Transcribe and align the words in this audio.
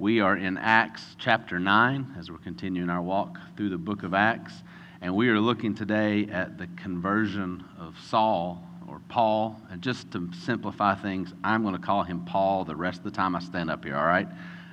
We 0.00 0.20
are 0.20 0.36
in 0.36 0.58
Acts 0.58 1.02
chapter 1.18 1.58
9 1.58 2.14
as 2.16 2.30
we're 2.30 2.38
continuing 2.38 2.88
our 2.88 3.02
walk 3.02 3.36
through 3.56 3.70
the 3.70 3.78
book 3.78 4.04
of 4.04 4.14
Acts. 4.14 4.52
And 5.00 5.16
we 5.16 5.28
are 5.28 5.40
looking 5.40 5.74
today 5.74 6.28
at 6.30 6.56
the 6.56 6.68
conversion 6.76 7.64
of 7.76 7.98
Saul 7.98 8.62
or 8.88 9.00
Paul. 9.08 9.60
And 9.68 9.82
just 9.82 10.12
to 10.12 10.30
simplify 10.32 10.94
things, 10.94 11.34
I'm 11.42 11.62
going 11.62 11.74
to 11.74 11.80
call 11.80 12.04
him 12.04 12.24
Paul 12.24 12.64
the 12.64 12.76
rest 12.76 12.98
of 12.98 13.04
the 13.06 13.10
time 13.10 13.34
I 13.34 13.40
stand 13.40 13.72
up 13.72 13.84
here, 13.84 13.96
all 13.96 14.06
right? 14.06 14.28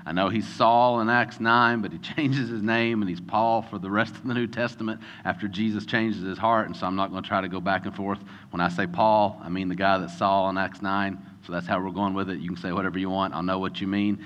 I 0.05 0.11
know 0.11 0.29
he's 0.29 0.47
Saul 0.47 1.01
in 1.01 1.09
Acts 1.09 1.39
9, 1.39 1.81
but 1.81 1.91
he 1.91 1.97
changes 2.15 2.49
his 2.49 2.61
name 2.61 3.01
and 3.01 3.09
he's 3.09 3.19
Paul 3.19 3.63
for 3.63 3.79
the 3.79 3.89
rest 3.89 4.13
of 4.13 4.27
the 4.27 4.33
New 4.35 4.45
Testament 4.45 5.01
after 5.23 5.47
Jesus 5.47 5.87
changes 5.87 6.21
his 6.21 6.37
heart. 6.37 6.67
And 6.67 6.77
so 6.77 6.85
I'm 6.85 6.95
not 6.95 7.09
going 7.09 7.23
to 7.23 7.27
try 7.27 7.41
to 7.41 7.49
go 7.49 7.59
back 7.59 7.87
and 7.87 7.95
forth. 7.95 8.19
When 8.51 8.61
I 8.61 8.69
say 8.69 8.85
Paul, 8.85 9.41
I 9.43 9.49
mean 9.49 9.69
the 9.69 9.75
guy 9.75 9.97
that's 9.97 10.15
Saul 10.19 10.51
in 10.51 10.57
Acts 10.59 10.83
9. 10.83 11.17
So 11.47 11.51
that's 11.51 11.65
how 11.65 11.83
we're 11.83 11.89
going 11.89 12.13
with 12.13 12.29
it. 12.29 12.37
You 12.37 12.49
can 12.49 12.57
say 12.57 12.71
whatever 12.71 12.99
you 12.99 13.09
want, 13.09 13.33
I'll 13.33 13.41
know 13.41 13.57
what 13.57 13.81
you 13.81 13.87
mean. 13.87 14.23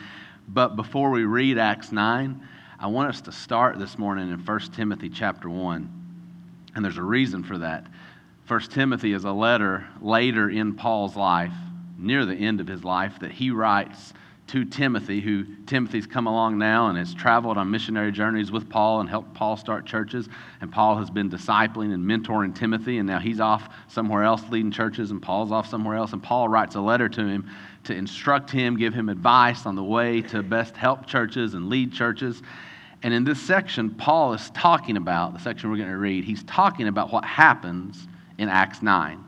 But 0.52 0.75
before 0.75 1.11
we 1.11 1.25
read 1.25 1.59
Acts 1.59 1.91
9, 1.91 2.41
I 2.79 2.87
want 2.87 3.10
us 3.10 3.21
to 3.21 3.32
start 3.32 3.78
this 3.78 4.00
morning 4.00 4.32
in 4.32 4.39
1 4.39 4.60
Timothy 4.74 5.07
chapter 5.07 5.47
1. 5.47 6.71
And 6.74 6.83
there's 6.83 6.97
a 6.97 7.04
reason 7.04 7.43
for 7.43 7.60
that. 7.60 7.86
1 8.47 8.61
Timothy 8.61 9.14
is 9.14 9.25
a 9.25 9.32
letter 9.32 9.86
later 10.01 10.50
in 10.50 10.74
Paul's 10.74 11.15
life, 11.15 11.54
near 12.00 12.25
the 12.25 12.33
end 12.33 12.61
of 12.61 12.68
his 12.68 12.83
life, 12.83 13.19
that 13.19 13.32
he 13.32 13.51
writes 13.51 14.11
to 14.47 14.65
Timothy, 14.65 15.21
who 15.21 15.46
Timothy's 15.68 16.07
come 16.07 16.25
along 16.25 16.57
now 16.57 16.88
and 16.88 16.97
has 16.97 17.13
traveled 17.13 17.60
on 17.60 17.69
missionary 17.69 18.11
journeys 18.11 18.52
with 18.52 18.68
Paul 18.68 19.02
and 19.02 19.07
helped 19.07 19.36
Paul 19.36 19.55
start 19.55 19.86
churches. 19.86 20.27
And 20.61 20.71
Paul 20.71 20.97
has 20.97 21.11
been 21.11 21.29
discipling 21.29 21.93
and 21.93 22.04
mentoring 22.04 22.55
Timothy, 22.55 22.97
and 22.97 23.05
now 23.05 23.19
he's 23.19 23.39
off 23.39 23.69
somewhere 23.88 24.24
else 24.24 24.41
leading 24.50 24.71
churches, 24.71 25.11
and 25.11 25.21
Paul's 25.21 25.52
off 25.52 25.69
somewhere 25.69 25.96
else. 25.96 26.13
And 26.13 26.24
Paul 26.24 26.50
writes 26.50 26.74
a 26.74 26.82
letter 26.82 27.07
to 27.07 27.27
him 27.27 27.47
to 27.89 27.96
instruct 27.96 28.52
him, 28.52 28.78
give 28.78 28.93
him 28.93 29.10
advice 29.10 29.66
on 29.66 29.75
the 29.75 29.84
way 29.84 30.21
to 30.21 30.43
best 30.43 30.78
help 30.78 31.07
churches 31.07 31.56
and 31.56 31.70
lead 31.70 31.92
churches. 31.92 32.42
And 33.02 33.14
in 33.14 33.23
this 33.23 33.42
section, 33.42 33.89
Paul 33.89 34.34
is 34.34 34.50
talking 34.52 34.95
about, 34.95 35.33
the 35.33 35.39
section 35.39 35.72
we're 35.72 35.77
going 35.77 35.89
to 35.89 35.97
read, 35.97 36.23
he's 36.23 36.44
talking 36.44 36.88
about 36.88 37.11
what 37.11 37.25
happens 37.25 38.08
in 38.38 38.47
Acts 38.47 38.83
9. 38.83 39.23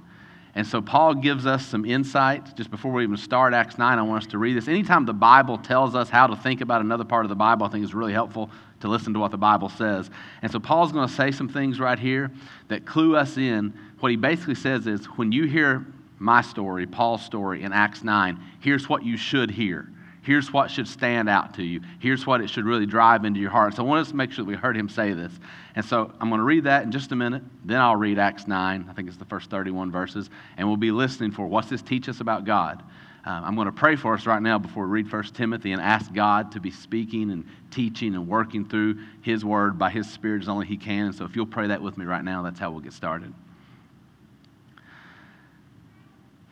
And 0.54 0.68
so 0.68 0.80
Paul 0.80 1.16
gives 1.16 1.48
us 1.48 1.66
some 1.66 1.86
insight. 1.86 2.56
Just 2.56 2.70
before 2.70 2.92
we 2.92 3.04
even 3.04 3.18
start 3.18 3.54
Acts 3.56 3.80
9, 3.80 3.98
I 3.98 4.02
want 4.04 4.26
us 4.26 4.32
to 4.32 4.38
read 4.38 4.56
this. 4.56 4.68
Anytime 4.68 5.06
the 5.06 5.14
Bible 5.14 5.58
tells 5.58 5.96
us 5.96 6.10
how 6.10 6.28
to 6.28 6.36
think 6.36 6.62
about 6.62 6.82
another 6.82 7.06
part 7.06 7.26
of 7.26 7.30
the 7.30 7.36
Bible, 7.36 7.66
I 7.66 7.70
think 7.70 7.84
it's 7.84 7.96
really 7.96 8.14
helpful 8.14 8.52
to 8.82 8.88
listen 8.88 9.14
to 9.14 9.20
what 9.20 9.32
the 9.32 9.38
Bible 9.38 9.70
says. 9.70 10.12
And 10.44 10.52
so 10.52 10.60
Paul's 10.60 10.92
going 10.92 11.08
to 11.08 11.14
say 11.14 11.32
some 11.32 11.50
things 11.50 11.80
right 11.80 11.98
here 11.98 12.30
that 12.68 12.86
clue 12.86 13.16
us 13.16 13.38
in. 13.38 13.74
What 14.02 14.12
he 14.12 14.18
basically 14.18 14.56
says 14.56 14.86
is 14.86 15.06
when 15.06 15.32
you 15.32 15.46
hear 15.46 15.84
my 16.22 16.42
story, 16.42 16.86
Paul's 16.86 17.24
story 17.24 17.64
in 17.64 17.74
Acts 17.74 18.04
9, 18.04 18.40
here's 18.60 18.88
what 18.88 19.04
you 19.04 19.18
should 19.18 19.52
hear. 19.52 19.90
Here's 20.24 20.54
what 20.54 20.70
should 20.70 20.88
stand 20.88 21.28
out 21.28 21.56
to 21.56 21.64
you. 21.64 21.82
Here's 22.00 22.28
what 22.28 22.42
it 22.42 22.50
should 22.50 22.66
really 22.66 22.86
drive 22.86 23.26
into 23.26 23.40
your 23.40 23.50
heart. 23.50 23.76
So 23.76 23.84
I 23.84 23.88
want 23.88 24.02
us 24.02 24.10
to 24.10 24.16
make 24.16 24.32
sure 24.32 24.46
that 24.46 24.50
we 24.50 24.56
heard 24.56 24.78
him 24.78 24.88
say 24.88 25.14
this. 25.14 25.34
And 25.74 25.84
so 25.84 26.14
I'm 26.20 26.30
going 26.30 26.40
to 26.40 26.46
read 26.46 26.66
that 26.66 26.84
in 26.84 26.92
just 26.92 27.12
a 27.12 27.16
minute. 27.16 27.42
Then 27.66 27.82
I'll 27.82 27.96
read 27.96 28.20
Acts 28.20 28.48
9. 28.48 28.86
I 28.88 28.94
think 28.94 29.08
it's 29.08 29.18
the 29.18 29.26
first 29.26 29.50
31 29.50 29.92
verses. 29.92 30.30
And 30.58 30.68
we'll 30.68 30.78
be 30.78 30.92
listening 30.92 31.32
for 31.32 31.48
what's 31.48 31.70
this 31.70 31.82
teach 31.82 32.08
us 32.08 32.20
about 32.20 32.46
God. 32.46 32.84
Um, 33.26 33.44
I'm 33.44 33.56
going 33.56 33.66
to 33.66 33.72
pray 33.72 33.96
for 33.96 34.14
us 34.14 34.28
right 34.28 34.42
now 34.42 34.60
before 34.60 34.86
we 34.86 35.02
read 35.02 35.12
1 35.12 35.24
Timothy 35.34 35.72
and 35.72 35.82
ask 35.82 36.14
God 36.14 36.52
to 36.52 36.60
be 36.60 36.72
speaking 36.72 37.32
and 37.32 37.46
teaching 37.72 38.14
and 38.14 38.28
working 38.28 38.66
through 38.66 39.00
His 39.24 39.44
Word 39.44 39.80
by 39.80 39.90
His 39.90 40.10
Spirit 40.10 40.44
as 40.44 40.50
only 40.50 40.68
He 40.68 40.78
can. 40.78 41.08
And 41.08 41.16
so 41.16 41.26
if 41.26 41.36
you'll 41.36 41.46
pray 41.48 41.68
that 41.68 41.82
with 41.82 41.98
me 41.98 42.06
right 42.06 42.24
now, 42.24 42.44
that's 42.44 42.60
how 42.60 42.70
we'll 42.70 42.80
get 42.80 42.94
started. 42.94 43.34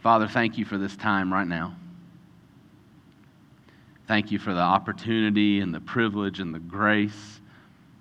Father, 0.02 0.30
thank 0.30 0.58
you 0.58 0.64
for 0.64 0.78
this 0.78 0.96
time 0.96 1.32
right 1.32 1.48
now. 1.48 1.76
Thank 4.08 4.32
you 4.32 4.40
for 4.40 4.54
the 4.54 4.62
opportunity 4.62 5.60
and 5.60 5.74
the 5.74 5.82
privilege 5.82 6.40
and 6.40 6.56
the 6.56 6.60
grace 6.60 7.42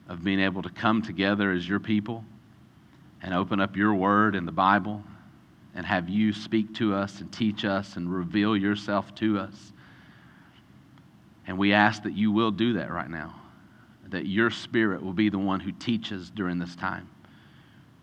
of 0.09 0.23
being 0.23 0.39
able 0.39 0.63
to 0.63 0.71
come 0.71 1.03
together 1.03 1.51
as 1.51 1.69
your 1.69 1.81
people 1.81 2.25
and 3.21 3.35
open 3.35 3.61
up 3.61 3.77
your 3.77 3.95
word 3.95 4.37
in 4.37 4.47
the 4.47 4.53
Bible 4.53 5.03
and 5.75 5.85
have 5.85 6.09
you 6.09 6.33
speak 6.33 6.73
to 6.77 6.95
us 6.95 7.21
and 7.21 7.33
teach 7.33 7.65
us 7.65 7.97
and 7.97 8.15
reveal 8.15 8.57
yourself 8.57 9.13
to 9.17 9.39
us. 9.39 9.73
And 11.49 11.59
we 11.59 11.73
ask 11.73 12.05
that 12.05 12.17
you 12.17 12.31
will 12.31 12.53
do 12.53 12.75
that 12.75 12.93
right 12.93 13.11
now, 13.11 13.35
that 14.09 14.27
your 14.27 14.51
spirit 14.51 15.03
will 15.03 15.13
be 15.13 15.31
the 15.31 15.39
one 15.39 15.59
who 15.59 15.73
teaches 15.73 16.31
during 16.31 16.61
this 16.61 16.77
time 16.77 17.09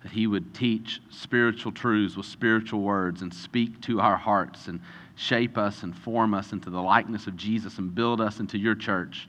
that 0.06 0.12
He 0.12 0.28
would 0.28 0.54
teach 0.54 1.02
spiritual 1.10 1.72
truths 1.72 2.16
with 2.16 2.28
spiritual 2.28 2.82
words 2.82 3.24
and 3.24 3.34
speak 3.34 3.82
to 3.82 4.00
our 4.00 4.16
hearts 4.16 4.68
and 4.68 4.80
shape 5.16 5.58
us 5.58 5.82
and 5.82 5.98
form 5.98 6.36
us 6.36 6.52
into 6.52 6.70
the 6.70 6.80
likeness 6.80 7.26
of 7.26 7.36
Jesus 7.36 7.80
and 7.80 7.96
build 7.96 8.22
us 8.22 8.40
into 8.40 8.60
your 8.60 8.76
church 8.76 9.28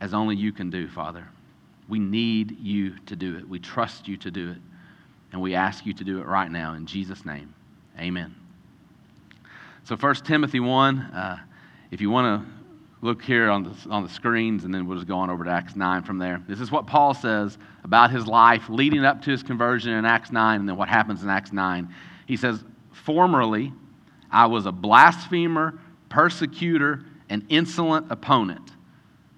as 0.00 0.12
only 0.12 0.34
you 0.34 0.50
can 0.50 0.70
do, 0.70 0.88
Father. 0.88 1.28
We 1.88 2.00
need 2.00 2.58
you 2.58 2.98
to 3.06 3.14
do 3.14 3.36
it. 3.36 3.48
We 3.48 3.60
trust 3.60 4.08
you 4.08 4.16
to 4.16 4.30
do 4.32 4.50
it. 4.50 4.56
And 5.30 5.40
we 5.40 5.54
ask 5.54 5.86
you 5.86 5.92
to 5.92 6.02
do 6.02 6.18
it 6.18 6.26
right 6.26 6.50
now 6.50 6.74
in 6.74 6.84
Jesus' 6.84 7.24
name. 7.24 7.54
Amen. 7.96 8.34
So, 9.84 9.94
1 9.94 10.16
Timothy 10.16 10.58
1, 10.58 10.98
uh, 10.98 11.38
if 11.92 12.00
you 12.00 12.10
want 12.10 12.42
to 12.42 12.57
look 13.00 13.22
here 13.22 13.48
on 13.50 13.62
the, 13.62 13.90
on 13.90 14.02
the 14.02 14.08
screens, 14.08 14.64
and 14.64 14.74
then 14.74 14.86
we'll 14.86 14.96
just 14.96 15.06
go 15.06 15.18
on 15.18 15.30
over 15.30 15.44
to 15.44 15.50
Acts 15.50 15.76
9 15.76 16.02
from 16.02 16.18
there. 16.18 16.42
This 16.48 16.60
is 16.60 16.70
what 16.70 16.86
Paul 16.86 17.14
says 17.14 17.56
about 17.84 18.10
his 18.10 18.26
life 18.26 18.68
leading 18.68 19.04
up 19.04 19.22
to 19.22 19.30
his 19.30 19.42
conversion 19.42 19.92
in 19.92 20.04
Acts 20.04 20.32
9, 20.32 20.60
and 20.60 20.68
then 20.68 20.76
what 20.76 20.88
happens 20.88 21.22
in 21.22 21.28
Acts 21.28 21.52
9. 21.52 21.94
He 22.26 22.36
says, 22.36 22.64
Formerly, 22.92 23.72
I 24.30 24.46
was 24.46 24.66
a 24.66 24.72
blasphemer, 24.72 25.78
persecutor, 26.08 27.04
and 27.28 27.44
insolent 27.48 28.10
opponent. 28.10 28.72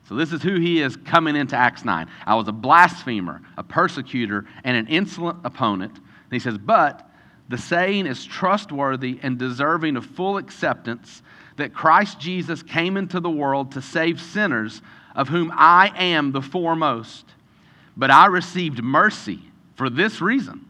So, 0.09 0.17
this 0.17 0.33
is 0.33 0.43
who 0.43 0.59
he 0.59 0.83
is 0.83 0.97
coming 0.97 1.37
into 1.37 1.57
Acts 1.57 1.85
9. 1.85 2.09
I 2.27 2.35
was 2.35 2.49
a 2.49 2.53
blasphemer, 2.53 3.43
a 3.57 3.63
persecutor, 3.63 4.47
and 4.65 4.77
an 4.77 4.89
insolent 4.89 5.39
opponent. 5.45 5.97
And 5.97 6.33
he 6.33 6.41
says, 6.41 6.59
But 6.59 7.09
the 7.49 7.59
saying 7.59 8.07
is 8.07 8.25
trustworthy 8.25 9.21
and 9.23 9.39
deserving 9.39 9.97
of 9.97 10.07
full 10.07 10.39
acceptance 10.39 11.23
that 11.61 11.75
Christ 11.75 12.19
Jesus 12.19 12.63
came 12.63 12.97
into 12.97 13.21
the 13.21 13.31
world 13.31 13.73
to 13.73 13.83
save 13.83 14.21
sinners, 14.21 14.83
of 15.15 15.29
whom 15.29 15.53
I 15.55 15.93
am 15.97 16.33
the 16.33 16.43
foremost. 16.43 17.25
But 17.97 18.11
I 18.11 18.27
received 18.27 18.83
mercy 18.83 19.41
for 19.75 19.91
this 19.91 20.21
reason 20.21 20.67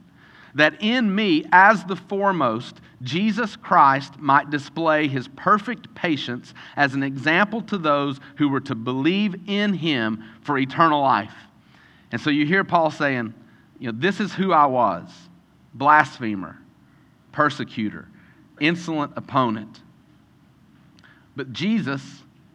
that 0.55 0.83
in 0.83 1.15
me, 1.15 1.45
as 1.53 1.85
the 1.85 1.97
foremost, 1.97 2.81
Jesus 3.03 3.57
Christ 3.57 4.19
might 4.19 4.51
display 4.51 5.09
his 5.09 5.29
perfect 5.29 5.95
patience 5.95 6.55
as 6.77 6.95
an 6.95 7.03
example 7.03 7.63
to 7.63 7.79
those 7.79 8.19
who 8.37 8.49
were 8.49 8.61
to 8.61 8.75
believe 8.75 9.49
in 9.49 9.73
him 9.75 10.25
for 10.43 10.59
eternal 10.59 11.01
life. 11.01 11.35
And 12.13 12.21
so 12.21 12.31
you 12.31 12.45
hear 12.45 12.65
Paul 12.65 12.91
saying, 12.91 13.33
you 13.79 13.93
know, 13.93 13.99
this 13.99 14.21
is 14.21 14.35
who 14.35 14.53
I 14.53 14.67
was 14.67 15.09
blasphemer, 15.73 16.59
persecutor, 17.33 18.09
insolent 18.61 19.13
opponent. 19.17 19.81
But 21.37 21.53
Jesus 21.53 22.03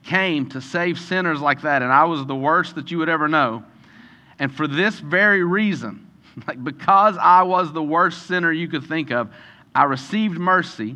came 0.03 0.47
to 0.49 0.61
save 0.61 0.99
sinners 0.99 1.41
like 1.41 1.61
that, 1.61 1.81
and 1.81 1.91
I 1.91 2.05
was 2.05 2.25
the 2.25 2.35
worst 2.35 2.75
that 2.75 2.91
you 2.91 2.99
would 2.99 3.09
ever 3.09 3.27
know. 3.27 3.63
And 4.39 4.53
for 4.53 4.67
this 4.67 4.99
very 4.99 5.43
reason, 5.43 6.07
like 6.47 6.63
because 6.63 7.17
I 7.19 7.43
was 7.43 7.73
the 7.73 7.83
worst 7.83 8.27
sinner 8.27 8.51
you 8.51 8.67
could 8.67 8.85
think 8.85 9.11
of, 9.11 9.29
I 9.73 9.83
received 9.83 10.37
mercy 10.37 10.95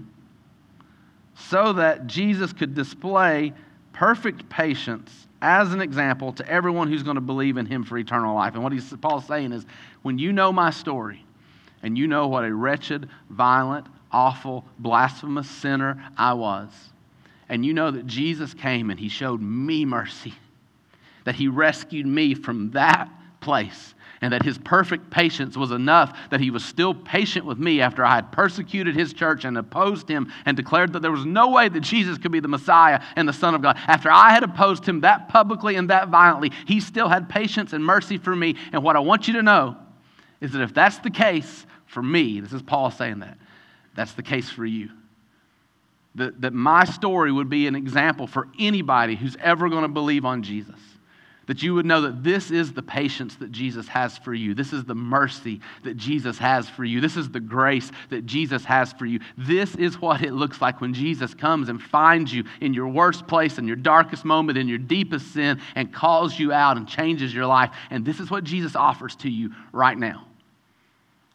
so 1.35 1.73
that 1.73 2.07
Jesus 2.07 2.53
could 2.53 2.75
display 2.75 3.53
perfect 3.93 4.49
patience 4.49 5.27
as 5.41 5.73
an 5.73 5.81
example 5.81 6.33
to 6.33 6.47
everyone 6.47 6.89
who's 6.89 7.03
going 7.03 7.15
to 7.15 7.21
believe 7.21 7.57
in 7.57 7.65
him 7.65 7.83
for 7.83 7.97
eternal 7.97 8.35
life. 8.35 8.55
And 8.55 8.63
what 8.63 8.73
he's, 8.73 8.93
Paul's 8.97 9.25
saying 9.25 9.53
is 9.53 9.65
when 10.01 10.17
you 10.17 10.33
know 10.33 10.51
my 10.51 10.69
story 10.69 11.25
and 11.81 11.97
you 11.97 12.07
know 12.07 12.27
what 12.27 12.43
a 12.43 12.53
wretched, 12.53 13.09
violent, 13.29 13.87
awful, 14.11 14.65
blasphemous 14.79 15.49
sinner 15.49 16.03
I 16.17 16.33
was, 16.33 16.69
and 17.49 17.65
you 17.65 17.73
know 17.73 17.89
that 17.89 18.05
Jesus 18.05 18.53
came 18.53 18.91
and 18.91 18.99
he 18.99 19.09
showed 19.09 19.41
me 19.41 19.83
mercy, 19.83 20.33
that 21.25 21.35
he 21.35 21.47
rescued 21.47 22.05
me 22.05 22.35
from 22.35 22.71
that 22.71 23.09
place, 23.41 23.95
and 24.21 24.33
that 24.33 24.43
his 24.43 24.57
perfect 24.59 25.09
patience 25.09 25.57
was 25.57 25.71
enough 25.71 26.17
that 26.29 26.41
he 26.41 26.51
was 26.51 26.63
still 26.63 26.93
patient 26.93 27.45
with 27.45 27.57
me 27.57 27.81
after 27.81 28.05
I 28.05 28.15
had 28.15 28.31
persecuted 28.31 28.95
his 28.95 29.13
church 29.13 29.45
and 29.45 29.57
opposed 29.57 30.09
him 30.09 30.31
and 30.45 30.55
declared 30.55 30.93
that 30.93 31.01
there 31.01 31.11
was 31.11 31.25
no 31.25 31.49
way 31.49 31.69
that 31.69 31.79
Jesus 31.79 32.17
could 32.17 32.31
be 32.31 32.41
the 32.41 32.49
Messiah 32.49 33.01
and 33.15 33.27
the 33.27 33.33
Son 33.33 33.55
of 33.55 33.61
God. 33.61 33.77
After 33.87 34.11
I 34.11 34.31
had 34.31 34.43
opposed 34.43 34.85
him 34.85 35.01
that 35.01 35.29
publicly 35.29 35.75
and 35.75 35.89
that 35.89 36.09
violently, 36.09 36.51
he 36.67 36.81
still 36.81 37.07
had 37.07 37.29
patience 37.29 37.71
and 37.71 37.83
mercy 37.83 38.17
for 38.17 38.35
me. 38.35 38.55
And 38.73 38.83
what 38.83 38.97
I 38.97 38.99
want 38.99 39.27
you 39.27 39.35
to 39.35 39.41
know 39.41 39.77
is 40.41 40.51
that 40.51 40.61
if 40.61 40.73
that's 40.73 40.99
the 40.99 41.09
case 41.09 41.65
for 41.85 42.03
me, 42.03 42.41
this 42.41 42.51
is 42.51 42.61
Paul 42.61 42.91
saying 42.91 43.19
that, 43.19 43.37
that's 43.95 44.13
the 44.13 44.23
case 44.23 44.49
for 44.49 44.65
you 44.65 44.89
that, 46.15 46.41
that 46.41 46.53
my 46.53 46.85
story 46.85 47.31
would 47.31 47.49
be 47.49 47.67
an 47.67 47.75
example 47.75 48.27
for 48.27 48.47
anybody 48.59 49.15
who's 49.15 49.37
ever 49.39 49.69
going 49.69 49.83
to 49.83 49.87
believe 49.87 50.25
on 50.25 50.43
Jesus. 50.43 50.79
that 51.49 51.63
you 51.63 51.73
would 51.73 51.85
know 51.85 52.01
that 52.01 52.23
this 52.23 52.51
is 52.51 52.73
the 52.73 52.83
patience 52.83 53.33
that 53.37 53.51
Jesus 53.51 53.87
has 53.87 54.19
for 54.19 54.35
you. 54.35 54.53
This 54.53 54.71
is 54.71 54.83
the 54.83 54.93
mercy 54.93 55.61
that 55.83 55.97
Jesus 55.97 56.37
has 56.37 56.69
for 56.69 56.85
you. 56.85 57.01
This 57.01 57.17
is 57.17 57.27
the 57.27 57.39
grace 57.39 57.91
that 58.11 58.27
Jesus 58.27 58.63
has 58.65 58.93
for 58.93 59.07
you. 59.07 59.19
This 59.35 59.73
is 59.73 59.99
what 59.99 60.21
it 60.21 60.33
looks 60.33 60.61
like 60.61 60.79
when 60.79 60.93
Jesus 60.93 61.33
comes 61.33 61.67
and 61.67 61.81
finds 61.81 62.31
you 62.31 62.43
in 62.61 62.75
your 62.75 62.87
worst 62.87 63.25
place, 63.25 63.57
in 63.57 63.65
your 63.65 63.77
darkest 63.77 64.25
moment, 64.25 64.59
in 64.59 64.67
your 64.67 64.77
deepest 64.77 65.33
sin, 65.33 65.59
and 65.73 65.91
calls 65.91 66.37
you 66.37 66.53
out 66.53 66.77
and 66.77 66.87
changes 66.87 67.33
your 67.33 67.47
life. 67.47 67.71
And 67.89 68.05
this 68.05 68.19
is 68.19 68.29
what 68.29 68.43
Jesus 68.43 68.75
offers 68.75 69.15
to 69.15 69.29
you 69.29 69.49
right 69.71 69.97
now. 69.97 70.27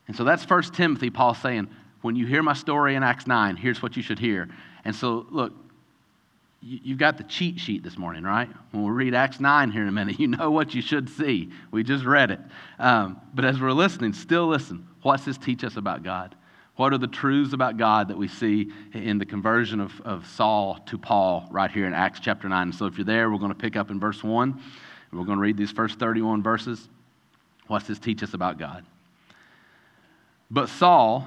And 0.06 0.16
so 0.16 0.22
that's 0.22 0.44
First 0.44 0.74
Timothy, 0.74 1.10
Paul 1.10 1.34
saying, 1.34 1.68
when 2.04 2.16
you 2.16 2.26
hear 2.26 2.42
my 2.42 2.52
story 2.52 2.96
in 2.96 3.02
Acts 3.02 3.26
9, 3.26 3.56
here's 3.56 3.82
what 3.82 3.96
you 3.96 4.02
should 4.02 4.18
hear. 4.18 4.46
And 4.84 4.94
so, 4.94 5.24
look, 5.30 5.54
you've 6.60 6.98
got 6.98 7.16
the 7.16 7.24
cheat 7.24 7.58
sheet 7.58 7.82
this 7.82 7.96
morning, 7.96 8.24
right? 8.24 8.46
When 8.72 8.84
we 8.84 8.90
read 8.90 9.14
Acts 9.14 9.40
9 9.40 9.70
here 9.70 9.80
in 9.80 9.88
a 9.88 9.92
minute, 9.92 10.20
you 10.20 10.28
know 10.28 10.50
what 10.50 10.74
you 10.74 10.82
should 10.82 11.08
see. 11.08 11.48
We 11.70 11.82
just 11.82 12.04
read 12.04 12.30
it. 12.30 12.40
Um, 12.78 13.22
but 13.32 13.46
as 13.46 13.58
we're 13.58 13.72
listening, 13.72 14.12
still 14.12 14.46
listen. 14.46 14.86
What's 15.00 15.24
this 15.24 15.38
teach 15.38 15.64
us 15.64 15.78
about 15.78 16.02
God? 16.02 16.34
What 16.76 16.92
are 16.92 16.98
the 16.98 17.06
truths 17.06 17.54
about 17.54 17.78
God 17.78 18.08
that 18.08 18.18
we 18.18 18.28
see 18.28 18.70
in 18.92 19.16
the 19.16 19.24
conversion 19.24 19.80
of, 19.80 19.98
of 20.02 20.26
Saul 20.26 20.80
to 20.84 20.98
Paul 20.98 21.48
right 21.50 21.70
here 21.70 21.86
in 21.86 21.94
Acts 21.94 22.20
chapter 22.20 22.50
9? 22.50 22.74
So 22.74 22.84
if 22.84 22.98
you're 22.98 23.06
there, 23.06 23.30
we're 23.30 23.38
going 23.38 23.48
to 23.48 23.58
pick 23.58 23.76
up 23.76 23.90
in 23.90 23.98
verse 23.98 24.22
1. 24.22 24.50
And 24.50 25.18
we're 25.18 25.24
going 25.24 25.38
to 25.38 25.42
read 25.42 25.56
these 25.56 25.72
first 25.72 25.98
31 25.98 26.42
verses. 26.42 26.86
What's 27.66 27.86
this 27.86 27.98
teach 27.98 28.22
us 28.22 28.34
about 28.34 28.58
God? 28.58 28.84
But 30.50 30.68
Saul, 30.68 31.26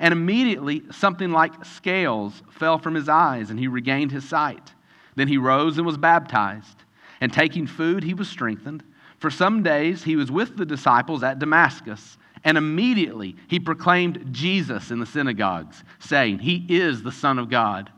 And 0.00 0.12
immediately 0.12 0.82
something 0.90 1.32
like 1.32 1.64
scales 1.64 2.42
fell 2.50 2.78
from 2.78 2.94
his 2.94 3.08
eyes, 3.08 3.50
and 3.50 3.58
he 3.58 3.68
regained 3.68 4.12
his 4.12 4.28
sight. 4.28 4.72
Then 5.16 5.28
he 5.28 5.38
rose 5.38 5.78
and 5.78 5.86
was 5.86 5.98
baptized. 5.98 6.84
And 7.20 7.32
taking 7.32 7.66
food, 7.66 8.04
he 8.04 8.14
was 8.14 8.28
strengthened. 8.28 8.84
For 9.18 9.30
some 9.30 9.62
days 9.62 10.04
he 10.04 10.14
was 10.14 10.30
with 10.30 10.56
the 10.56 10.66
disciples 10.66 11.22
at 11.22 11.40
Damascus. 11.40 12.16
And 12.44 12.56
immediately 12.56 13.34
he 13.48 13.58
proclaimed 13.58 14.28
Jesus 14.30 14.92
in 14.92 15.00
the 15.00 15.06
synagogues, 15.06 15.82
saying, 15.98 16.38
He 16.38 16.64
is 16.68 17.02
the 17.02 17.10
Son 17.12 17.38
of 17.38 17.50
God. 17.50 17.90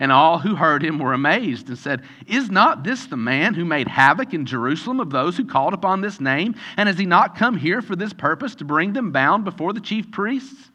And 0.00 0.12
all 0.12 0.38
who 0.38 0.54
heard 0.54 0.84
him 0.84 0.98
were 0.98 1.12
amazed 1.12 1.68
and 1.68 1.78
said, 1.78 2.02
Is 2.26 2.50
not 2.50 2.84
this 2.84 3.06
the 3.06 3.16
man 3.16 3.54
who 3.54 3.64
made 3.64 3.88
havoc 3.88 4.32
in 4.32 4.46
Jerusalem 4.46 5.00
of 5.00 5.10
those 5.10 5.36
who 5.36 5.44
called 5.44 5.74
upon 5.74 6.00
this 6.00 6.20
name? 6.20 6.54
And 6.76 6.86
has 6.86 6.98
he 6.98 7.06
not 7.06 7.36
come 7.36 7.56
here 7.56 7.82
for 7.82 7.96
this 7.96 8.12
purpose 8.12 8.54
to 8.56 8.64
bring 8.64 8.92
them 8.92 9.10
bound 9.10 9.44
before 9.44 9.72
the 9.72 9.80
chief 9.80 10.10
priests? 10.12 10.70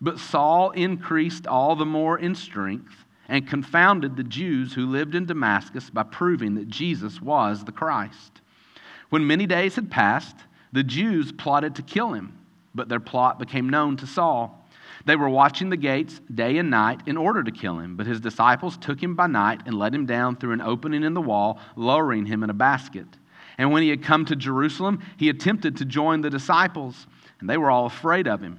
But 0.00 0.18
Saul 0.18 0.70
increased 0.72 1.46
all 1.46 1.76
the 1.76 1.86
more 1.86 2.18
in 2.18 2.34
strength 2.34 3.04
and 3.28 3.48
confounded 3.48 4.16
the 4.16 4.24
Jews 4.24 4.74
who 4.74 4.86
lived 4.86 5.14
in 5.14 5.26
Damascus 5.26 5.90
by 5.90 6.04
proving 6.04 6.54
that 6.54 6.68
Jesus 6.68 7.20
was 7.20 7.64
the 7.64 7.72
Christ. 7.72 8.40
When 9.10 9.26
many 9.26 9.46
days 9.46 9.74
had 9.76 9.90
passed, 9.90 10.36
the 10.72 10.84
Jews 10.84 11.32
plotted 11.32 11.74
to 11.76 11.82
kill 11.82 12.12
him, 12.12 12.38
but 12.74 12.88
their 12.88 13.00
plot 13.00 13.38
became 13.38 13.68
known 13.68 13.96
to 13.98 14.06
Saul. 14.06 14.62
They 15.06 15.16
were 15.16 15.28
watching 15.28 15.70
the 15.70 15.76
gates 15.76 16.20
day 16.34 16.58
and 16.58 16.68
night 16.68 17.02
in 17.06 17.16
order 17.16 17.42
to 17.42 17.50
kill 17.50 17.78
him, 17.78 17.96
but 17.96 18.06
his 18.06 18.20
disciples 18.20 18.76
took 18.76 19.00
him 19.00 19.14
by 19.14 19.28
night 19.28 19.62
and 19.64 19.78
let 19.78 19.94
him 19.94 20.04
down 20.04 20.36
through 20.36 20.52
an 20.52 20.60
opening 20.60 21.04
in 21.04 21.14
the 21.14 21.20
wall, 21.20 21.60
lowering 21.76 22.26
him 22.26 22.42
in 22.42 22.50
a 22.50 22.54
basket. 22.54 23.06
And 23.56 23.72
when 23.72 23.82
he 23.82 23.88
had 23.88 24.02
come 24.02 24.24
to 24.26 24.36
Jerusalem, 24.36 25.00
he 25.16 25.28
attempted 25.28 25.76
to 25.76 25.84
join 25.84 26.20
the 26.20 26.30
disciples, 26.30 27.06
and 27.40 27.48
they 27.48 27.56
were 27.56 27.70
all 27.70 27.86
afraid 27.86 28.26
of 28.26 28.40
him, 28.40 28.58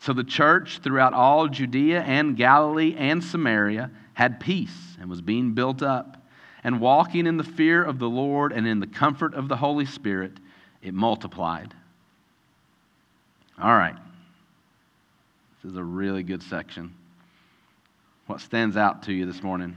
So 0.00 0.14
the 0.14 0.24
church 0.24 0.80
throughout 0.82 1.12
all 1.12 1.46
Judea 1.46 2.00
and 2.00 2.36
Galilee 2.36 2.94
and 2.96 3.22
Samaria 3.22 3.90
had 4.14 4.40
peace 4.40 4.96
and 4.98 5.10
was 5.10 5.20
being 5.20 5.52
built 5.52 5.82
up. 5.82 6.16
And 6.62 6.80
walking 6.80 7.26
in 7.26 7.38
the 7.38 7.44
fear 7.44 7.82
of 7.82 7.98
the 7.98 8.08
Lord 8.08 8.52
and 8.52 8.66
in 8.66 8.80
the 8.80 8.86
comfort 8.86 9.34
of 9.34 9.48
the 9.48 9.56
Holy 9.56 9.86
Spirit, 9.86 10.32
it 10.82 10.92
multiplied. 10.92 11.74
All 13.58 13.72
right. 13.72 13.96
This 15.62 15.72
is 15.72 15.76
a 15.78 15.84
really 15.84 16.22
good 16.22 16.42
section. 16.42 16.94
What 18.26 18.40
stands 18.40 18.76
out 18.76 19.04
to 19.04 19.12
you 19.12 19.26
this 19.26 19.42
morning? 19.42 19.76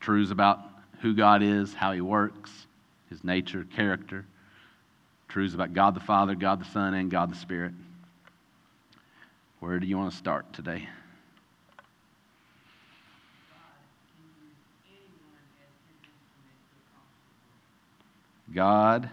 Truths 0.00 0.30
about 0.30 0.60
who 1.00 1.14
God 1.14 1.42
is, 1.42 1.74
how 1.74 1.92
He 1.92 2.00
works, 2.00 2.50
His 3.10 3.24
nature, 3.24 3.66
character. 3.74 4.24
Truths 5.28 5.54
about 5.54 5.74
God 5.74 5.94
the 5.94 6.00
Father, 6.00 6.34
God 6.34 6.60
the 6.60 6.70
Son, 6.70 6.94
and 6.94 7.10
God 7.10 7.30
the 7.30 7.36
Spirit. 7.36 7.72
Where 9.64 9.78
do 9.78 9.86
you 9.86 9.96
want 9.96 10.10
to 10.10 10.16
start 10.18 10.52
today? 10.52 10.86
God 18.54 19.08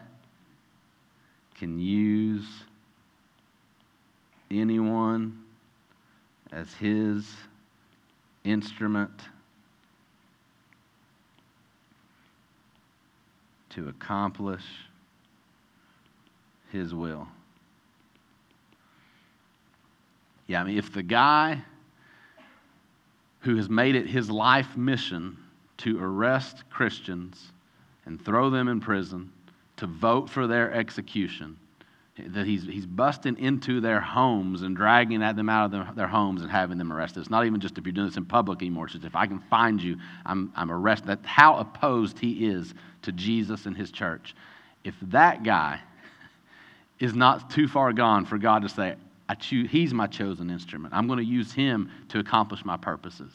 can 1.55 1.79
use 1.79 2.45
anyone 4.51 5.41
as 6.51 6.73
his 6.73 7.25
instrument 8.43 9.21
to 13.69 13.87
accomplish 13.87 14.65
his 16.73 16.93
will. 16.93 17.29
Yeah, 20.47 20.61
I 20.61 20.63
mean, 20.63 20.77
if 20.77 20.93
the 20.93 21.03
guy 21.03 21.61
who 23.41 23.55
has 23.55 23.69
made 23.69 23.95
it 23.95 24.07
his 24.07 24.29
life 24.29 24.77
mission 24.77 25.37
to 25.77 26.01
arrest 26.01 26.63
Christians 26.69 27.51
and 28.05 28.23
throw 28.23 28.49
them 28.49 28.67
in 28.67 28.79
prison, 28.79 29.31
to 29.77 29.87
vote 29.87 30.29
for 30.29 30.45
their 30.45 30.71
execution, 30.73 31.57
that 32.27 32.45
he's, 32.45 32.63
he's 32.63 32.85
busting 32.85 33.37
into 33.39 33.81
their 33.81 33.99
homes 33.99 34.61
and 34.61 34.75
dragging 34.75 35.23
at 35.23 35.35
them 35.35 35.49
out 35.49 35.65
of 35.65 35.71
their, 35.71 35.89
their 35.95 36.07
homes 36.07 36.41
and 36.41 36.51
having 36.51 36.77
them 36.77 36.93
arrested. 36.93 37.21
It's 37.21 37.29
not 37.29 37.45
even 37.45 37.59
just 37.59 37.77
if 37.77 37.85
you're 37.85 37.93
doing 37.93 38.07
this 38.07 38.17
in 38.17 38.25
public 38.25 38.61
anymore. 38.61 38.85
It's 38.85 38.93
just 38.93 39.05
if 39.05 39.15
I 39.15 39.25
can 39.25 39.39
find 39.39 39.81
you, 39.81 39.97
I'm, 40.25 40.51
I'm 40.55 40.71
arrested. 40.71 41.07
That's 41.07 41.25
how 41.25 41.57
opposed 41.57 42.19
he 42.19 42.47
is 42.47 42.73
to 43.03 43.11
Jesus 43.11 43.65
and 43.65 43.75
his 43.75 43.91
church. 43.91 44.35
If 44.83 44.95
that 45.03 45.43
guy 45.43 45.79
is 46.99 47.15
not 47.15 47.49
too 47.49 47.67
far 47.67 47.91
gone 47.93 48.25
for 48.25 48.37
God 48.37 48.61
to 48.61 48.69
say, 48.69 48.95
I 49.31 49.35
choose, 49.35 49.71
he's 49.71 49.93
my 49.93 50.07
chosen 50.07 50.49
instrument. 50.49 50.93
I'm 50.93 51.07
going 51.07 51.19
to 51.19 51.23
use 51.23 51.53
him 51.53 51.89
to 52.09 52.19
accomplish 52.19 52.65
my 52.65 52.75
purposes. 52.75 53.31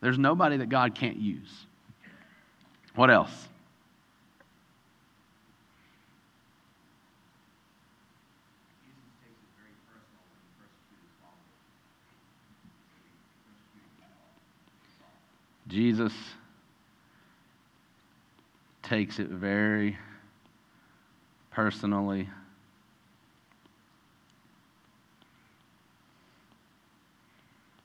There's 0.00 0.16
nobody 0.16 0.56
that 0.56 0.70
God 0.70 0.94
can't 0.94 1.18
use. 1.18 1.66
What 2.94 3.10
else? 3.10 3.48
Jesus 15.68 16.14
takes 18.82 19.18
it 19.18 19.28
very 19.28 19.98
personally. 21.50 22.26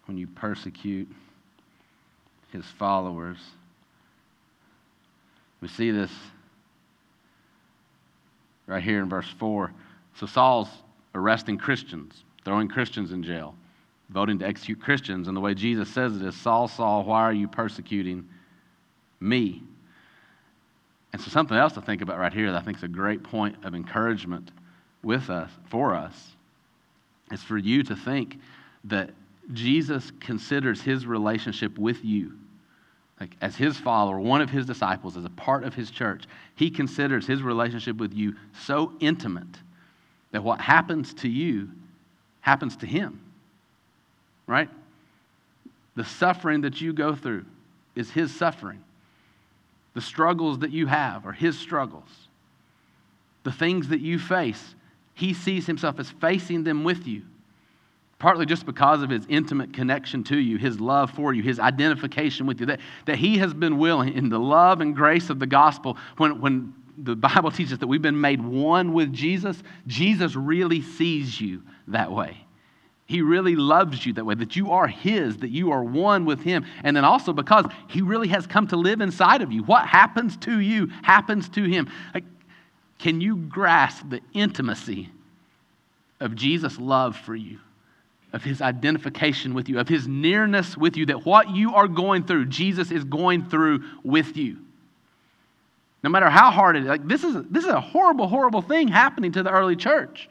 When 0.10 0.18
you 0.18 0.26
persecute 0.26 1.08
his 2.52 2.66
followers, 2.66 3.38
we 5.62 5.68
see 5.68 5.92
this 5.92 6.10
right 8.66 8.82
here 8.82 9.04
in 9.04 9.08
verse 9.08 9.30
4. 9.38 9.72
So 10.16 10.26
Saul's 10.26 10.70
arresting 11.14 11.60
Christians, 11.60 12.24
throwing 12.44 12.68
Christians 12.68 13.12
in 13.12 13.22
jail 13.22 13.54
voting 14.10 14.40
to 14.40 14.48
execute 14.48 14.82
Christians. 14.82 15.28
And 15.28 15.38
the 15.38 15.42
way 15.42 15.54
Jesus 15.54 15.88
says 15.90 16.16
it 16.16 16.24
is 16.24 16.36
Saul, 16.36 16.68
Saul, 16.68 17.04
why 17.04 17.22
are 17.22 17.32
you 17.32 17.48
persecuting 17.48 18.28
me? 19.20 19.62
And 21.14 21.22
so, 21.22 21.30
something 21.30 21.56
else 21.56 21.74
to 21.74 21.82
think 21.82 22.02
about 22.02 22.18
right 22.18 22.34
here 22.34 22.52
that 22.52 22.60
I 22.60 22.66
think 22.66 22.78
is 22.78 22.84
a 22.84 22.88
great 22.88 23.22
point 23.22 23.64
of 23.64 23.76
encouragement 23.76 24.50
with 25.04 25.30
us, 25.30 25.52
for 25.70 25.94
us, 25.94 26.32
is 27.32 27.44
for 27.44 27.60
you 27.60 27.84
to 27.84 27.96
think 27.96 28.40
that 28.86 29.12
Jesus 29.54 30.12
considers 30.20 30.82
his 30.82 31.06
relationship 31.06 31.78
with 31.78 32.04
you, 32.06 32.34
like 33.20 33.36
as 33.42 33.56
his 33.56 33.78
follower, 33.78 34.20
one 34.20 34.42
of 34.42 34.50
his 34.50 34.66
disciples, 34.66 35.18
as 35.18 35.26
a 35.26 35.30
part 35.30 35.64
of 35.64 35.74
his 35.74 35.92
church, 35.92 36.26
he 36.56 36.70
considers 36.70 37.26
his 37.26 37.42
relationship 37.42 37.98
with 37.98 38.14
you 38.14 38.36
so 38.62 38.94
intimate 39.00 39.58
that 40.32 40.44
what 40.44 40.62
happens 40.62 41.14
to 41.16 41.28
you 41.28 41.70
happens 42.42 42.76
to 42.78 42.86
him 42.86 43.20
right? 44.50 44.70
The 45.96 46.04
suffering 46.04 46.62
that 46.62 46.82
you 46.82 46.92
go 46.92 47.16
through 47.16 47.46
is 47.96 48.10
His 48.10 48.36
suffering. 48.36 48.84
The 49.94 50.02
struggles 50.02 50.60
that 50.60 50.72
you 50.72 50.88
have 50.88 51.28
are 51.28 51.32
His 51.32 51.58
struggles. 51.58 52.10
The 53.44 53.52
things 53.52 53.90
that 53.90 54.02
you 54.02 54.18
face, 54.18 54.74
He 55.14 55.36
sees 55.36 55.68
Himself 55.68 56.00
as 56.00 56.10
facing 56.10 56.64
them 56.64 56.84
with 56.84 57.06
you. 57.08 57.22
Partly 58.20 58.46
just 58.46 58.66
because 58.66 59.02
of 59.02 59.10
his 59.10 59.26
intimate 59.30 59.74
connection 59.74 60.26
to 60.26 60.38
you, 60.38 60.58
his 60.58 60.80
love 60.80 61.10
for 61.12 61.34
you, 61.34 61.42
his 61.42 61.58
identification 61.58 62.46
with 62.46 62.60
you, 62.60 62.66
that, 62.66 62.82
that 63.06 63.18
he 63.18 63.38
has 63.38 63.54
been 63.54 63.78
willing 63.78 64.14
in 64.14 64.28
the 64.28 64.40
love 64.40 64.82
and 64.82 64.94
grace 64.94 65.30
of 65.30 65.40
the 65.40 65.48
gospel, 65.48 65.98
when, 66.18 66.42
when 66.42 66.74
the 66.98 67.16
Bible 67.16 67.50
teaches 67.60 67.80
that 67.80 67.88
we've 67.88 68.02
been 68.02 68.20
made 68.20 68.44
one 68.44 68.92
with 68.92 69.14
Jesus, 69.14 69.64
Jesus 69.88 70.36
really 70.36 70.82
sees 70.82 71.40
you 71.40 71.64
that 71.88 72.12
way. 72.12 72.46
He 73.06 73.24
really 73.24 73.56
loves 73.56 74.06
you 74.06 74.14
that 74.14 74.26
way, 74.26 74.36
that 74.36 74.56
you 74.56 74.72
are 74.72 74.86
His, 74.86 75.38
that 75.38 75.50
you 75.50 75.72
are 75.72 75.84
one 75.84 76.26
with 76.26 76.42
Him. 76.42 76.66
And 76.84 76.96
then 76.96 77.06
also 77.06 77.34
because 77.34 77.66
He 77.88 78.02
really 78.04 78.28
has 78.28 78.46
come 78.46 78.68
to 78.68 78.76
live 78.76 79.02
inside 79.02 79.42
of 79.42 79.52
you. 79.52 79.64
What 79.64 79.88
happens 79.88 80.38
to 80.38 80.60
you 80.60 80.92
happens 81.02 81.50
to 81.50 81.64
Him. 81.64 81.90
Like, 82.14 82.26
can 83.00 83.20
you 83.20 83.38
grasp 83.38 84.10
the 84.10 84.22
intimacy 84.34 85.10
of 86.20 86.36
Jesus' 86.36 86.78
love 86.78 87.16
for 87.16 87.34
you, 87.34 87.60
of 88.34 88.44
His 88.44 88.62
identification 88.62 89.54
with 89.54 89.70
you, 89.70 89.80
of 89.80 89.88
His 89.88 90.08
nearness 90.08 90.78
with 90.78 90.98
you, 90.98 91.06
that 91.08 91.26
what 91.26 91.50
you 91.50 91.76
are 91.76 91.88
going 91.88 92.24
through, 92.24 92.46
Jesus 92.46 92.92
is 92.92 93.04
going 93.04 93.50
through 93.50 93.84
with 94.04 94.38
you? 94.38 94.58
No 96.04 96.10
matter 96.10 96.30
how 96.30 96.52
hard 96.52 96.78
it 96.78 96.84
is, 96.84 96.88
like 96.88 97.08
this 97.08 97.24
is, 97.24 97.36
this 97.50 97.66
is 97.66 97.72
a 97.72 97.82
horrible, 97.82 98.28
horrible 98.28 98.62
thing 98.62 98.88
happening 98.88 99.32
to 99.34 99.44
the 99.44 99.52
early 99.52 99.76
church. 99.76 100.30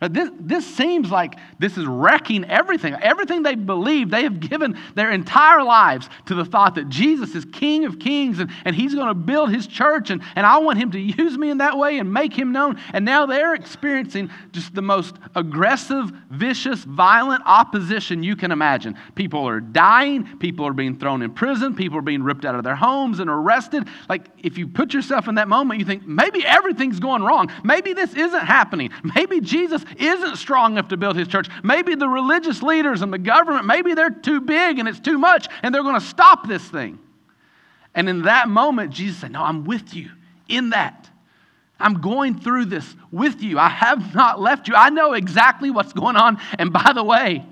This, 0.00 0.28
this 0.38 0.66
seems 0.66 1.10
like 1.10 1.36
this 1.58 1.78
is 1.78 1.86
wrecking 1.86 2.44
everything. 2.44 2.94
Everything 2.94 3.42
they 3.42 3.54
believe, 3.54 4.10
they 4.10 4.24
have 4.24 4.40
given 4.40 4.76
their 4.94 5.10
entire 5.10 5.62
lives 5.62 6.10
to 6.26 6.34
the 6.34 6.44
thought 6.44 6.74
that 6.74 6.88
Jesus 6.88 7.34
is 7.34 7.44
King 7.46 7.84
of 7.86 7.98
Kings 7.98 8.38
and, 8.38 8.50
and 8.64 8.76
He's 8.76 8.94
going 8.94 9.08
to 9.08 9.14
build 9.14 9.50
His 9.50 9.66
church, 9.66 10.10
and, 10.10 10.22
and 10.36 10.44
I 10.44 10.58
want 10.58 10.78
Him 10.78 10.90
to 10.90 10.98
use 10.98 11.38
me 11.38 11.48
in 11.48 11.58
that 11.58 11.78
way 11.78 11.98
and 11.98 12.12
make 12.12 12.34
Him 12.34 12.52
known. 12.52 12.78
And 12.92 13.04
now 13.04 13.24
they're 13.24 13.54
experiencing 13.54 14.30
just 14.52 14.74
the 14.74 14.82
most 14.82 15.16
aggressive, 15.36 16.12
vicious, 16.30 16.84
violent 16.84 17.42
opposition 17.46 18.22
you 18.22 18.36
can 18.36 18.52
imagine. 18.52 18.96
People 19.14 19.48
are 19.48 19.60
dying, 19.60 20.38
people 20.38 20.66
are 20.66 20.74
being 20.74 20.98
thrown 20.98 21.22
in 21.22 21.32
prison, 21.32 21.74
people 21.74 21.98
are 21.98 22.02
being 22.02 22.22
ripped 22.22 22.44
out 22.44 22.56
of 22.56 22.64
their 22.64 22.76
homes 22.76 23.20
and 23.20 23.30
arrested. 23.30 23.88
Like, 24.08 24.26
if 24.38 24.58
you 24.58 24.68
put 24.68 24.92
yourself 24.92 25.28
in 25.28 25.36
that 25.36 25.48
moment, 25.48 25.80
you 25.80 25.86
think, 25.86 26.06
maybe 26.06 26.44
everything's 26.44 27.00
going 27.00 27.22
wrong. 27.22 27.50
Maybe 27.62 27.94
this 27.94 28.12
isn't 28.14 28.44
happening. 28.44 28.90
Maybe 29.14 29.40
Jesus 29.40 29.83
isn't 29.96 30.36
strong 30.36 30.72
enough 30.72 30.88
to 30.88 30.96
build 30.96 31.16
his 31.16 31.28
church. 31.28 31.48
Maybe 31.62 31.94
the 31.94 32.08
religious 32.08 32.62
leaders 32.62 33.02
and 33.02 33.12
the 33.12 33.18
government, 33.18 33.66
maybe 33.66 33.94
they're 33.94 34.10
too 34.10 34.40
big 34.40 34.78
and 34.78 34.88
it's 34.88 35.00
too 35.00 35.18
much 35.18 35.48
and 35.62 35.74
they're 35.74 35.82
going 35.82 36.00
to 36.00 36.06
stop 36.06 36.46
this 36.48 36.62
thing. 36.62 36.98
And 37.94 38.08
in 38.08 38.22
that 38.22 38.48
moment, 38.48 38.92
Jesus 38.92 39.20
said, 39.20 39.32
No, 39.32 39.42
I'm 39.42 39.64
with 39.64 39.94
you 39.94 40.10
in 40.48 40.70
that. 40.70 41.08
I'm 41.78 42.00
going 42.00 42.38
through 42.38 42.66
this 42.66 42.94
with 43.10 43.42
you. 43.42 43.58
I 43.58 43.68
have 43.68 44.14
not 44.14 44.40
left 44.40 44.68
you. 44.68 44.74
I 44.74 44.90
know 44.90 45.12
exactly 45.12 45.70
what's 45.70 45.92
going 45.92 46.16
on. 46.16 46.38
And 46.58 46.72
by 46.72 46.92
the 46.94 47.02
way, 47.02 47.44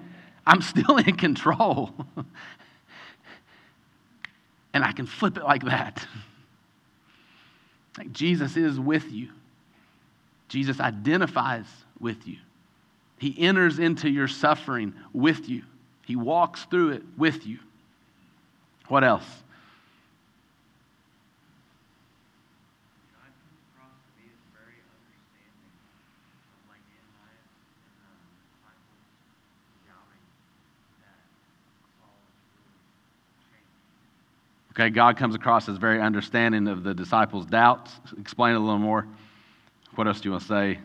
I'm 0.46 0.62
still 0.62 0.96
in 0.96 1.16
control. 1.16 1.92
and 4.72 4.84
I 4.84 4.92
can 4.92 5.06
flip 5.06 5.36
it 5.36 5.44
like 5.44 5.64
that. 5.64 6.06
Like 7.98 8.10
Jesus 8.10 8.56
is 8.56 8.80
with 8.80 9.12
you. 9.12 9.28
Jesus 10.48 10.80
identifies 10.80 11.66
with 12.02 12.26
you. 12.28 12.36
He 13.18 13.34
enters 13.38 13.78
into 13.78 14.10
your 14.10 14.28
suffering 14.28 14.92
with 15.12 15.48
you. 15.48 15.62
He 16.04 16.16
walks 16.16 16.64
through 16.64 16.90
it 16.90 17.02
with 17.16 17.46
you. 17.46 17.58
What 18.88 19.04
else? 19.04 19.24
Okay, 34.72 34.88
God 34.88 35.18
comes 35.18 35.34
across 35.34 35.68
as 35.68 35.76
very 35.76 36.00
understanding 36.00 36.66
of 36.66 36.82
the 36.82 36.94
disciples' 36.94 37.44
doubts. 37.44 37.92
Explain 38.18 38.54
it 38.54 38.56
a 38.56 38.58
little 38.58 38.78
more. 38.78 39.06
What 39.96 40.06
else 40.06 40.20
do 40.20 40.28
you 40.28 40.32
want 40.32 40.42
to 40.42 40.48
say? 40.48 40.78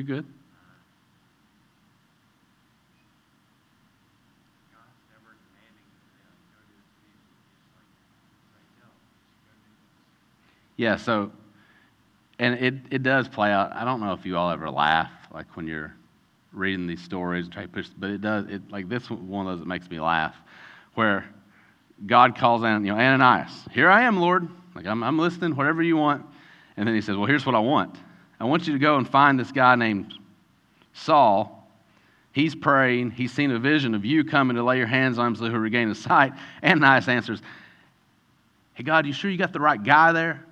You're 0.00 0.16
good. 0.16 0.26
Yeah, 10.78 10.96
so, 10.96 11.30
and 12.38 12.54
it, 12.54 12.74
it 12.90 13.02
does 13.02 13.28
play 13.28 13.50
out. 13.50 13.74
I 13.74 13.84
don't 13.84 14.00
know 14.00 14.14
if 14.14 14.24
you 14.24 14.38
all 14.38 14.50
ever 14.50 14.70
laugh, 14.70 15.10
like 15.34 15.54
when 15.54 15.66
you're 15.66 15.94
reading 16.54 16.86
these 16.86 17.02
stories, 17.02 17.44
and 17.44 17.52
try 17.52 17.64
to 17.64 17.68
push, 17.68 17.88
but 17.98 18.08
it 18.08 18.22
does, 18.22 18.46
it, 18.46 18.70
like 18.70 18.88
this 18.88 19.10
one 19.10 19.46
of 19.46 19.52
those 19.52 19.60
that 19.60 19.68
makes 19.68 19.90
me 19.90 20.00
laugh, 20.00 20.34
where 20.94 21.26
God 22.06 22.38
calls 22.38 22.64
out, 22.64 22.80
you 22.80 22.86
know, 22.86 22.98
Ananias, 22.98 23.52
here 23.70 23.90
I 23.90 24.04
am, 24.04 24.16
Lord. 24.16 24.48
Like, 24.74 24.86
I'm, 24.86 25.02
I'm 25.02 25.18
listening, 25.18 25.54
whatever 25.56 25.82
you 25.82 25.98
want. 25.98 26.24
And 26.78 26.88
then 26.88 26.94
he 26.94 27.02
says, 27.02 27.18
well, 27.18 27.26
here's 27.26 27.44
what 27.44 27.54
I 27.54 27.58
want. 27.58 27.98
I 28.40 28.44
want 28.44 28.66
you 28.66 28.72
to 28.72 28.78
go 28.78 28.96
and 28.96 29.08
find 29.08 29.38
this 29.38 29.52
guy 29.52 29.74
named 29.76 30.14
Saul. 30.94 31.68
He's 32.32 32.54
praying. 32.54 33.10
He's 33.10 33.32
seen 33.32 33.50
a 33.50 33.58
vision 33.58 33.94
of 33.94 34.04
you 34.04 34.24
coming 34.24 34.56
to 34.56 34.62
lay 34.62 34.78
your 34.78 34.86
hands 34.86 35.18
on 35.18 35.28
him 35.28 35.36
so 35.36 35.44
he'll 35.44 35.58
regain 35.58 35.88
his 35.88 35.98
sight. 35.98 36.32
And 36.62 36.82
Ananias 36.82 37.08
answers, 37.08 37.42
Hey, 38.74 38.82
God, 38.82 39.06
you 39.06 39.12
sure 39.12 39.30
you 39.30 39.36
got 39.36 39.52
the 39.52 39.60
right 39.60 39.82
guy 39.82 40.12
there? 40.12 40.44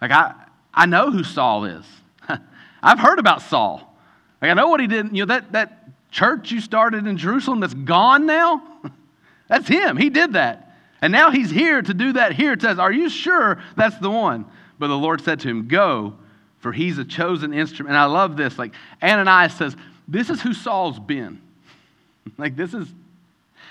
Like, 0.00 0.10
I, 0.10 0.34
I 0.74 0.86
know 0.86 1.10
who 1.10 1.22
Saul 1.22 1.64
is. 1.66 1.84
I've 2.82 2.98
heard 2.98 3.18
about 3.18 3.42
Saul. 3.42 3.96
Like, 4.42 4.50
I 4.50 4.54
know 4.54 4.68
what 4.68 4.80
he 4.80 4.88
did. 4.88 5.16
You 5.16 5.24
know, 5.24 5.26
that, 5.26 5.52
that 5.52 5.88
church 6.10 6.50
you 6.50 6.60
started 6.60 7.06
in 7.06 7.16
Jerusalem 7.16 7.60
that's 7.60 7.74
gone 7.74 8.26
now? 8.26 8.62
that's 9.48 9.68
him. 9.68 9.96
He 9.96 10.10
did 10.10 10.32
that. 10.32 10.76
And 11.00 11.12
now 11.12 11.30
he's 11.30 11.50
here 11.50 11.80
to 11.80 11.94
do 11.94 12.14
that 12.14 12.32
here. 12.32 12.54
It 12.54 12.62
says, 12.62 12.78
Are 12.78 12.92
you 12.92 13.08
sure 13.08 13.62
that's 13.76 13.98
the 13.98 14.10
one? 14.10 14.46
But 14.78 14.88
the 14.88 14.96
Lord 14.98 15.20
said 15.20 15.40
to 15.40 15.48
him, 15.48 15.68
Go, 15.68 16.14
for 16.58 16.72
he's 16.72 16.98
a 16.98 17.04
chosen 17.04 17.52
instrument. 17.52 17.94
And 17.94 17.98
I 17.98 18.06
love 18.06 18.36
this. 18.36 18.58
Like, 18.58 18.72
Ananias 19.02 19.54
says, 19.54 19.76
This 20.08 20.30
is 20.30 20.40
who 20.40 20.52
Saul's 20.52 20.98
been. 20.98 21.40
like, 22.38 22.56
this 22.56 22.74
is, 22.74 22.88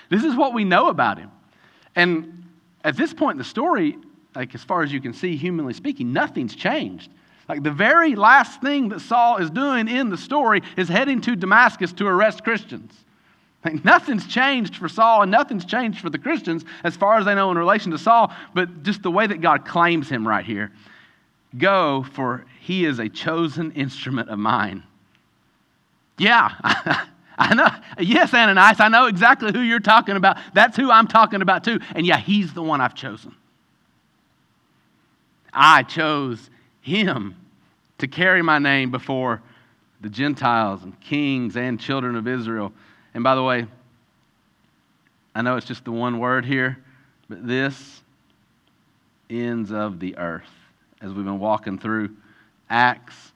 this 0.08 0.24
is 0.24 0.34
what 0.34 0.54
we 0.54 0.64
know 0.64 0.88
about 0.88 1.18
him. 1.18 1.30
And 1.94 2.44
at 2.84 2.96
this 2.96 3.12
point 3.12 3.34
in 3.34 3.38
the 3.38 3.44
story, 3.44 3.96
like 4.34 4.54
as 4.54 4.62
far 4.62 4.82
as 4.82 4.92
you 4.92 5.00
can 5.00 5.12
see, 5.12 5.36
humanly 5.36 5.74
speaking, 5.74 6.12
nothing's 6.12 6.54
changed. 6.54 7.10
Like 7.48 7.62
the 7.62 7.70
very 7.70 8.14
last 8.14 8.60
thing 8.60 8.90
that 8.90 9.00
Saul 9.00 9.38
is 9.38 9.50
doing 9.50 9.88
in 9.88 10.10
the 10.10 10.16
story 10.16 10.62
is 10.76 10.88
heading 10.88 11.20
to 11.22 11.36
Damascus 11.36 11.92
to 11.94 12.06
arrest 12.06 12.44
Christians. 12.44 12.92
Like 13.64 13.84
nothing's 13.84 14.26
changed 14.26 14.76
for 14.76 14.88
Saul 14.88 15.22
and 15.22 15.30
nothing's 15.30 15.64
changed 15.64 16.00
for 16.00 16.10
the 16.10 16.18
Christians 16.18 16.64
as 16.84 16.96
far 16.96 17.18
as 17.18 17.24
they 17.24 17.34
know 17.34 17.50
in 17.50 17.58
relation 17.58 17.92
to 17.92 17.98
Saul, 17.98 18.32
but 18.54 18.82
just 18.82 19.02
the 19.02 19.10
way 19.10 19.26
that 19.26 19.40
God 19.40 19.64
claims 19.64 20.08
him 20.08 20.26
right 20.26 20.44
here. 20.44 20.70
Go, 21.56 22.04
for 22.12 22.44
he 22.66 22.84
is 22.84 22.98
a 22.98 23.08
chosen 23.08 23.70
instrument 23.72 24.28
of 24.28 24.40
mine. 24.40 24.82
Yeah, 26.18 26.50
I 27.38 27.54
know. 27.54 27.68
Yes, 28.00 28.34
Ananias, 28.34 28.80
I 28.80 28.88
know 28.88 29.06
exactly 29.06 29.52
who 29.52 29.60
you're 29.60 29.78
talking 29.78 30.16
about. 30.16 30.36
That's 30.52 30.76
who 30.76 30.90
I'm 30.90 31.06
talking 31.06 31.42
about 31.42 31.62
too. 31.62 31.78
And 31.94 32.04
yeah, 32.04 32.16
he's 32.16 32.54
the 32.54 32.64
one 32.64 32.80
I've 32.80 32.96
chosen. 32.96 33.36
I 35.52 35.84
chose 35.84 36.50
him 36.80 37.36
to 37.98 38.08
carry 38.08 38.42
my 38.42 38.58
name 38.58 38.90
before 38.90 39.42
the 40.00 40.10
Gentiles 40.10 40.82
and 40.82 41.00
kings 41.00 41.56
and 41.56 41.78
children 41.78 42.16
of 42.16 42.26
Israel. 42.26 42.72
And 43.14 43.22
by 43.22 43.36
the 43.36 43.44
way, 43.44 43.68
I 45.36 45.42
know 45.42 45.56
it's 45.56 45.66
just 45.66 45.84
the 45.84 45.92
one 45.92 46.18
word 46.18 46.44
here, 46.44 46.78
but 47.28 47.46
this 47.46 48.02
ends 49.30 49.70
of 49.70 50.00
the 50.00 50.18
earth. 50.18 50.50
As 51.00 51.12
we've 51.12 51.24
been 51.24 51.38
walking 51.38 51.78
through 51.78 52.16
Acts, 52.68 53.32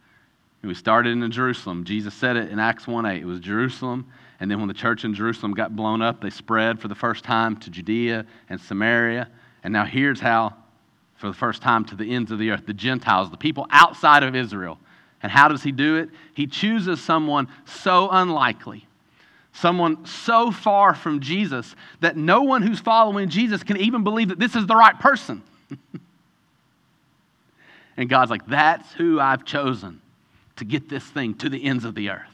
we 0.62 0.74
started 0.74 1.10
in 1.10 1.30
Jerusalem. 1.30 1.84
Jesus 1.84 2.12
said 2.14 2.36
it 2.36 2.50
in 2.50 2.58
Acts 2.58 2.86
1 2.86 3.06
8. 3.06 3.22
It 3.22 3.24
was 3.24 3.40
Jerusalem. 3.40 4.10
And 4.40 4.50
then 4.50 4.58
when 4.58 4.68
the 4.68 4.74
church 4.74 5.04
in 5.04 5.14
Jerusalem 5.14 5.52
got 5.52 5.76
blown 5.76 6.02
up, 6.02 6.20
they 6.20 6.30
spread 6.30 6.80
for 6.80 6.88
the 6.88 6.94
first 6.94 7.24
time 7.24 7.56
to 7.58 7.70
Judea 7.70 8.26
and 8.48 8.60
Samaria. 8.60 9.28
And 9.62 9.72
now 9.72 9.84
here's 9.84 10.20
how 10.20 10.54
for 11.16 11.26
the 11.26 11.34
first 11.34 11.60
time 11.60 11.84
to 11.84 11.94
the 11.94 12.14
ends 12.14 12.30
of 12.30 12.38
the 12.38 12.50
earth, 12.50 12.64
the 12.66 12.72
Gentiles, 12.72 13.30
the 13.30 13.36
people 13.36 13.66
outside 13.70 14.22
of 14.22 14.34
Israel. 14.34 14.78
And 15.22 15.30
how 15.30 15.48
does 15.48 15.62
he 15.62 15.72
do 15.72 15.96
it? 15.96 16.08
He 16.32 16.46
chooses 16.46 17.02
someone 17.02 17.48
so 17.66 18.08
unlikely, 18.10 18.86
someone 19.52 20.06
so 20.06 20.50
far 20.50 20.94
from 20.94 21.20
Jesus 21.20 21.74
that 22.00 22.16
no 22.16 22.42
one 22.42 22.62
who's 22.62 22.80
following 22.80 23.28
Jesus 23.28 23.62
can 23.62 23.76
even 23.76 24.02
believe 24.02 24.28
that 24.28 24.38
this 24.38 24.56
is 24.56 24.66
the 24.66 24.76
right 24.76 24.98
person. 24.98 25.42
and 28.00 28.08
God's 28.08 28.30
like, 28.30 28.46
that's 28.46 28.92
who 28.94 29.20
I've 29.20 29.44
chosen 29.44 30.00
to 30.56 30.64
get 30.64 30.88
this 30.88 31.04
thing 31.04 31.34
to 31.34 31.48
the 31.48 31.64
ends 31.64 31.84
of 31.84 31.94
the 31.94 32.10
earth. 32.10 32.28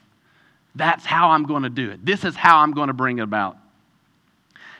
That's 0.74 1.04
how 1.04 1.30
I'm 1.30 1.44
going 1.44 1.64
to 1.64 1.70
do 1.70 1.90
it. 1.90 2.04
This 2.04 2.24
is 2.24 2.34
how 2.34 2.58
I'm 2.58 2.72
going 2.72 2.88
to 2.88 2.94
bring 2.94 3.18
it 3.18 3.22
about. 3.22 3.58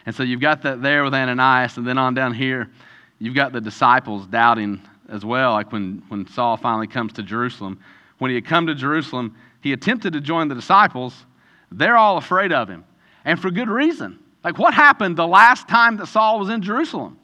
And 0.07 0.15
so 0.15 0.23
you've 0.23 0.41
got 0.41 0.63
that 0.63 0.83
there 0.83 1.05
with 1.05 1.15
Ananias, 1.15 1.77
and 1.77 1.87
then 1.87 1.99
on 1.99 2.15
down 2.15 2.33
here, 2.33 2.71
You've 3.19 3.35
got 3.35 3.53
the 3.53 3.61
disciples 3.61 4.27
doubting 4.27 4.81
as 5.09 5.25
well, 5.25 5.53
like 5.53 5.73
when, 5.73 6.03
when 6.09 6.27
Saul 6.27 6.57
finally 6.57 6.87
comes 6.87 7.13
to 7.15 7.23
Jerusalem. 7.23 7.81
When 8.19 8.31
he 8.31 8.35
had 8.35 8.45
come 8.45 8.67
to 8.67 8.75
Jerusalem, 8.75 9.37
he 9.61 9.73
attempted 9.73 10.13
to 10.13 10.21
join 10.21 10.49
the 10.49 10.55
disciples. 10.55 11.25
They're 11.73 11.97
all 11.97 12.19
afraid 12.19 12.53
of 12.53 12.69
him, 12.69 12.85
and 13.25 13.41
for 13.41 13.51
good 13.51 13.69
reason. 13.69 14.19
Like, 14.45 14.59
what 14.59 14.75
happened 14.75 15.17
the 15.17 15.27
last 15.27 15.67
time 15.67 15.97
that 15.97 16.07
Saul 16.07 16.39
was 16.39 16.51
in 16.51 16.63
Jerusalem? 16.63 17.19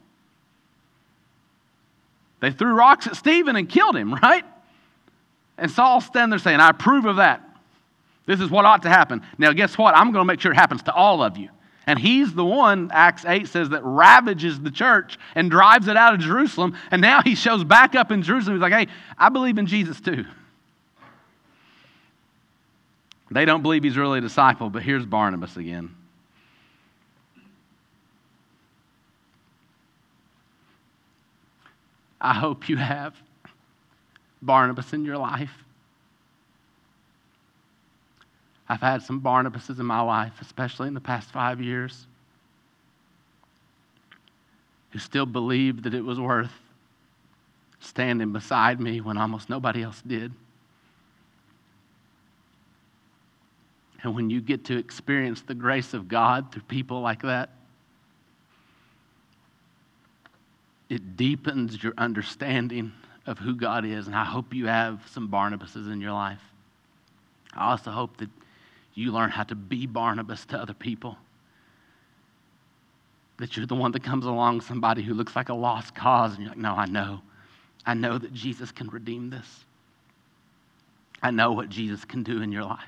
They 2.43 2.51
threw 2.51 2.75
rocks 2.75 3.07
at 3.07 3.17
Stephen 3.17 3.55
and 3.57 3.69
killed 3.69 3.97
him, 3.97 4.13
right? 4.23 4.45
And 5.57 5.71
Saul's 5.71 6.05
standing 6.05 6.31
there 6.31 6.39
saying, 6.39 6.61
I 6.61 6.71
approve 6.71 7.07
of 7.07 7.17
that. 7.17 7.49
This 8.27 8.41
is 8.41 8.51
what 8.51 8.65
ought 8.65 8.83
to 8.83 8.89
happen. 8.89 9.23
Now, 9.39 9.53
guess 9.53 9.79
what? 9.79 9.97
I'm 9.97 10.13
going 10.13 10.23
to 10.23 10.25
make 10.25 10.41
sure 10.41 10.53
it 10.53 10.57
happens 10.57 10.83
to 10.85 10.93
all 10.93 11.23
of 11.23 11.39
you. 11.39 11.49
And 11.87 11.99
he's 11.99 12.33
the 12.35 12.45
one, 12.45 12.91
Acts 12.93 13.25
8 13.25 13.49
says, 13.49 13.71
that 13.71 13.83
ravages 13.85 14.61
the 14.61 14.71
church 14.71 15.19
and 15.35 15.51
drives 15.51 15.89
it 15.89 15.97
out 15.97 16.15
of 16.15 16.21
Jerusalem. 16.21 16.77
And 16.91 17.01
now 17.01 17.23
he 17.23 17.35
shows 17.35 17.65
back 17.65 17.95
up 17.95 18.13
in 18.13 18.23
Jerusalem. 18.23 18.57
He's 18.57 18.63
like, 18.63 18.73
hey, 18.73 18.87
I 19.19 19.29
believe 19.29 19.59
in 19.59 19.67
Jesus 19.67 20.01
too. 20.01 20.25
They 23.31 23.45
don't 23.45 23.63
believe 23.63 23.83
he's 23.83 23.97
really 23.97 24.19
a 24.19 24.21
disciple, 24.21 24.69
but 24.69 24.83
here's 24.83 25.07
Barnabas 25.07 25.57
again. 25.57 25.95
I 32.23 32.35
hope 32.35 32.69
you 32.69 32.77
have 32.77 33.17
Barnabas 34.41 34.93
in 34.93 35.05
your 35.05 35.19
life. 35.19 35.53
I've 38.69 38.81
had 38.81 39.03
some 39.03 39.21
Barnabases 39.21 39.81
in 39.81 39.87
my 39.87 40.01
life, 40.01 40.35
especially 40.41 40.87
in 40.87 40.95
the 40.95 41.01
past 41.01 41.31
five 41.33 41.61
years, 41.61 42.07
who 44.91 45.01
still 45.01 45.27
believed 45.27 45.83
that 45.83 45.95
it 45.95 46.05
was 46.05 46.21
worth 46.21 46.53
standing 47.81 48.33
beside 48.33 48.81
me 48.81 49.01
when 49.01 49.19
almost 49.19 49.51
nobody 49.51 49.83
else 49.83 50.01
did. 50.07 50.33
And 54.05 54.15
when 54.15 54.31
you 54.31 54.41
get 54.41 54.65
to 54.67 54.79
experience 54.79 55.43
the 55.43 55.55
grace 55.55 55.93
of 55.93 56.09
God 56.09 56.53
through 56.53 56.63
people 56.63 57.01
like 57.01 57.23
that, 57.23 57.51
it 60.93 61.17
deepens 61.17 61.83
your 61.83 61.95
understanding 61.97 62.93
of 63.25 63.39
who 63.39 63.57
God 63.57 63.87
is. 63.87 64.09
And 64.09 64.15
I 64.15 64.27
hope 64.27 64.53
you 64.53 64.67
have 64.67 65.01
some 65.11 65.27
Barnabases 65.27 65.91
in 65.91 66.03
your 66.03 66.13
life. 66.13 66.43
I 67.55 67.71
also 67.71 67.91
hope 67.91 68.19
that 68.19 68.29
you 68.93 69.11
learn 69.11 69.31
how 69.31 69.45
to 69.45 69.55
be 69.55 69.87
Barnabas 69.87 70.45
to 70.47 70.59
other 70.59 70.75
people. 70.75 71.17
That 73.39 73.57
you're 73.57 73.65
the 73.65 73.75
one 73.75 73.93
that 73.93 74.05
comes 74.05 74.27
along 74.27 74.61
somebody 74.61 75.01
who 75.01 75.15
looks 75.15 75.35
like 75.35 75.49
a 75.49 75.55
lost 75.55 75.95
cause, 75.95 76.33
and 76.35 76.43
you're 76.43 76.51
like, 76.51 76.59
no, 76.59 76.75
I 76.75 76.85
know. 76.85 77.23
I 77.87 77.95
know 77.95 78.19
that 78.19 78.35
Jesus 78.35 78.71
can 78.71 78.89
redeem 78.89 79.31
this. 79.31 79.65
I 81.23 81.31
know 81.31 81.53
what 81.53 81.71
Jesus 81.71 82.05
can 82.05 82.23
do 82.23 82.43
in 82.43 82.53
your 82.53 82.65
life. 82.65 82.81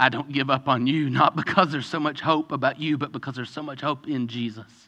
I 0.00 0.08
don't 0.08 0.32
give 0.32 0.50
up 0.50 0.66
on 0.66 0.88
you, 0.88 1.08
not 1.08 1.36
because 1.36 1.70
there's 1.70 1.86
so 1.86 2.00
much 2.00 2.20
hope 2.20 2.50
about 2.50 2.80
you, 2.80 2.98
but 2.98 3.12
because 3.12 3.36
there's 3.36 3.48
so 3.48 3.62
much 3.62 3.80
hope 3.80 4.08
in 4.08 4.26
Jesus. 4.26 4.87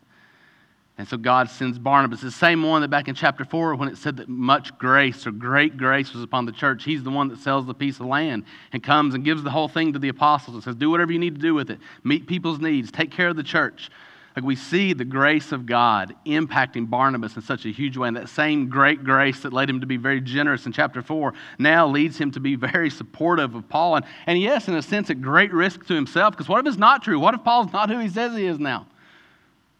And 1.00 1.08
so 1.08 1.16
God 1.16 1.48
sends 1.48 1.78
Barnabas, 1.78 2.20
the 2.20 2.30
same 2.30 2.62
one 2.62 2.82
that 2.82 2.88
back 2.88 3.08
in 3.08 3.14
chapter 3.14 3.42
4, 3.42 3.74
when 3.74 3.88
it 3.88 3.96
said 3.96 4.18
that 4.18 4.28
much 4.28 4.76
grace 4.76 5.26
or 5.26 5.30
great 5.30 5.78
grace 5.78 6.12
was 6.12 6.22
upon 6.22 6.44
the 6.44 6.52
church, 6.52 6.84
he's 6.84 7.02
the 7.02 7.10
one 7.10 7.28
that 7.28 7.38
sells 7.38 7.64
the 7.64 7.72
piece 7.72 8.00
of 8.00 8.06
land 8.06 8.44
and 8.74 8.82
comes 8.82 9.14
and 9.14 9.24
gives 9.24 9.42
the 9.42 9.48
whole 9.48 9.66
thing 9.66 9.94
to 9.94 9.98
the 9.98 10.10
apostles 10.10 10.56
and 10.56 10.62
says, 10.62 10.74
Do 10.74 10.90
whatever 10.90 11.10
you 11.10 11.18
need 11.18 11.36
to 11.36 11.40
do 11.40 11.54
with 11.54 11.70
it. 11.70 11.78
Meet 12.04 12.26
people's 12.26 12.60
needs, 12.60 12.90
take 12.92 13.10
care 13.10 13.28
of 13.28 13.36
the 13.36 13.42
church. 13.42 13.90
Like 14.36 14.44
we 14.44 14.56
see 14.56 14.92
the 14.92 15.06
grace 15.06 15.52
of 15.52 15.64
God 15.64 16.14
impacting 16.26 16.90
Barnabas 16.90 17.34
in 17.34 17.40
such 17.40 17.64
a 17.64 17.70
huge 17.70 17.96
way. 17.96 18.08
And 18.08 18.16
that 18.18 18.28
same 18.28 18.68
great 18.68 19.02
grace 19.02 19.40
that 19.40 19.54
led 19.54 19.70
him 19.70 19.80
to 19.80 19.86
be 19.86 19.96
very 19.96 20.20
generous 20.20 20.66
in 20.66 20.72
chapter 20.72 21.00
4 21.00 21.32
now 21.58 21.88
leads 21.88 22.18
him 22.18 22.30
to 22.32 22.40
be 22.40 22.56
very 22.56 22.90
supportive 22.90 23.54
of 23.54 23.66
Paul. 23.70 23.96
And, 23.96 24.04
and 24.26 24.38
yes, 24.38 24.68
in 24.68 24.74
a 24.74 24.82
sense, 24.82 25.08
at 25.08 25.22
great 25.22 25.54
risk 25.54 25.86
to 25.86 25.94
himself, 25.94 26.32
because 26.32 26.46
what 26.46 26.60
if 26.60 26.66
it's 26.66 26.76
not 26.76 27.02
true? 27.02 27.18
What 27.18 27.32
if 27.32 27.42
Paul's 27.42 27.72
not 27.72 27.88
who 27.88 27.98
he 28.00 28.10
says 28.10 28.36
he 28.36 28.44
is 28.44 28.58
now? 28.58 28.86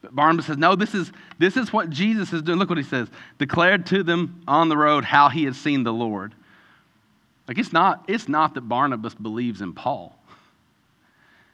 But 0.03 0.15
Barnabas 0.15 0.47
says, 0.47 0.57
No, 0.57 0.77
this 0.77 0.95
is, 0.95 1.13
this 1.39 1.57
is 1.57 1.73
what 1.73 1.91
Jesus 1.91 2.33
is 2.33 2.43
doing. 2.43 2.59
Look 2.59 2.69
what 2.69 2.79
he 2.79 2.85
says. 2.85 3.09
Declared 3.39 3.87
to 3.87 4.03
them 4.03 4.43
on 4.49 4.69
the 4.69 4.77
road 4.77 5.05
how 5.05 5.29
he 5.29 5.45
had 5.45 5.55
seen 5.55 5.85
the 5.85 5.93
Lord. 5.93 6.35
Like 7.47 7.59
it's 7.59 7.73
not, 7.73 8.05
it's 8.09 8.29
not 8.29 8.55
that 8.55 8.63
Barnabas 8.63 9.15
believes 9.15 9.61
in 9.61 9.73
Paul. 9.73 10.17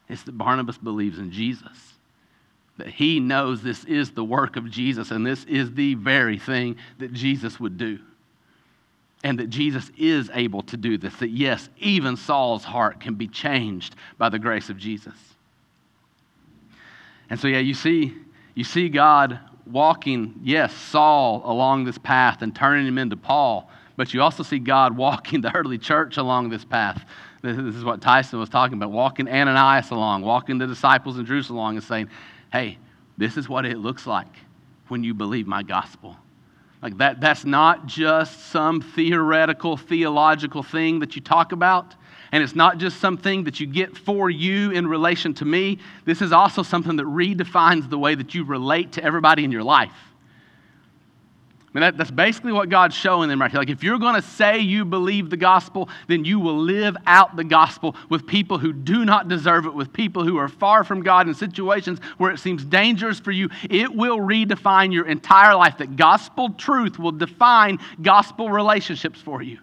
It's 0.09 0.23
that 0.25 0.37
Barnabas 0.39 0.79
believes 0.79 1.19
in 1.19 1.33
Jesus. 1.33 1.95
that 2.77 2.89
he 2.89 3.19
knows 3.19 3.63
this 3.63 3.85
is 3.85 4.11
the 4.11 4.25
work 4.25 4.57
of 4.57 4.71
Jesus 4.71 5.11
and 5.11 5.27
this 5.27 5.45
is 5.45 5.73
the 5.73 5.95
very 5.95 6.39
thing 6.39 6.77
that 6.99 7.13
Jesus 7.13 7.59
would 7.59 7.79
do. 7.79 7.99
And 9.25 9.39
that 9.41 9.49
Jesus 9.49 9.91
is 9.97 10.31
able 10.35 10.63
to 10.65 10.77
do 10.77 10.99
this. 10.99 11.17
That 11.17 11.31
yes, 11.31 11.69
even 11.79 12.17
Saul's 12.17 12.65
heart 12.65 13.01
can 13.01 13.15
be 13.15 13.27
changed 13.27 13.97
by 14.19 14.29
the 14.29 14.39
grace 14.39 14.69
of 14.69 14.77
Jesus. 14.77 15.17
And 17.29 17.41
so, 17.41 17.49
yeah, 17.49 17.59
you 17.59 17.75
see, 17.75 18.15
you 18.57 18.65
see 18.65 18.89
God 18.89 19.39
walking, 19.71 20.41
yes, 20.43 20.75
Saul 20.75 21.43
along 21.45 21.85
this 21.85 21.99
path 21.99 22.41
and 22.41 22.57
turning 22.57 22.87
him 22.87 22.97
into 22.97 23.17
Paul, 23.17 23.71
but 23.97 24.15
you 24.15 24.23
also 24.23 24.43
see 24.43 24.59
God 24.59 24.97
walking 24.97 25.41
the 25.43 25.55
early 25.55 25.79
church 25.79 26.17
along 26.17 26.49
this 26.49 26.65
path. 26.65 27.05
This 27.43 27.59
is 27.59 27.85
what 27.85 28.01
Tyson 28.01 28.41
was 28.41 28.49
talking 28.49 28.79
about 28.79 28.91
walking 28.91 29.29
Ananias 29.29 29.91
along, 29.91 30.23
walking 30.23 30.59
the 30.59 30.67
disciples 30.67 31.19
in 31.19 31.27
Jerusalem 31.27 31.59
along, 31.59 31.77
and 31.77 31.85
saying, 31.85 32.09
hey, 32.51 32.79
this 33.19 33.37
is 33.37 33.49
what 33.49 33.67
it 33.67 33.77
looks 33.77 34.07
like 34.07 34.35
when 34.89 35.05
you 35.05 35.13
believe 35.13 35.47
my 35.47 35.63
gospel. 35.63 36.17
Like 36.81 36.97
that, 36.97 37.21
that's 37.21 37.45
not 37.45 37.87
just 37.87 38.47
some 38.47 38.81
theoretical, 38.81 39.77
theological 39.77 40.63
thing 40.63 41.01
that 41.01 41.15
you 41.15 41.21
talk 41.21 41.53
about. 41.53 41.95
And 42.37 42.43
it's 42.43 42.55
not 42.55 42.77
just 42.77 43.01
something 43.01 43.45
that 43.45 43.61
you 43.61 43.67
get 43.67 43.97
for 43.97 44.29
you 44.29 44.71
in 44.71 44.87
relation 44.87 45.33
to 45.33 45.47
me. 45.47 45.79
This 46.05 46.21
is 46.21 46.33
also 46.33 46.63
something 46.63 46.97
that 46.97 47.07
redefines 47.07 47.89
the 47.89 47.99
way 47.99 48.15
that 48.15 48.35
you 48.35 48.45
relate 48.45 48.93
to 48.93 49.03
everybody 49.03 49.43
in 49.43 49.51
your 49.51 49.63
life. 49.63 49.95
I 51.67 51.71
mean, 51.73 51.81
that, 51.81 51.97
that's 51.97 52.11
basically 52.11 52.53
what 52.53 52.69
God's 52.69 52.95
showing 52.95 53.31
them 53.31 53.41
right 53.41 53.51
here. 53.51 53.59
Like, 53.59 53.71
if 53.71 53.83
you're 53.83 53.99
going 53.99 54.17
to 54.17 54.29
say 54.29 54.59
you 54.59 54.85
believe 54.85 55.31
the 55.31 55.39
gospel, 55.39 55.89
then 56.09 56.27
you 56.27 56.39
will 56.39 56.59
live 56.59 56.95
out 57.07 57.37
the 57.37 57.45
gospel 57.45 57.97
with 58.11 58.27
people 58.27 58.59
who 58.59 58.75
do 58.75 59.07
not 59.07 59.29
deserve 59.29 59.65
it, 59.65 59.73
with 59.73 59.91
people 59.95 60.23
who 60.23 60.37
are 60.37 60.49
far 60.49 60.85
from 60.85 61.03
God 61.03 61.29
in 61.29 61.35
situations 61.35 62.01
where 62.19 62.31
it 62.31 62.39
seems 62.39 62.67
dangerous 62.67 63.19
for 63.19 63.31
you. 63.31 63.49
It 63.71 63.95
will 63.95 64.19
redefine 64.19 64.93
your 64.93 65.07
entire 65.07 65.55
life. 65.55 65.79
That 65.79 65.97
gospel 65.97 66.51
truth 66.51 66.99
will 66.99 67.13
define 67.13 67.79
gospel 68.03 68.51
relationships 68.51 69.23
for 69.23 69.41
you. 69.41 69.57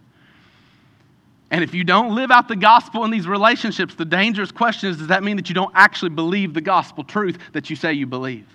And 1.54 1.63
if 1.63 1.76
you 1.76 1.84
don't 1.84 2.16
live 2.16 2.32
out 2.32 2.48
the 2.48 2.56
gospel 2.56 3.06
in 3.06 3.12
these 3.12 3.28
relationships, 3.28 3.94
the 3.94 4.06
dangerous 4.06 4.52
question 4.52 4.89
is 4.89 4.98
does 4.98 5.08
that 5.10 5.24
mean 5.24 5.36
that 5.36 5.50
you 5.50 5.54
don't 5.54 5.72
actually 5.76 6.10
believe 6.10 6.56
the 6.56 6.62
gospel 6.62 7.04
truth 7.04 7.38
that 7.52 7.70
you 7.70 7.76
say 7.76 7.94
you 7.94 8.08
believe? 8.08 8.48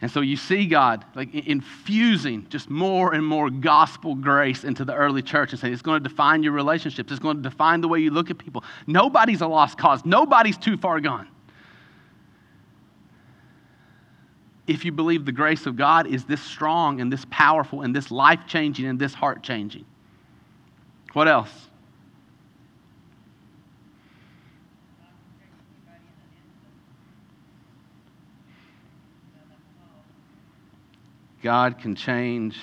And 0.00 0.08
so 0.08 0.20
you 0.20 0.36
see 0.36 0.66
God 0.66 1.04
like 1.16 1.34
infusing 1.34 2.46
just 2.50 2.70
more 2.70 3.14
and 3.14 3.26
more 3.26 3.50
gospel 3.50 4.14
grace 4.14 4.62
into 4.62 4.84
the 4.84 4.94
early 4.94 5.22
church 5.22 5.50
and 5.50 5.58
saying 5.58 5.72
it's 5.72 5.82
going 5.82 6.00
to 6.00 6.08
define 6.08 6.44
your 6.44 6.52
relationships. 6.52 7.10
It's 7.10 7.18
going 7.18 7.42
to 7.42 7.42
define 7.42 7.80
the 7.80 7.88
way 7.88 7.98
you 7.98 8.12
look 8.12 8.30
at 8.30 8.38
people. 8.38 8.62
Nobody's 8.86 9.40
a 9.40 9.48
lost 9.48 9.76
cause. 9.76 10.04
Nobody's 10.04 10.56
too 10.56 10.76
far 10.76 11.00
gone. 11.00 11.26
If 14.68 14.84
you 14.84 14.92
believe 14.92 15.24
the 15.24 15.32
grace 15.32 15.66
of 15.66 15.74
God 15.74 16.06
is 16.06 16.24
this 16.24 16.40
strong 16.40 17.00
and 17.00 17.12
this 17.12 17.26
powerful 17.28 17.82
and 17.82 17.96
this 17.96 18.12
life 18.12 18.42
changing 18.46 18.86
and 18.86 19.00
this 19.00 19.14
heart 19.14 19.42
changing. 19.42 19.84
What 21.14 21.28
else? 21.28 21.50
God 31.40 31.78
can 31.78 31.94
change 31.94 32.58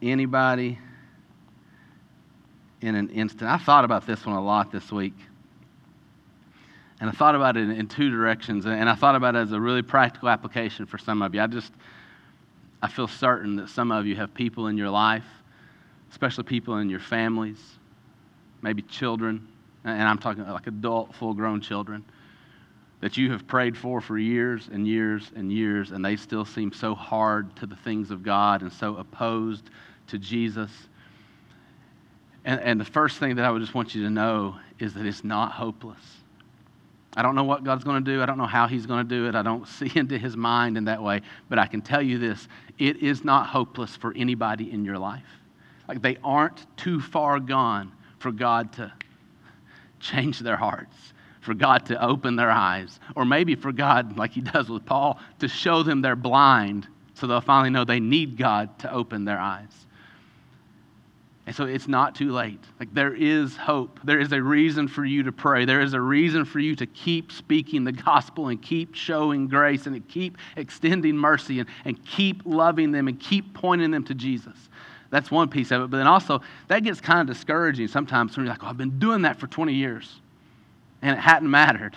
anybody 0.00 0.78
in 2.80 2.94
an 2.94 3.08
instant. 3.10 3.50
I 3.50 3.58
thought 3.58 3.84
about 3.84 4.06
this 4.06 4.24
one 4.24 4.36
a 4.36 4.44
lot 4.44 4.70
this 4.70 4.92
week. 4.92 5.14
And 7.00 7.08
I 7.08 7.12
thought 7.12 7.34
about 7.34 7.56
it 7.56 7.70
in 7.70 7.88
two 7.88 8.10
directions. 8.10 8.66
And 8.66 8.88
I 8.88 8.94
thought 8.94 9.16
about 9.16 9.34
it 9.34 9.38
as 9.38 9.52
a 9.52 9.60
really 9.60 9.82
practical 9.82 10.28
application 10.28 10.86
for 10.86 10.98
some 10.98 11.22
of 11.22 11.34
you. 11.34 11.40
I 11.40 11.48
just, 11.48 11.72
I 12.80 12.88
feel 12.88 13.08
certain 13.08 13.56
that 13.56 13.68
some 13.68 13.90
of 13.90 14.06
you 14.06 14.14
have 14.16 14.32
people 14.32 14.68
in 14.68 14.76
your 14.78 14.90
life, 14.90 15.24
especially 16.10 16.44
people 16.44 16.78
in 16.78 16.88
your 16.88 17.00
families, 17.00 17.58
maybe 18.62 18.82
children, 18.82 19.46
and 19.84 20.02
I'm 20.02 20.18
talking 20.18 20.46
like 20.46 20.66
adult, 20.66 21.14
full 21.14 21.34
grown 21.34 21.60
children 21.60 22.04
that 23.00 23.16
you 23.16 23.32
have 23.32 23.46
prayed 23.46 23.76
for 23.76 24.00
for 24.00 24.18
years 24.18 24.68
and 24.70 24.86
years 24.86 25.30
and 25.34 25.50
years, 25.50 25.90
and 25.90 26.04
they 26.04 26.16
still 26.16 26.44
seem 26.44 26.72
so 26.72 26.94
hard 26.94 27.54
to 27.56 27.66
the 27.66 27.76
things 27.76 28.10
of 28.10 28.22
God 28.22 28.62
and 28.62 28.72
so 28.72 28.96
opposed 28.96 29.70
to 30.08 30.18
Jesus. 30.18 30.70
And, 32.44 32.60
and 32.60 32.80
the 32.80 32.84
first 32.84 33.18
thing 33.18 33.36
that 33.36 33.44
I 33.44 33.50
would 33.50 33.62
just 33.62 33.74
want 33.74 33.94
you 33.94 34.02
to 34.04 34.10
know 34.10 34.56
is 34.78 34.94
that 34.94 35.06
it's 35.06 35.24
not 35.24 35.52
hopeless. 35.52 36.02
I 37.16 37.22
don't 37.22 37.34
know 37.34 37.44
what 37.44 37.64
God's 37.64 37.84
going 37.84 38.04
to 38.04 38.10
do. 38.10 38.22
I 38.22 38.26
don't 38.26 38.38
know 38.38 38.46
how 38.46 38.68
He's 38.68 38.86
going 38.86 39.06
to 39.06 39.14
do 39.14 39.26
it. 39.26 39.34
I 39.34 39.42
don't 39.42 39.66
see 39.78 39.90
into 39.94 40.18
His 40.18 40.36
mind 40.36 40.76
in 40.76 40.84
that 40.84 41.02
way. 41.02 41.22
But 41.48 41.58
I 41.58 41.66
can 41.66 41.80
tell 41.80 42.02
you 42.02 42.18
this 42.18 42.48
it 42.78 42.98
is 42.98 43.24
not 43.24 43.46
hopeless 43.46 43.96
for 43.96 44.12
anybody 44.14 44.70
in 44.70 44.84
your 44.84 44.98
life. 44.98 45.24
Like 45.90 46.02
they 46.02 46.18
aren't 46.22 46.64
too 46.76 47.00
far 47.00 47.40
gone 47.40 47.90
for 48.20 48.30
God 48.30 48.72
to 48.74 48.92
change 49.98 50.38
their 50.38 50.56
hearts 50.56 50.94
for 51.40 51.54
God 51.54 51.86
to 51.86 52.00
open 52.00 52.36
their 52.36 52.50
eyes, 52.50 53.00
or 53.16 53.24
maybe 53.24 53.54
for 53.54 53.72
God, 53.72 54.16
like 54.16 54.30
He 54.32 54.40
does 54.40 54.68
with 54.68 54.84
Paul, 54.84 55.18
to 55.40 55.48
show 55.48 55.82
them 55.82 56.02
they're 56.02 56.14
blind 56.14 56.86
so 57.14 57.26
they'll 57.26 57.40
finally 57.40 57.70
know 57.70 57.84
they 57.84 57.98
need 57.98 58.36
God 58.36 58.78
to 58.80 58.92
open 58.92 59.24
their 59.24 59.38
eyes. 59.38 59.86
And 61.46 61.56
so 61.56 61.64
it's 61.64 61.88
not 61.88 62.14
too 62.14 62.30
late. 62.30 62.60
Like 62.78 62.94
there 62.94 63.12
is 63.12 63.56
hope. 63.56 63.98
There 64.04 64.20
is 64.20 64.30
a 64.32 64.40
reason 64.40 64.86
for 64.86 65.04
you 65.04 65.24
to 65.24 65.32
pray. 65.32 65.64
There 65.64 65.80
is 65.80 65.94
a 65.94 66.00
reason 66.00 66.44
for 66.44 66.60
you 66.60 66.76
to 66.76 66.86
keep 66.86 67.32
speaking 67.32 67.82
the 67.82 67.90
gospel 67.92 68.48
and 68.48 68.62
keep 68.62 68.94
showing 68.94 69.48
grace 69.48 69.86
and 69.86 69.96
to 69.96 70.00
keep 70.00 70.38
extending 70.56 71.16
mercy 71.16 71.58
and, 71.58 71.68
and 71.84 72.04
keep 72.04 72.42
loving 72.44 72.92
them 72.92 73.08
and 73.08 73.18
keep 73.18 73.52
pointing 73.52 73.90
them 73.90 74.04
to 74.04 74.14
Jesus. 74.14 74.69
That's 75.10 75.30
one 75.30 75.48
piece 75.48 75.70
of 75.70 75.82
it. 75.82 75.90
But 75.90 75.98
then 75.98 76.06
also, 76.06 76.40
that 76.68 76.80
gets 76.80 77.00
kind 77.00 77.20
of 77.20 77.26
discouraging 77.26 77.88
sometimes 77.88 78.36
when 78.36 78.46
you're 78.46 78.54
like, 78.54 78.62
oh, 78.62 78.68
I've 78.68 78.78
been 78.78 78.98
doing 78.98 79.22
that 79.22 79.38
for 79.38 79.46
20 79.46 79.74
years 79.74 80.20
and 81.02 81.16
it 81.16 81.20
hadn't 81.20 81.50
mattered. 81.50 81.96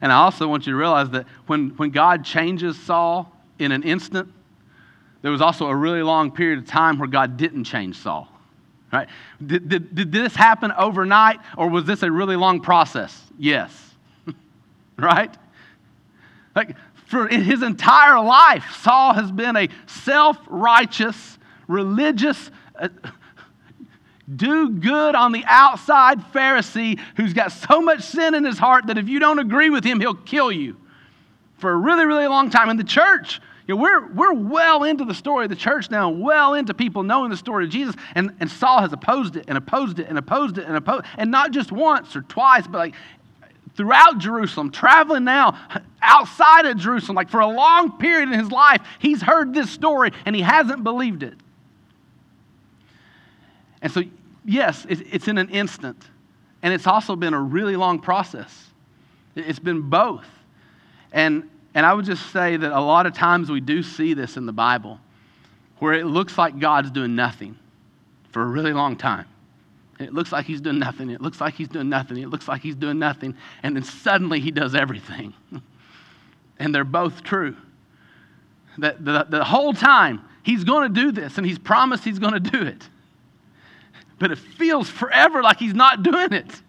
And 0.00 0.12
I 0.12 0.16
also 0.16 0.48
want 0.48 0.66
you 0.66 0.72
to 0.72 0.78
realize 0.78 1.10
that 1.10 1.26
when, 1.46 1.70
when 1.70 1.90
God 1.90 2.24
changes 2.24 2.78
Saul 2.78 3.32
in 3.58 3.72
an 3.72 3.82
instant, 3.82 4.32
there 5.22 5.32
was 5.32 5.40
also 5.40 5.66
a 5.66 5.74
really 5.74 6.02
long 6.02 6.30
period 6.30 6.58
of 6.60 6.66
time 6.66 6.98
where 6.98 7.08
God 7.08 7.36
didn't 7.36 7.64
change 7.64 7.96
Saul. 7.96 8.28
Right? 8.92 9.08
Did, 9.44 9.68
did, 9.68 9.94
did 9.94 10.12
this 10.12 10.34
happen 10.34 10.72
overnight 10.72 11.40
or 11.56 11.68
was 11.68 11.84
this 11.84 12.02
a 12.02 12.10
really 12.10 12.36
long 12.36 12.60
process? 12.60 13.20
Yes. 13.38 13.70
right? 14.96 15.36
Like 16.54 16.74
for 17.06 17.26
his 17.28 17.62
entire 17.62 18.20
life, 18.20 18.64
Saul 18.82 19.14
has 19.14 19.30
been 19.30 19.56
a 19.56 19.68
self 19.86 20.38
righteous, 20.46 21.37
religious, 21.68 22.50
uh, 22.78 22.88
do 24.34 24.70
good 24.70 25.14
on 25.14 25.32
the 25.32 25.44
outside 25.46 26.20
Pharisee 26.32 26.98
who's 27.16 27.32
got 27.32 27.52
so 27.52 27.80
much 27.80 28.02
sin 28.02 28.34
in 28.34 28.44
his 28.44 28.58
heart 28.58 28.88
that 28.88 28.98
if 28.98 29.08
you 29.08 29.20
don't 29.20 29.38
agree 29.38 29.70
with 29.70 29.84
him, 29.84 30.00
he'll 30.00 30.14
kill 30.14 30.50
you 30.50 30.76
for 31.58 31.70
a 31.70 31.76
really, 31.76 32.04
really 32.04 32.26
long 32.26 32.50
time. 32.50 32.68
In 32.68 32.76
the 32.76 32.84
church, 32.84 33.40
you 33.66 33.74
know, 33.74 33.80
we're, 33.82 34.06
we're 34.12 34.32
well 34.32 34.84
into 34.84 35.04
the 35.04 35.14
story 35.14 35.44
of 35.44 35.50
the 35.50 35.56
church 35.56 35.90
now, 35.90 36.08
well 36.08 36.54
into 36.54 36.74
people 36.74 37.02
knowing 37.02 37.30
the 37.30 37.36
story 37.36 37.64
of 37.64 37.70
Jesus. 37.70 37.94
And, 38.14 38.34
and 38.40 38.50
Saul 38.50 38.80
has 38.80 38.92
opposed 38.92 39.36
it 39.36 39.44
and 39.48 39.58
opposed 39.58 39.98
it 39.98 40.08
and 40.08 40.18
opposed 40.18 40.58
it 40.58 40.66
and 40.66 40.76
opposed 40.76 41.04
And 41.16 41.30
not 41.30 41.50
just 41.50 41.72
once 41.72 42.16
or 42.16 42.22
twice, 42.22 42.66
but 42.66 42.78
like 42.78 42.94
throughout 43.76 44.18
Jerusalem, 44.18 44.70
traveling 44.70 45.24
now 45.24 45.58
outside 46.02 46.66
of 46.66 46.76
Jerusalem, 46.78 47.16
like 47.16 47.30
for 47.30 47.40
a 47.40 47.46
long 47.46 47.98
period 47.98 48.30
in 48.30 48.38
his 48.38 48.50
life, 48.50 48.80
he's 48.98 49.22
heard 49.22 49.54
this 49.54 49.70
story 49.70 50.12
and 50.24 50.34
he 50.34 50.42
hasn't 50.42 50.84
believed 50.84 51.22
it. 51.22 51.34
And 53.82 53.92
so 53.92 54.02
yes, 54.48 54.86
it's 54.88 55.28
in 55.28 55.38
an 55.38 55.50
instant. 55.50 56.02
And 56.62 56.74
it's 56.74 56.86
also 56.86 57.14
been 57.14 57.34
a 57.34 57.40
really 57.40 57.76
long 57.76 58.00
process. 58.00 58.66
It's 59.36 59.60
been 59.60 59.82
both. 59.82 60.26
And, 61.12 61.48
and 61.74 61.86
I 61.86 61.94
would 61.94 62.04
just 62.04 62.32
say 62.32 62.56
that 62.56 62.72
a 62.72 62.80
lot 62.80 63.06
of 63.06 63.14
times 63.14 63.50
we 63.50 63.60
do 63.60 63.82
see 63.82 64.14
this 64.14 64.36
in 64.36 64.46
the 64.46 64.52
Bible 64.52 64.98
where 65.78 65.92
it 65.92 66.06
looks 66.06 66.36
like 66.36 66.58
God's 66.58 66.90
doing 66.90 67.14
nothing 67.14 67.56
for 68.32 68.42
a 68.42 68.46
really 68.46 68.72
long 68.72 68.96
time. 68.96 69.26
It 70.00 70.12
looks 70.12 70.32
like 70.32 70.46
he's 70.46 70.60
doing 70.60 70.78
nothing. 70.78 71.10
It 71.10 71.20
looks 71.20 71.40
like 71.40 71.54
he's 71.54 71.68
doing 71.68 71.88
nothing. 71.88 72.18
It 72.18 72.28
looks 72.28 72.48
like 72.48 72.62
he's 72.62 72.74
doing 72.74 72.98
nothing. 72.98 73.36
And 73.62 73.76
then 73.76 73.84
suddenly 73.84 74.40
he 74.40 74.50
does 74.50 74.74
everything. 74.74 75.34
and 76.58 76.74
they're 76.74 76.84
both 76.84 77.22
true. 77.22 77.56
That 78.78 79.04
the, 79.04 79.26
the 79.28 79.44
whole 79.44 79.72
time 79.72 80.24
he's 80.42 80.64
going 80.64 80.92
to 80.92 81.00
do 81.00 81.12
this 81.12 81.36
and 81.36 81.46
he's 81.46 81.58
promised 81.58 82.04
he's 82.04 82.18
going 82.18 82.34
to 82.34 82.40
do 82.40 82.62
it 82.62 82.88
but 84.18 84.30
it 84.30 84.38
feels 84.38 84.88
forever 84.88 85.42
like 85.42 85.58
he's 85.58 85.74
not 85.74 86.02
doing 86.02 86.32
it. 86.32 86.62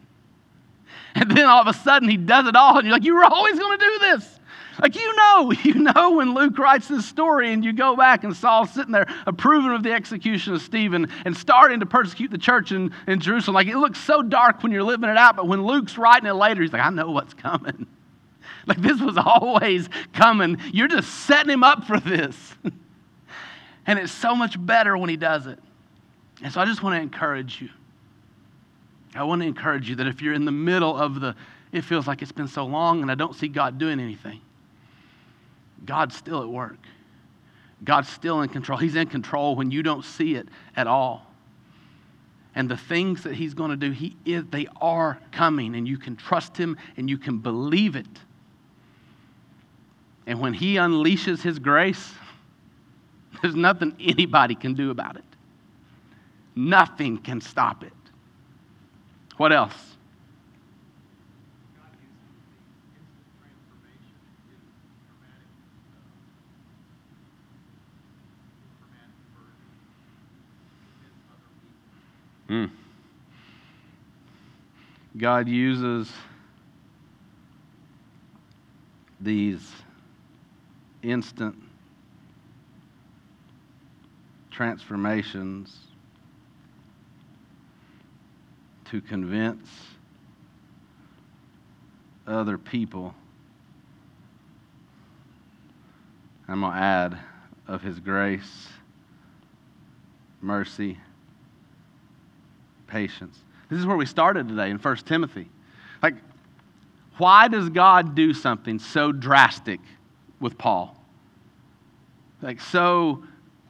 And 1.16 1.32
then 1.32 1.46
all 1.46 1.62
of 1.62 1.68
a 1.68 1.74
sudden 1.74 2.08
he 2.08 2.18
does 2.18 2.48
it 2.48 2.56
all, 2.56 2.78
and 2.78 2.86
you're 2.86 2.94
like, 2.96 3.04
you 3.04 3.16
were 3.16 3.24
always 3.24 3.58
going 3.58 3.80
to 3.80 3.86
do 3.86 4.00
this. 4.00 4.40
Like, 4.82 4.96
you 4.96 5.16
know, 5.16 5.52
you 5.64 5.74
know 5.76 6.12
when 6.12 6.34
Luke 6.34 6.58
writes 6.58 6.88
this 6.88 7.06
story 7.06 7.52
and 7.52 7.64
you 7.64 7.74
go 7.74 7.96
back 7.96 8.24
and 8.24 8.36
Saul's 8.36 8.72
sitting 8.72 8.92
there 8.92 9.08
approving 9.26 9.72
of 9.72 9.84
the 9.84 9.92
execution 9.92 10.54
of 10.54 10.62
Stephen 10.62 11.12
and 11.26 11.36
starting 11.36 11.80
to 11.82 11.86
persecute 11.86 12.32
the 12.32 12.38
church 12.38 12.72
in, 12.72 12.94
in 13.08 13.20
Jerusalem. 13.20 13.56
Like, 13.56 13.68
it 13.68 13.78
looks 13.78 14.00
so 14.00 14.22
dark 14.22 14.64
when 14.64 14.72
you're 14.72 14.84
living 14.84 15.10
it 15.10 15.18
out, 15.18 15.36
but 15.36 15.48
when 15.48 15.66
Luke's 15.66 15.98
writing 15.98 16.28
it 16.28 16.34
later, 16.34 16.62
he's 16.62 16.74
like, 16.74 16.82
I 16.82 16.90
know 16.90 17.12
what's 17.12 17.34
coming. 17.34 17.88
Like 18.66 18.82
this 18.82 19.02
was 19.02 19.18
always 19.18 19.90
coming. 20.14 20.58
You're 20.72 20.90
just 20.90 21.10
setting 21.26 21.52
him 21.52 21.64
up 21.64 21.86
for 21.86 22.00
this. 22.00 22.56
and 23.88 23.98
it's 23.98 24.12
so 24.12 24.36
much 24.36 24.64
better 24.64 24.96
when 24.96 25.10
he 25.10 25.18
does 25.18 25.48
it. 25.48 25.58
And 26.42 26.54
so 26.54 26.62
I 26.62 26.66
just 26.66 26.84
want 26.84 26.96
to 26.96 27.02
encourage 27.02 27.62
you. 27.62 27.70
I 29.16 29.24
want 29.24 29.42
to 29.42 29.48
encourage 29.48 29.90
you 29.90 29.96
that 29.96 30.08
if 30.08 30.22
you're 30.22 30.34
in 30.34 30.46
the 30.46 30.52
middle 30.52 30.96
of 30.96 31.20
the, 31.20 31.36
it 31.72 31.82
feels 31.82 32.08
like 32.08 32.22
it's 32.22 32.32
been 32.32 32.48
so 32.48 32.66
long 32.66 33.02
and 33.02 33.12
I 33.12 33.16
don't 33.16 33.36
see 33.36 33.48
God 33.48 33.78
doing 33.78 34.00
anything, 34.00 34.42
God's 35.86 36.16
still 36.16 36.42
at 36.42 36.48
work. 36.48 36.78
God's 37.84 38.10
still 38.10 38.42
in 38.42 38.50
control. 38.50 38.78
He's 38.78 38.96
in 38.96 39.08
control 39.08 39.56
when 39.56 39.72
you 39.72 39.84
don't 39.84 40.04
see 40.04 40.36
it 40.36 40.48
at 40.76 40.88
all. 40.88 41.26
And 42.56 42.70
the 42.70 42.78
things 42.78 43.24
that 43.24 43.36
He's 43.36 43.54
going 43.54 43.72
to 43.72 43.78
do, 43.78 43.92
He 43.92 44.18
is, 44.26 44.44
they 44.50 44.68
are 44.82 45.20
coming, 45.32 45.76
and 45.76 45.88
you 45.88 45.98
can 45.98 46.16
trust 46.16 46.58
Him 46.58 46.78
and 46.98 47.10
you 47.10 47.18
can 47.18 47.38
believe 47.38 47.96
it. 47.96 48.08
And 50.28 50.40
when 50.40 50.54
He 50.54 50.76
unleashes 50.76 51.42
His 51.42 51.58
grace, 51.58 52.12
there's 53.42 53.56
nothing 53.56 53.96
anybody 54.00 54.56
can 54.56 54.74
do 54.74 54.92
about 54.92 55.16
it. 55.16 55.24
Nothing 56.60 57.20
can 57.20 57.40
stop 57.40 57.86
it. 57.86 57.94
What 59.38 59.54
else? 59.54 59.96
Mm. 72.50 72.70
God 75.16 75.48
uses 75.48 76.12
these 79.22 79.72
instant 81.04 81.56
transformations 84.52 85.89
to 88.92 89.02
convince 89.02 89.68
other 92.26 92.58
people. 92.58 93.14
I'm 96.48 96.62
going 96.62 96.74
to 96.74 96.80
add 96.80 97.20
of 97.68 97.82
His 97.82 98.00
grace, 98.00 98.68
mercy, 100.42 100.98
patience. 102.88 103.38
This 103.70 103.80
is 103.80 103.86
where 103.86 103.98
we 103.98 104.08
started 104.08 104.48
today 104.48 104.72
in 104.72 104.78
1 104.78 104.96
Timothy. 104.98 105.48
Like, 106.02 106.16
why 107.18 107.48
does 107.48 107.70
God 107.70 108.16
do 108.16 108.34
something 108.34 108.80
so 108.80 109.12
drastic 109.12 109.80
with 110.40 110.58
Paul? 110.58 110.96
Like, 112.42 112.60
so 112.60 113.24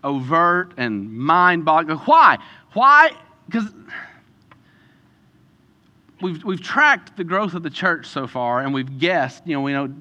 overt 0.04 0.74
and 0.78 1.12
mind 1.12 1.66
boggling. 1.66 1.98
Why? 2.00 2.38
Why? 2.74 3.12
Because 3.48 3.66
we've, 6.22 6.44
we've 6.44 6.62
tracked 6.62 7.18
the 7.18 7.24
growth 7.24 7.54
of 7.54 7.64
the 7.64 7.70
church 7.70 8.08
so 8.08 8.28
far, 8.28 8.62
and 8.62 8.74
we've 8.74 9.00
guessed, 9.00 9.46
you 9.46 9.54
know, 9.54 9.62
we 9.62 9.74
know 9.74 9.94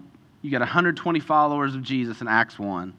you 0.43 0.51
got 0.51 0.61
120 0.61 1.21
followers 1.21 1.75
of 1.75 1.83
Jesus 1.83 2.21
in 2.21 2.29
Acts 2.29 2.59
1, 2.59 2.95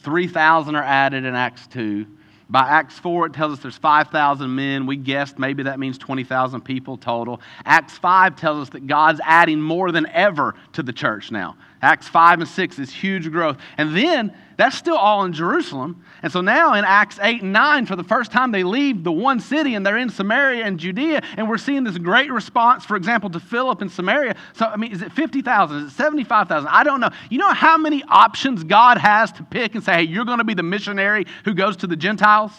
3,000 0.00 0.76
are 0.76 0.82
added 0.82 1.24
in 1.24 1.34
Acts 1.34 1.66
2. 1.68 2.06
By 2.50 2.68
Acts 2.68 2.98
4, 2.98 3.26
it 3.26 3.32
tells 3.32 3.54
us 3.54 3.58
there's 3.60 3.78
5,000 3.78 4.54
men. 4.54 4.84
We 4.84 4.96
guessed 4.96 5.38
maybe 5.38 5.62
that 5.62 5.78
means 5.78 5.96
20,000 5.96 6.60
people 6.60 6.98
total. 6.98 7.40
Acts 7.64 7.96
5 7.96 8.36
tells 8.36 8.62
us 8.62 8.68
that 8.70 8.86
God's 8.86 9.20
adding 9.24 9.60
more 9.60 9.90
than 9.92 10.06
ever 10.08 10.54
to 10.74 10.82
the 10.82 10.92
church 10.92 11.30
now. 11.30 11.56
Acts 11.84 12.08
5 12.08 12.40
and 12.40 12.48
6 12.48 12.78
is 12.78 12.90
huge 12.90 13.30
growth. 13.30 13.58
And 13.78 13.96
then 13.96 14.34
that's 14.56 14.76
still 14.76 14.96
all 14.96 15.24
in 15.24 15.32
Jerusalem. 15.32 16.04
And 16.22 16.32
so 16.32 16.40
now 16.40 16.74
in 16.74 16.84
Acts 16.84 17.18
8 17.20 17.42
and 17.42 17.52
9, 17.52 17.86
for 17.86 17.96
the 17.96 18.04
first 18.04 18.32
time, 18.32 18.52
they 18.52 18.62
leave 18.62 19.04
the 19.04 19.12
one 19.12 19.40
city 19.40 19.74
and 19.74 19.84
they're 19.84 19.98
in 19.98 20.08
Samaria 20.08 20.64
and 20.64 20.78
Judea. 20.78 21.22
And 21.36 21.48
we're 21.48 21.58
seeing 21.58 21.84
this 21.84 21.98
great 21.98 22.32
response, 22.32 22.84
for 22.84 22.96
example, 22.96 23.30
to 23.30 23.40
Philip 23.40 23.82
in 23.82 23.88
Samaria. 23.88 24.36
So, 24.54 24.66
I 24.66 24.76
mean, 24.76 24.92
is 24.92 25.02
it 25.02 25.12
50,000? 25.12 25.76
Is 25.76 25.92
it 25.92 25.96
75,000? 25.96 26.68
I 26.68 26.84
don't 26.84 27.00
know. 27.00 27.10
You 27.30 27.38
know 27.38 27.52
how 27.52 27.76
many 27.76 28.02
options 28.08 28.64
God 28.64 28.98
has 28.98 29.32
to 29.32 29.42
pick 29.42 29.74
and 29.74 29.84
say, 29.84 29.94
hey, 29.94 30.02
you're 30.02 30.24
going 30.24 30.38
to 30.38 30.44
be 30.44 30.54
the 30.54 30.62
missionary 30.62 31.26
who 31.44 31.54
goes 31.54 31.76
to 31.78 31.86
the 31.86 31.96
Gentiles? 31.96 32.52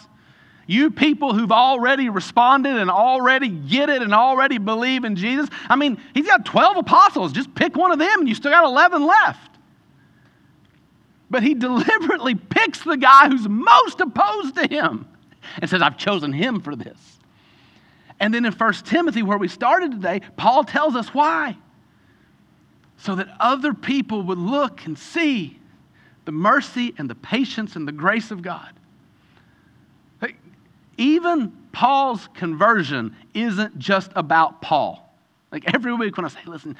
You 0.66 0.90
people 0.90 1.32
who've 1.32 1.52
already 1.52 2.08
responded 2.08 2.76
and 2.76 2.90
already 2.90 3.48
get 3.48 3.88
it 3.88 4.02
and 4.02 4.12
already 4.12 4.58
believe 4.58 5.04
in 5.04 5.14
Jesus. 5.14 5.48
I 5.68 5.76
mean, 5.76 6.00
he's 6.12 6.26
got 6.26 6.44
12 6.44 6.78
apostles. 6.78 7.32
Just 7.32 7.54
pick 7.54 7.76
one 7.76 7.92
of 7.92 8.00
them 8.00 8.20
and 8.20 8.28
you 8.28 8.34
still 8.34 8.50
got 8.50 8.64
11 8.64 9.06
left. 9.06 9.58
But 11.30 11.44
he 11.44 11.54
deliberately 11.66 12.34
picks 12.34 12.82
the 12.82 12.96
guy 12.96 13.28
who's 13.28 13.48
most 13.48 14.00
opposed 14.00 14.56
to 14.56 14.66
him 14.66 15.06
and 15.60 15.70
says, 15.70 15.82
I've 15.82 15.96
chosen 15.96 16.32
him 16.32 16.60
for 16.60 16.74
this. 16.74 16.98
And 18.18 18.34
then 18.34 18.44
in 18.44 18.52
1 18.52 18.72
Timothy, 18.84 19.22
where 19.22 19.38
we 19.38 19.48
started 19.48 19.92
today, 19.92 20.20
Paul 20.36 20.64
tells 20.64 20.96
us 20.96 21.14
why. 21.14 21.56
So 22.98 23.14
that 23.16 23.28
other 23.38 23.74
people 23.74 24.22
would 24.22 24.38
look 24.38 24.86
and 24.86 24.98
see 24.98 25.60
the 26.24 26.32
mercy 26.32 26.94
and 26.98 27.08
the 27.08 27.14
patience 27.14 27.76
and 27.76 27.86
the 27.86 27.92
grace 27.92 28.30
of 28.30 28.42
God. 28.42 28.72
Even 30.98 31.52
Paul's 31.72 32.28
conversion 32.34 33.14
isn't 33.34 33.78
just 33.78 34.10
about 34.14 34.62
Paul. 34.62 35.02
Like 35.52 35.74
every 35.74 35.94
week 35.94 36.16
when 36.16 36.24
I 36.24 36.28
say, 36.28 36.40
listen, 36.46 36.76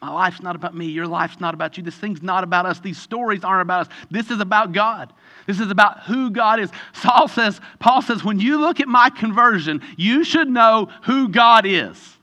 my 0.00 0.10
life's 0.10 0.40
not 0.40 0.56
about 0.56 0.74
me. 0.74 0.86
Your 0.86 1.06
life's 1.06 1.40
not 1.40 1.52
about 1.52 1.76
you. 1.76 1.82
This 1.82 1.94
thing's 1.94 2.22
not 2.22 2.42
about 2.42 2.64
us. 2.64 2.80
These 2.80 2.98
stories 2.98 3.44
aren't 3.44 3.62
about 3.62 3.86
us. 3.86 3.92
This 4.10 4.30
is 4.30 4.40
about 4.40 4.72
God. 4.72 5.12
This 5.46 5.60
is 5.60 5.70
about 5.70 6.04
who 6.04 6.30
God 6.30 6.58
is. 6.58 6.70
Saul 6.94 7.28
says, 7.28 7.60
Paul 7.78 8.00
says, 8.00 8.24
when 8.24 8.40
you 8.40 8.58
look 8.58 8.80
at 8.80 8.88
my 8.88 9.10
conversion, 9.10 9.82
you 9.96 10.24
should 10.24 10.48
know 10.48 10.88
who 11.02 11.28
God 11.28 11.66
is. 11.66 12.16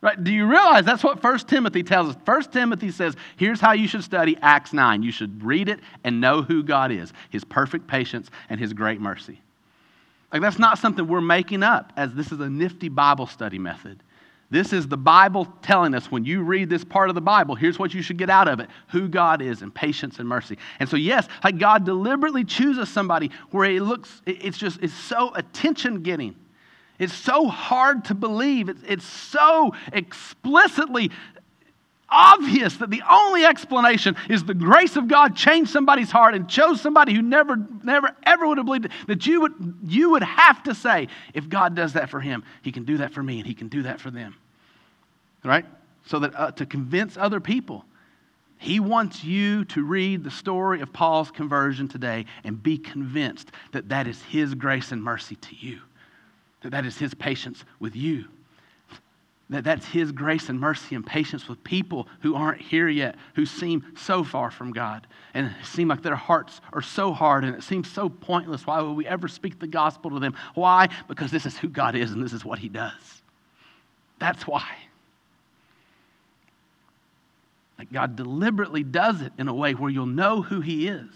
Right? 0.00 0.22
Do 0.22 0.32
you 0.32 0.46
realize 0.46 0.84
that's 0.84 1.02
what 1.02 1.22
1 1.22 1.38
Timothy 1.40 1.82
tells 1.82 2.10
us? 2.10 2.16
1 2.24 2.42
Timothy 2.50 2.90
says, 2.90 3.16
here's 3.36 3.60
how 3.60 3.72
you 3.72 3.88
should 3.88 4.04
study 4.04 4.36
Acts 4.42 4.72
9. 4.72 5.02
You 5.02 5.12
should 5.12 5.42
read 5.42 5.68
it 5.68 5.80
and 6.02 6.20
know 6.20 6.42
who 6.42 6.62
God 6.62 6.92
is, 6.92 7.12
his 7.30 7.44
perfect 7.44 7.86
patience 7.86 8.28
and 8.50 8.60
his 8.60 8.72
great 8.72 9.00
mercy. 9.00 9.40
Like 10.34 10.42
that's 10.42 10.58
not 10.58 10.78
something 10.78 11.06
we're 11.06 11.20
making 11.20 11.62
up 11.62 11.92
as 11.96 12.12
this 12.12 12.32
is 12.32 12.40
a 12.40 12.50
nifty 12.50 12.88
Bible 12.88 13.28
study 13.28 13.56
method. 13.56 14.02
This 14.50 14.72
is 14.72 14.88
the 14.88 14.96
Bible 14.96 15.46
telling 15.62 15.94
us 15.94 16.10
when 16.10 16.24
you 16.24 16.42
read 16.42 16.68
this 16.68 16.84
part 16.84 17.08
of 17.08 17.14
the 17.14 17.20
Bible, 17.20 17.54
here's 17.54 17.78
what 17.78 17.94
you 17.94 18.02
should 18.02 18.18
get 18.18 18.28
out 18.28 18.48
of 18.48 18.58
it 18.58 18.68
who 18.88 19.06
God 19.08 19.40
is 19.40 19.62
and 19.62 19.72
patience 19.72 20.18
and 20.18 20.28
mercy. 20.28 20.58
And 20.80 20.88
so, 20.88 20.96
yes, 20.96 21.28
like 21.44 21.58
God 21.58 21.84
deliberately 21.84 22.44
chooses 22.44 22.88
somebody 22.88 23.30
where 23.52 23.70
it 23.70 23.82
looks, 23.82 24.22
it's 24.26 24.58
just, 24.58 24.82
it's 24.82 24.92
so 24.92 25.32
attention 25.34 26.02
getting. 26.02 26.34
It's 26.98 27.14
so 27.14 27.46
hard 27.46 28.04
to 28.06 28.14
believe. 28.14 28.68
It's, 28.68 28.82
it's 28.86 29.06
so 29.06 29.72
explicitly 29.92 31.12
obvious 32.14 32.76
that 32.76 32.90
the 32.90 33.02
only 33.10 33.44
explanation 33.44 34.16
is 34.28 34.44
the 34.44 34.54
grace 34.54 34.96
of 34.96 35.08
God 35.08 35.34
changed 35.34 35.70
somebody's 35.70 36.10
heart 36.10 36.34
and 36.34 36.48
chose 36.48 36.80
somebody 36.80 37.12
who 37.12 37.22
never, 37.22 37.56
never, 37.82 38.10
ever 38.22 38.46
would 38.46 38.58
have 38.58 38.66
believed 38.66 38.86
it, 38.86 38.92
that 39.08 39.26
you 39.26 39.40
would, 39.40 39.78
you 39.86 40.10
would 40.10 40.22
have 40.22 40.62
to 40.62 40.74
say, 40.74 41.08
if 41.34 41.48
God 41.48 41.74
does 41.74 41.94
that 41.94 42.08
for 42.08 42.20
him, 42.20 42.44
he 42.62 42.70
can 42.70 42.84
do 42.84 42.98
that 42.98 43.12
for 43.12 43.22
me 43.22 43.38
and 43.38 43.46
he 43.46 43.54
can 43.54 43.68
do 43.68 43.82
that 43.82 44.00
for 44.00 44.10
them. 44.10 44.36
Right? 45.44 45.66
So 46.06 46.20
that 46.20 46.34
uh, 46.34 46.50
to 46.52 46.64
convince 46.64 47.16
other 47.16 47.40
people, 47.40 47.84
he 48.58 48.80
wants 48.80 49.24
you 49.24 49.64
to 49.66 49.82
read 49.82 50.22
the 50.22 50.30
story 50.30 50.80
of 50.80 50.92
Paul's 50.92 51.30
conversion 51.30 51.88
today 51.88 52.26
and 52.44 52.62
be 52.62 52.78
convinced 52.78 53.50
that 53.72 53.88
that 53.88 54.06
is 54.06 54.22
his 54.22 54.54
grace 54.54 54.92
and 54.92 55.02
mercy 55.02 55.36
to 55.36 55.56
you, 55.56 55.80
that 56.62 56.70
that 56.70 56.86
is 56.86 56.96
his 56.96 57.12
patience 57.12 57.64
with 57.80 57.96
you 57.96 58.26
that 59.54 59.64
that's 59.64 59.86
his 59.86 60.12
grace 60.12 60.48
and 60.48 60.58
mercy 60.58 60.94
and 60.94 61.04
patience 61.04 61.48
with 61.48 61.62
people 61.64 62.08
who 62.20 62.34
aren't 62.34 62.60
here 62.60 62.88
yet, 62.88 63.16
who 63.34 63.46
seem 63.46 63.84
so 63.96 64.24
far 64.24 64.50
from 64.50 64.72
God 64.72 65.06
and 65.34 65.54
seem 65.62 65.88
like 65.88 66.02
their 66.02 66.16
hearts 66.16 66.60
are 66.72 66.82
so 66.82 67.12
hard 67.12 67.44
and 67.44 67.54
it 67.54 67.62
seems 67.62 67.90
so 67.90 68.08
pointless. 68.08 68.66
Why 68.66 68.80
would 68.80 68.94
we 68.94 69.06
ever 69.06 69.28
speak 69.28 69.58
the 69.58 69.66
gospel 69.66 70.10
to 70.10 70.18
them? 70.18 70.34
Why? 70.54 70.88
Because 71.08 71.30
this 71.30 71.46
is 71.46 71.56
who 71.58 71.68
God 71.68 71.94
is 71.94 72.12
and 72.12 72.22
this 72.22 72.32
is 72.32 72.44
what 72.44 72.58
he 72.58 72.68
does. 72.68 73.22
That's 74.18 74.46
why. 74.46 74.66
Like 77.78 77.92
God 77.92 78.16
deliberately 78.16 78.82
does 78.82 79.20
it 79.20 79.32
in 79.38 79.48
a 79.48 79.54
way 79.54 79.74
where 79.74 79.90
you'll 79.90 80.06
know 80.06 80.42
who 80.42 80.60
he 80.60 80.88
is. 80.88 81.10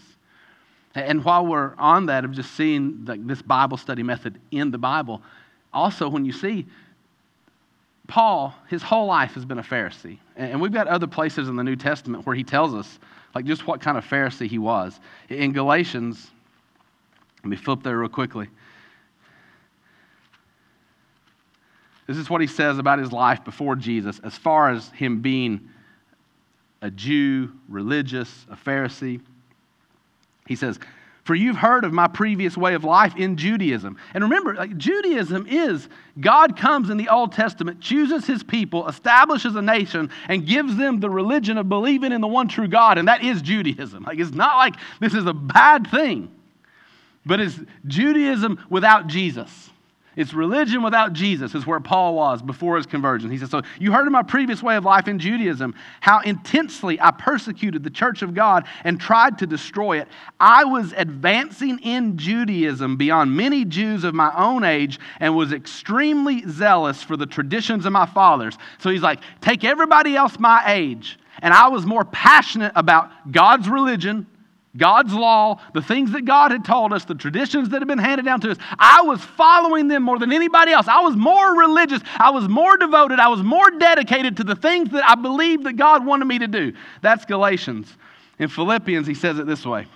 And 0.94 1.24
while 1.24 1.46
we're 1.46 1.74
on 1.76 2.06
that 2.06 2.24
of 2.24 2.32
just 2.32 2.52
seeing 2.54 3.04
like 3.06 3.24
this 3.26 3.42
Bible 3.42 3.76
study 3.76 4.02
method 4.02 4.40
in 4.50 4.70
the 4.70 4.78
Bible, 4.78 5.22
also 5.72 6.08
when 6.08 6.24
you 6.24 6.32
see 6.32 6.66
Paul, 8.08 8.54
his 8.68 8.82
whole 8.82 9.06
life 9.06 9.34
has 9.34 9.44
been 9.44 9.58
a 9.58 9.62
Pharisee. 9.62 10.18
And 10.34 10.60
we've 10.60 10.72
got 10.72 10.88
other 10.88 11.06
places 11.06 11.48
in 11.48 11.56
the 11.56 11.62
New 11.62 11.76
Testament 11.76 12.26
where 12.26 12.34
he 12.34 12.42
tells 12.42 12.74
us, 12.74 12.98
like, 13.34 13.44
just 13.44 13.66
what 13.66 13.80
kind 13.80 13.96
of 13.96 14.04
Pharisee 14.04 14.48
he 14.48 14.58
was. 14.58 14.98
In 15.28 15.52
Galatians, 15.52 16.30
let 17.44 17.50
me 17.50 17.56
flip 17.56 17.82
there 17.82 17.98
real 17.98 18.08
quickly. 18.08 18.48
This 22.06 22.16
is 22.16 22.30
what 22.30 22.40
he 22.40 22.46
says 22.46 22.78
about 22.78 22.98
his 22.98 23.12
life 23.12 23.44
before 23.44 23.76
Jesus, 23.76 24.18
as 24.24 24.36
far 24.36 24.70
as 24.70 24.88
him 24.92 25.20
being 25.20 25.68
a 26.80 26.90
Jew, 26.90 27.52
religious, 27.68 28.46
a 28.50 28.56
Pharisee. 28.56 29.20
He 30.46 30.56
says, 30.56 30.80
For 31.28 31.34
you've 31.34 31.58
heard 31.58 31.84
of 31.84 31.92
my 31.92 32.08
previous 32.08 32.56
way 32.56 32.72
of 32.72 32.84
life 32.84 33.14
in 33.14 33.36
Judaism. 33.36 33.98
And 34.14 34.24
remember, 34.24 34.54
like, 34.54 34.78
Judaism 34.78 35.46
is 35.46 35.86
God 36.18 36.56
comes 36.56 36.88
in 36.88 36.96
the 36.96 37.10
Old 37.10 37.32
Testament, 37.32 37.82
chooses 37.82 38.24
his 38.26 38.42
people, 38.42 38.88
establishes 38.88 39.54
a 39.54 39.60
nation, 39.60 40.08
and 40.28 40.46
gives 40.46 40.76
them 40.76 41.00
the 41.00 41.10
religion 41.10 41.58
of 41.58 41.68
believing 41.68 42.12
in 42.12 42.22
the 42.22 42.26
one 42.26 42.48
true 42.48 42.66
God. 42.66 42.96
And 42.96 43.08
that 43.08 43.22
is 43.22 43.42
Judaism. 43.42 44.04
Like, 44.04 44.18
it's 44.18 44.30
not 44.30 44.56
like 44.56 44.76
this 45.00 45.12
is 45.12 45.26
a 45.26 45.34
bad 45.34 45.88
thing, 45.88 46.34
but 47.26 47.40
it's 47.40 47.60
Judaism 47.86 48.64
without 48.70 49.06
Jesus. 49.06 49.68
It's 50.18 50.34
religion 50.34 50.82
without 50.82 51.12
Jesus, 51.12 51.54
is 51.54 51.64
where 51.64 51.78
Paul 51.78 52.16
was 52.16 52.42
before 52.42 52.76
his 52.76 52.86
conversion. 52.86 53.30
He 53.30 53.38
says, 53.38 53.50
So 53.50 53.62
you 53.78 53.92
heard 53.92 54.04
of 54.04 54.12
my 54.12 54.24
previous 54.24 54.60
way 54.64 54.74
of 54.74 54.84
life 54.84 55.06
in 55.06 55.20
Judaism, 55.20 55.76
how 56.00 56.18
intensely 56.22 57.00
I 57.00 57.12
persecuted 57.12 57.84
the 57.84 57.90
church 57.90 58.22
of 58.22 58.34
God 58.34 58.66
and 58.82 59.00
tried 59.00 59.38
to 59.38 59.46
destroy 59.46 60.00
it. 60.00 60.08
I 60.40 60.64
was 60.64 60.92
advancing 60.96 61.78
in 61.84 62.18
Judaism 62.18 62.96
beyond 62.96 63.36
many 63.36 63.64
Jews 63.64 64.02
of 64.02 64.12
my 64.12 64.32
own 64.36 64.64
age 64.64 64.98
and 65.20 65.36
was 65.36 65.52
extremely 65.52 66.42
zealous 66.48 67.00
for 67.00 67.16
the 67.16 67.24
traditions 67.24 67.86
of 67.86 67.92
my 67.92 68.06
fathers. 68.06 68.58
So 68.78 68.90
he's 68.90 69.02
like, 69.02 69.20
Take 69.40 69.62
everybody 69.62 70.16
else 70.16 70.36
my 70.40 70.64
age. 70.66 71.16
And 71.42 71.54
I 71.54 71.68
was 71.68 71.86
more 71.86 72.04
passionate 72.04 72.72
about 72.74 73.30
God's 73.30 73.68
religion 73.68 74.26
God's 74.78 75.12
law, 75.12 75.60
the 75.74 75.82
things 75.82 76.12
that 76.12 76.24
God 76.24 76.52
had 76.52 76.64
told 76.64 76.92
us, 76.92 77.04
the 77.04 77.14
traditions 77.14 77.68
that 77.70 77.80
had 77.80 77.88
been 77.88 77.98
handed 77.98 78.24
down 78.24 78.40
to 78.42 78.50
us, 78.50 78.56
I 78.78 79.02
was 79.02 79.20
following 79.20 79.88
them 79.88 80.04
more 80.04 80.18
than 80.18 80.32
anybody 80.32 80.72
else. 80.72 80.88
I 80.88 81.00
was 81.00 81.16
more 81.16 81.58
religious. 81.58 82.00
I 82.16 82.30
was 82.30 82.48
more 82.48 82.76
devoted. 82.76 83.18
I 83.18 83.28
was 83.28 83.42
more 83.42 83.70
dedicated 83.72 84.36
to 84.38 84.44
the 84.44 84.56
things 84.56 84.90
that 84.90 85.04
I 85.04 85.16
believed 85.16 85.64
that 85.64 85.74
God 85.74 86.06
wanted 86.06 86.24
me 86.24 86.38
to 86.38 86.46
do. 86.46 86.72
That's 87.02 87.24
Galatians. 87.24 87.94
In 88.38 88.48
Philippians, 88.48 89.06
he 89.06 89.14
says 89.14 89.38
it 89.38 89.46
this 89.46 89.66
way 89.66 89.86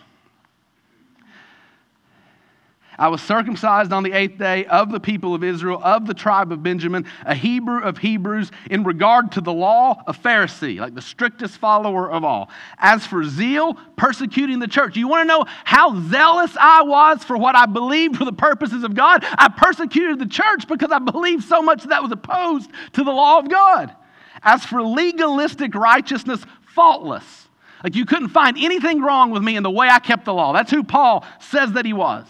I 2.99 3.09
was 3.09 3.23
circumcised 3.23 3.93
on 3.93 4.03
the 4.03 4.13
eighth 4.13 4.39
day 4.39 4.67
of 4.67 4.93
the 4.93 5.01
people 5.01 5.35
of 5.35 5.43
Israel, 5.43 5.81
of 5.83 6.07
the 6.07 6.15
tribe 6.15 6.53
of 6.53 6.63
Benjamin, 6.63 7.07
a 7.25 7.35
Hebrew 7.35 7.83
of 7.83 7.99
Hebrews, 7.99 8.51
in 8.71 8.85
regard 8.85 9.33
to 9.33 9.41
the 9.41 9.53
law, 9.53 10.03
a 10.07 10.13
Pharisee, 10.13 10.79
like 10.79 10.95
the 10.95 11.03
strictest 11.03 11.59
follower 11.59 12.11
of 12.11 12.23
all. 12.23 12.51
As 12.79 13.07
for 13.07 13.25
zeal, 13.25 13.75
persecuting 13.97 14.59
the 14.59 14.69
church. 14.69 14.97
You 14.97 15.09
want 15.09 15.23
to 15.23 15.29
know 15.29 15.45
how 15.65 15.99
zealous 16.03 16.55
I 16.61 16.83
was 16.83 17.25
for 17.25 17.37
what 17.37 17.57
I 17.57 17.67
believed 17.67 18.17
for 18.17 18.25
the 18.25 18.33
purposes 18.33 18.85
of 18.85 18.95
God? 18.95 19.25
I 19.25 19.49
persecuted 19.49 20.19
the 20.19 20.27
church 20.27 20.69
because 20.69 20.93
I 20.93 20.99
believed 20.99 21.45
so 21.45 21.63
much 21.63 21.85
that 21.85 22.03
was 22.03 22.13
opposed 22.13 22.71
to 22.93 23.05
the 23.05 23.11
law 23.11 23.39
of 23.39 23.49
God. 23.49 23.95
As 24.43 24.65
for 24.65 24.83
legalistic 24.83 25.75
righteousness, 25.75 26.45
faultless. 26.75 27.49
Like 27.83 27.95
you 27.95 28.05
couldn't 28.05 28.29
find 28.29 28.57
anything 28.59 29.01
wrong 29.03 29.31
with 29.31 29.43
me 29.43 29.57
in 29.57 29.63
the 29.63 29.71
way 29.71 29.89
I 29.89 29.99
kept 29.99 30.25
the 30.25 30.35
law. 30.35 30.53
That's 30.53 30.71
who 30.71 30.85
Paul 30.85 31.25
says 31.41 31.73
that 31.73 31.85
he 31.85 31.93
was. 31.93 32.27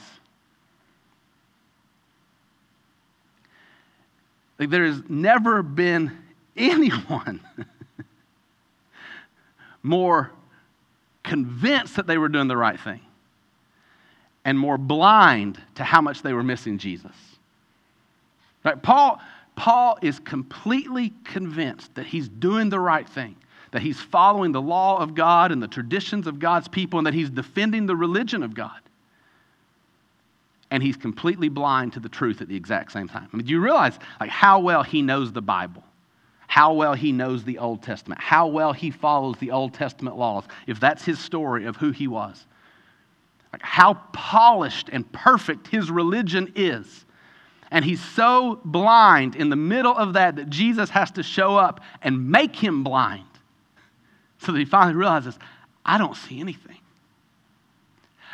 Like 4.62 4.70
there 4.70 4.84
has 4.84 5.02
never 5.08 5.60
been 5.60 6.16
anyone 6.56 7.40
more 9.82 10.30
convinced 11.24 11.96
that 11.96 12.06
they 12.06 12.16
were 12.16 12.28
doing 12.28 12.46
the 12.46 12.56
right 12.56 12.78
thing 12.78 13.00
and 14.44 14.56
more 14.56 14.78
blind 14.78 15.60
to 15.74 15.82
how 15.82 16.00
much 16.00 16.22
they 16.22 16.32
were 16.32 16.44
missing 16.44 16.78
Jesus. 16.78 17.10
Right? 18.62 18.80
Paul, 18.80 19.20
Paul 19.56 19.98
is 20.00 20.20
completely 20.20 21.12
convinced 21.24 21.96
that 21.96 22.06
he's 22.06 22.28
doing 22.28 22.68
the 22.68 22.78
right 22.78 23.08
thing, 23.08 23.34
that 23.72 23.82
he's 23.82 24.00
following 24.00 24.52
the 24.52 24.62
law 24.62 24.98
of 24.98 25.16
God 25.16 25.50
and 25.50 25.60
the 25.60 25.66
traditions 25.66 26.28
of 26.28 26.38
God's 26.38 26.68
people, 26.68 27.00
and 27.00 27.06
that 27.08 27.14
he's 27.14 27.30
defending 27.30 27.86
the 27.86 27.96
religion 27.96 28.44
of 28.44 28.54
God 28.54 28.78
and 30.72 30.82
he's 30.82 30.96
completely 30.96 31.50
blind 31.50 31.92
to 31.92 32.00
the 32.00 32.08
truth 32.08 32.40
at 32.40 32.48
the 32.48 32.56
exact 32.56 32.92
same 32.92 33.06
time. 33.06 33.28
I 33.30 33.36
mean, 33.36 33.44
do 33.44 33.52
you 33.52 33.60
realize 33.60 33.98
like 34.18 34.30
how 34.30 34.58
well 34.58 34.82
he 34.82 35.02
knows 35.02 35.30
the 35.30 35.42
Bible? 35.42 35.84
How 36.46 36.72
well 36.72 36.94
he 36.94 37.12
knows 37.12 37.44
the 37.44 37.58
Old 37.58 37.82
Testament, 37.82 38.22
how 38.22 38.46
well 38.46 38.72
he 38.72 38.90
follows 38.90 39.36
the 39.38 39.50
Old 39.50 39.74
Testament 39.74 40.16
laws, 40.16 40.44
if 40.66 40.80
that's 40.80 41.04
his 41.04 41.18
story 41.18 41.66
of 41.66 41.76
who 41.76 41.90
he 41.90 42.08
was. 42.08 42.46
Like 43.52 43.60
how 43.60 43.94
polished 44.14 44.88
and 44.90 45.10
perfect 45.12 45.68
his 45.68 45.90
religion 45.90 46.50
is. 46.56 47.04
And 47.70 47.84
he's 47.84 48.02
so 48.02 48.58
blind 48.64 49.36
in 49.36 49.50
the 49.50 49.56
middle 49.56 49.94
of 49.94 50.14
that 50.14 50.36
that 50.36 50.48
Jesus 50.48 50.88
has 50.88 51.10
to 51.12 51.22
show 51.22 51.54
up 51.54 51.82
and 52.00 52.30
make 52.30 52.56
him 52.56 52.82
blind 52.82 53.26
so 54.38 54.52
that 54.52 54.58
he 54.58 54.64
finally 54.64 54.94
realizes, 54.94 55.38
I 55.84 55.98
don't 55.98 56.16
see 56.16 56.40
anything. 56.40 56.78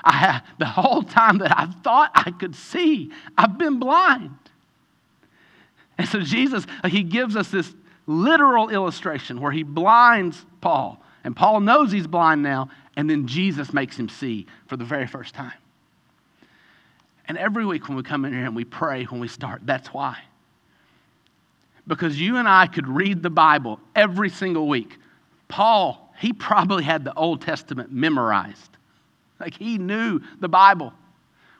I 0.04 0.42
the 0.58 0.66
whole 0.66 1.02
time 1.02 1.38
that 1.38 1.56
I 1.56 1.66
thought 1.66 2.10
I 2.14 2.30
could 2.30 2.54
see, 2.54 3.10
I've 3.36 3.58
been 3.58 3.78
blind. 3.78 4.36
And 5.98 6.08
so 6.08 6.20
Jesus, 6.20 6.64
uh, 6.84 6.88
he 6.88 7.02
gives 7.02 7.36
us 7.36 7.50
this 7.50 7.74
literal 8.06 8.70
illustration 8.70 9.40
where 9.40 9.52
he 9.52 9.64
blinds 9.64 10.46
Paul. 10.60 11.02
And 11.24 11.36
Paul 11.36 11.60
knows 11.60 11.92
he's 11.92 12.06
blind 12.06 12.42
now, 12.42 12.70
and 12.96 13.10
then 13.10 13.26
Jesus 13.26 13.72
makes 13.72 13.98
him 13.98 14.08
see 14.08 14.46
for 14.66 14.76
the 14.76 14.84
very 14.84 15.06
first 15.06 15.34
time. 15.34 15.52
And 17.26 17.36
every 17.36 17.66
week 17.66 17.88
when 17.88 17.96
we 17.96 18.02
come 18.02 18.24
in 18.24 18.32
here 18.32 18.46
and 18.46 18.56
we 18.56 18.64
pray 18.64 19.04
when 19.04 19.20
we 19.20 19.28
start, 19.28 19.62
that's 19.64 19.88
why. 19.88 20.18
Because 21.86 22.18
you 22.18 22.36
and 22.36 22.48
I 22.48 22.66
could 22.66 22.88
read 22.88 23.22
the 23.22 23.30
Bible 23.30 23.80
every 23.94 24.30
single 24.30 24.68
week. 24.68 24.96
Paul, 25.48 26.14
he 26.18 26.32
probably 26.32 26.84
had 26.84 27.04
the 27.04 27.12
Old 27.14 27.42
Testament 27.42 27.92
memorized. 27.92 28.77
Like 29.40 29.56
he 29.56 29.78
knew 29.78 30.20
the 30.40 30.48
Bible. 30.48 30.92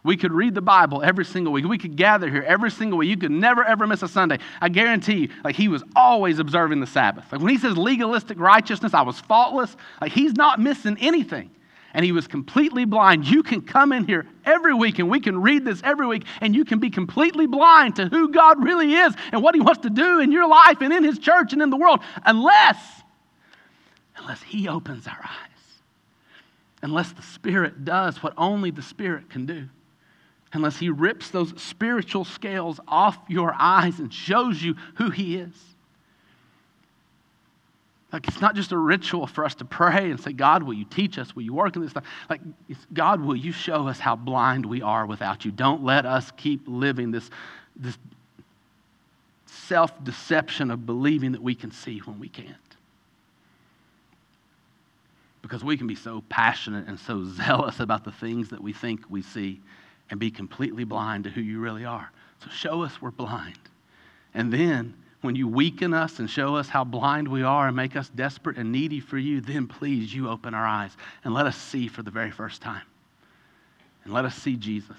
We 0.05 0.17
could 0.17 0.33
read 0.33 0.55
the 0.55 0.63
Bible 0.63 1.03
every 1.03 1.25
single 1.25 1.53
week. 1.53 1.67
We 1.67 1.79
could 1.79 1.97
gather 1.97 2.31
here 2.31 2.43
every 2.43 2.71
single 2.71 2.99
week. 2.99 3.11
You 3.11 3.17
could 3.17 3.33
never, 3.33 3.65
ever 3.65 3.87
miss 3.87 4.03
a 4.03 4.09
Sunday. 4.09 4.39
I 4.61 4.69
guarantee 4.69 5.15
you, 5.15 5.29
like 5.43 5.57
he 5.57 5.69
was 5.69 5.83
always 5.97 6.39
observing 6.39 6.81
the 6.81 6.87
Sabbath. 6.87 7.31
Like 7.33 7.41
when 7.41 7.51
he 7.51 7.59
says 7.59 7.77
legalistic 7.77 8.39
righteousness, 8.39 8.95
I 8.95 9.03
was 9.03 9.21
faultless. 9.21 9.77
Like 10.01 10.13
he's 10.13 10.35
not 10.35 10.61
missing 10.61 10.97
anything. 11.01 11.51
And 11.95 12.05
he 12.05 12.13
was 12.13 12.29
completely 12.29 12.85
blind. 12.85 13.27
You 13.27 13.43
can 13.43 13.61
come 13.61 13.93
in 13.93 14.05
here 14.05 14.27
every 14.45 14.75
week 14.75 14.99
and 14.99 15.11
we 15.11 15.21
can 15.21 15.41
read 15.41 15.65
this 15.65 15.81
every 15.83 16.07
week 16.07 16.25
and 16.41 16.55
you 16.55 16.65
can 16.65 16.79
be 16.79 16.91
completely 16.91 17.47
blind 17.47 17.97
to 17.97 18.07
who 18.07 18.31
God 18.31 18.63
really 18.63 18.95
is 18.95 19.15
and 19.33 19.43
what 19.43 19.55
he 19.55 19.61
wants 19.61 19.83
to 19.83 19.91
do 19.91 20.21
in 20.21 20.31
your 20.31 20.47
life 20.47 20.81
and 20.81 20.93
in 20.93 21.03
his 21.03 21.19
church 21.19 21.53
and 21.55 21.63
in 21.63 21.71
the 21.71 21.77
world 21.77 22.01
unless, 22.25 22.77
unless 24.17 24.43
he 24.43 24.69
opens 24.69 25.07
our 25.07 25.21
eyes 25.23 25.48
unless 26.83 27.13
the 27.13 27.23
Spirit 27.23 27.85
does 27.85 28.23
what 28.23 28.35
only 28.37 28.71
the 28.71 28.83
Spirit 28.83 29.31
can 29.31 29.47
do. 29.47 29.69
Unless 30.53 30.79
He 30.79 30.89
rips 30.89 31.31
those 31.31 31.53
spiritual 31.61 32.25
scales 32.25 32.81
off 32.89 33.19
your 33.29 33.55
eyes 33.59 33.99
and 33.99 34.13
shows 34.13 34.63
you 34.63 34.77
who 34.97 35.11
He 35.11 35.37
is. 35.37 35.55
Like, 38.11 38.27
it's 38.27 38.41
not 38.41 38.55
just 38.55 38.73
a 38.73 38.77
ritual 38.79 39.27
for 39.27 39.45
us 39.45 39.55
to 39.57 39.67
pray 39.67 40.11
and 40.11 40.19
say, 40.19 40.33
God, 40.33 40.63
will 40.63 40.73
you 40.73 40.87
teach 40.87 41.19
us? 41.19 41.37
Will 41.37 41.43
you 41.43 41.53
work 41.53 41.77
in 41.77 41.83
this 41.83 41.91
stuff? 41.91 42.05
Like, 42.31 42.41
God, 42.95 43.21
will 43.21 43.37
you 43.37 43.53
show 43.53 43.87
us 43.87 44.01
how 44.01 44.17
blind 44.17 44.65
we 44.65 44.81
are 44.81 45.05
without 45.05 45.45
you? 45.45 45.51
Don't 45.51 45.85
let 45.85 46.07
us 46.07 46.33
keep 46.39 46.63
living 46.67 47.11
this, 47.11 47.29
this 47.77 47.99
self 49.45 50.03
deception 50.05 50.71
of 50.71 50.87
believing 50.87 51.33
that 51.33 51.43
we 51.43 51.55
can 51.55 51.71
see 51.71 51.99
when 51.99 52.19
we 52.19 52.31
can't 52.31 52.68
because 55.49 55.65
we 55.65 55.79
can 55.79 55.87
be 55.87 55.95
so 55.95 56.23
passionate 56.29 56.87
and 56.89 57.01
so 57.01 57.25
zealous 57.37 57.81
about 57.81 58.05
the 58.05 58.13
things 58.13 58.51
that 58.51 58.63
we 58.63 58.73
think 58.73 59.01
we 59.09 59.23
see 59.23 59.61
and 60.11 60.21
be 60.21 60.31
completely 60.31 60.85
blind 60.85 61.25
to 61.25 61.31
who 61.31 61.41
you 61.41 61.59
really 61.59 61.85
are. 61.85 62.11
So 62.45 62.51
show 62.51 62.83
us 62.83 63.01
we're 63.01 63.11
blind. 63.11 63.59
And 64.35 64.53
then 64.53 64.95
when 65.23 65.35
you 65.35 65.49
weaken 65.49 65.95
us 65.95 66.19
and 66.19 66.31
show 66.31 66.55
us 66.55 66.69
how 66.69 66.85
blind 66.85 67.27
we 67.27 67.43
are 67.43 67.67
and 67.67 67.77
make 67.77 67.97
us 67.97 68.11
desperate 68.11 68.59
and 68.59 68.71
needy 68.71 69.01
for 69.01 69.19
you, 69.19 69.41
then 69.41 69.67
please 69.67 70.15
you 70.15 70.29
open 70.29 70.55
our 70.55 70.67
eyes 70.67 70.93
and 71.25 71.33
let 71.35 71.47
us 71.47 71.57
see 71.57 71.89
for 71.89 72.03
the 72.03 72.11
very 72.11 72.31
first 72.31 72.63
time. 72.63 72.83
And 74.05 74.13
let 74.13 74.25
us 74.25 74.37
see 74.37 74.55
Jesus. 74.55 74.97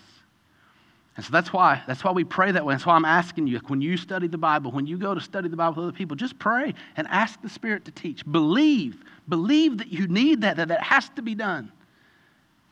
And 1.16 1.26
so 1.26 1.32
that's 1.32 1.54
why, 1.54 1.82
that's 1.88 2.04
why 2.04 2.12
we 2.12 2.24
pray 2.24 2.52
that 2.52 2.66
way. 2.66 2.74
That's 2.74 2.86
why 2.86 2.96
I'm 2.96 3.06
asking 3.06 3.48
you, 3.48 3.60
when 3.68 3.82
you 3.82 3.98
study 3.98 4.28
the 4.28 4.38
Bible, 4.38 4.72
when 4.72 4.88
you 4.88 4.98
go 4.98 5.14
to 5.14 5.22
study 5.22 5.48
the 5.48 5.56
Bible 5.56 5.84
with 5.84 5.90
other 5.90 5.98
people, 5.98 6.16
just 6.16 6.40
pray 6.40 6.74
and 6.98 7.08
ask 7.10 7.42
the 7.42 7.50
Spirit 7.50 7.86
to 7.86 7.92
teach. 7.92 8.30
Believe. 8.30 9.04
Believe 9.30 9.78
that 9.78 9.88
you 9.88 10.08
need 10.08 10.42
that, 10.42 10.58
that 10.58 10.68
that 10.70 10.82
has 10.82 11.08
to 11.10 11.22
be 11.22 11.36
done. 11.36 11.72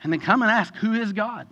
And 0.04 0.12
then 0.12 0.20
come 0.20 0.42
and 0.42 0.52
ask, 0.52 0.76
who 0.76 0.94
is 0.94 1.14
God? 1.14 1.48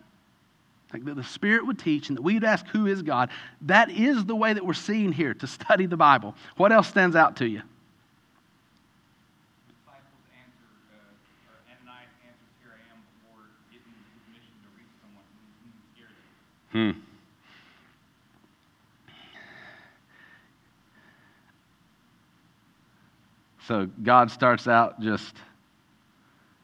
Like 0.94 1.06
that 1.06 1.16
the 1.16 1.24
Spirit 1.24 1.66
would 1.66 1.80
teach 1.80 2.10
and 2.10 2.18
that 2.18 2.22
we'd 2.22 2.44
ask, 2.44 2.66
who 2.68 2.88
is 2.88 3.02
God? 3.02 3.30
That 3.62 3.90
is 3.90 4.26
the 4.26 4.36
way 4.36 4.54
that 4.54 4.66
we're 4.66 4.74
seeing 4.74 5.12
here 5.12 5.34
to 5.36 5.48
study 5.48 5.86
the 5.86 5.98
Bible. 5.98 6.36
What 6.58 6.72
else 6.72 6.88
stands 6.88 7.16
out 7.16 7.38
to 7.38 7.48
you? 7.48 7.62
Hmm. 16.72 16.92
So 23.68 23.90
God 24.04 24.30
starts 24.30 24.68
out 24.68 25.00
just, 25.02 25.36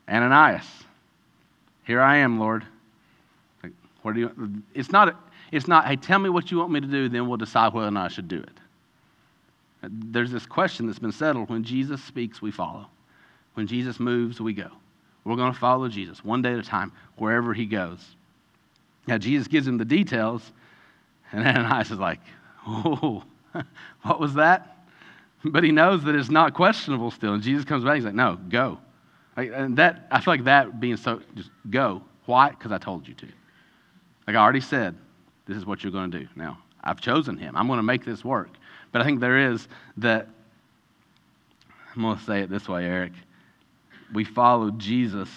Ananias, 0.07 0.65
here 1.83 2.01
I 2.01 2.17
am, 2.17 2.39
Lord. 2.39 2.63
What 4.03 4.15
do 4.15 4.19
you, 4.21 4.63
it's 4.73 4.91
not, 4.91 5.15
it's 5.51 5.67
not, 5.67 5.87
hey, 5.87 5.95
tell 5.95 6.19
me 6.19 6.29
what 6.29 6.51
you 6.51 6.57
want 6.57 6.71
me 6.71 6.79
to 6.79 6.87
do, 6.87 7.09
then 7.09 7.27
we'll 7.27 7.37
decide 7.37 7.73
whether 7.73 7.87
or 7.87 7.91
not 7.91 8.05
I 8.05 8.13
should 8.13 8.27
do 8.27 8.37
it. 8.37 8.59
There's 9.83 10.31
this 10.31 10.45
question 10.45 10.85
that's 10.85 10.99
been 10.99 11.11
settled 11.11 11.49
when 11.49 11.63
Jesus 11.63 12.03
speaks, 12.03 12.41
we 12.41 12.51
follow. 12.51 12.87
When 13.55 13.67
Jesus 13.67 13.99
moves, 13.99 14.39
we 14.39 14.53
go. 14.53 14.69
We're 15.23 15.35
going 15.35 15.53
to 15.53 15.59
follow 15.59 15.87
Jesus 15.87 16.23
one 16.23 16.41
day 16.41 16.53
at 16.53 16.59
a 16.59 16.63
time, 16.63 16.91
wherever 17.17 17.53
he 17.53 17.65
goes. 17.65 18.15
Now, 19.07 19.17
Jesus 19.17 19.47
gives 19.47 19.67
him 19.67 19.77
the 19.77 19.85
details, 19.85 20.51
and 21.31 21.45
Ananias 21.47 21.91
is 21.91 21.99
like, 21.99 22.19
oh, 22.67 23.23
what 24.03 24.19
was 24.19 24.35
that? 24.35 24.70
But 25.45 25.63
he 25.63 25.71
knows 25.71 26.03
that 26.03 26.15
it's 26.15 26.29
not 26.29 26.53
questionable 26.53 27.11
still. 27.11 27.33
And 27.33 27.43
Jesus 27.43 27.65
comes 27.65 27.83
back, 27.83 27.95
he's 27.95 28.05
like, 28.05 28.13
no, 28.13 28.37
go. 28.49 28.77
And 29.35 29.77
that, 29.77 30.07
I 30.11 30.21
feel 30.21 30.33
like 30.33 30.43
that 30.43 30.79
being 30.79 30.97
so, 30.97 31.21
just 31.35 31.49
go. 31.69 32.03
Why? 32.25 32.49
Because 32.49 32.71
I 32.71 32.77
told 32.77 33.07
you 33.07 33.13
to. 33.15 33.27
Like 34.27 34.35
I 34.35 34.39
already 34.39 34.61
said, 34.61 34.95
this 35.47 35.57
is 35.57 35.65
what 35.65 35.83
you're 35.83 35.91
going 35.91 36.11
to 36.11 36.19
do. 36.19 36.27
Now, 36.35 36.59
I've 36.83 37.01
chosen 37.01 37.37
him. 37.37 37.55
I'm 37.55 37.67
going 37.67 37.77
to 37.77 37.83
make 37.83 38.05
this 38.05 38.23
work. 38.23 38.49
But 38.91 39.01
I 39.01 39.05
think 39.05 39.19
there 39.19 39.51
is 39.51 39.67
that, 39.97 40.27
I'm 41.95 42.01
going 42.01 42.17
to 42.17 42.23
say 42.23 42.41
it 42.41 42.49
this 42.49 42.67
way, 42.67 42.85
Eric. 42.85 43.13
We 44.13 44.25
follow 44.25 44.71
Jesus, 44.71 45.29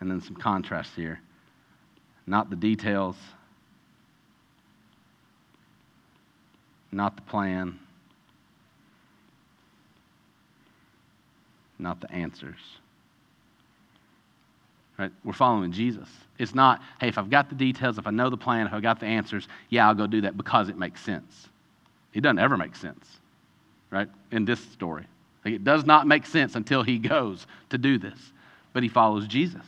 and 0.00 0.10
then 0.10 0.20
some 0.20 0.36
contrast 0.36 0.92
here. 0.94 1.20
Not 2.26 2.50
the 2.50 2.56
details, 2.56 3.16
not 6.92 7.16
the 7.16 7.22
plan, 7.22 7.78
not 11.78 12.00
the 12.00 12.10
answers. 12.10 12.58
Right? 14.98 15.12
We're 15.24 15.32
following 15.32 15.70
Jesus. 15.70 16.08
It's 16.38 16.54
not, 16.54 16.80
hey, 17.00 17.08
if 17.08 17.18
I've 17.18 17.30
got 17.30 17.48
the 17.48 17.54
details, 17.54 17.98
if 17.98 18.06
I 18.06 18.10
know 18.10 18.30
the 18.30 18.36
plan, 18.36 18.66
if 18.66 18.72
I've 18.72 18.82
got 18.82 18.98
the 18.98 19.06
answers, 19.06 19.46
yeah, 19.70 19.86
I'll 19.86 19.94
go 19.94 20.06
do 20.06 20.22
that 20.22 20.36
because 20.36 20.68
it 20.68 20.76
makes 20.76 21.00
sense. 21.00 21.48
It 22.14 22.22
doesn't 22.22 22.38
ever 22.38 22.56
make 22.56 22.74
sense, 22.74 23.06
right? 23.90 24.08
In 24.32 24.44
this 24.44 24.60
story. 24.60 25.06
Like 25.44 25.54
it 25.54 25.64
does 25.64 25.84
not 25.84 26.06
make 26.06 26.26
sense 26.26 26.56
until 26.56 26.82
he 26.82 26.98
goes 26.98 27.46
to 27.70 27.78
do 27.78 27.98
this. 27.98 28.18
But 28.72 28.82
he 28.82 28.88
follows 28.88 29.26
Jesus. 29.26 29.62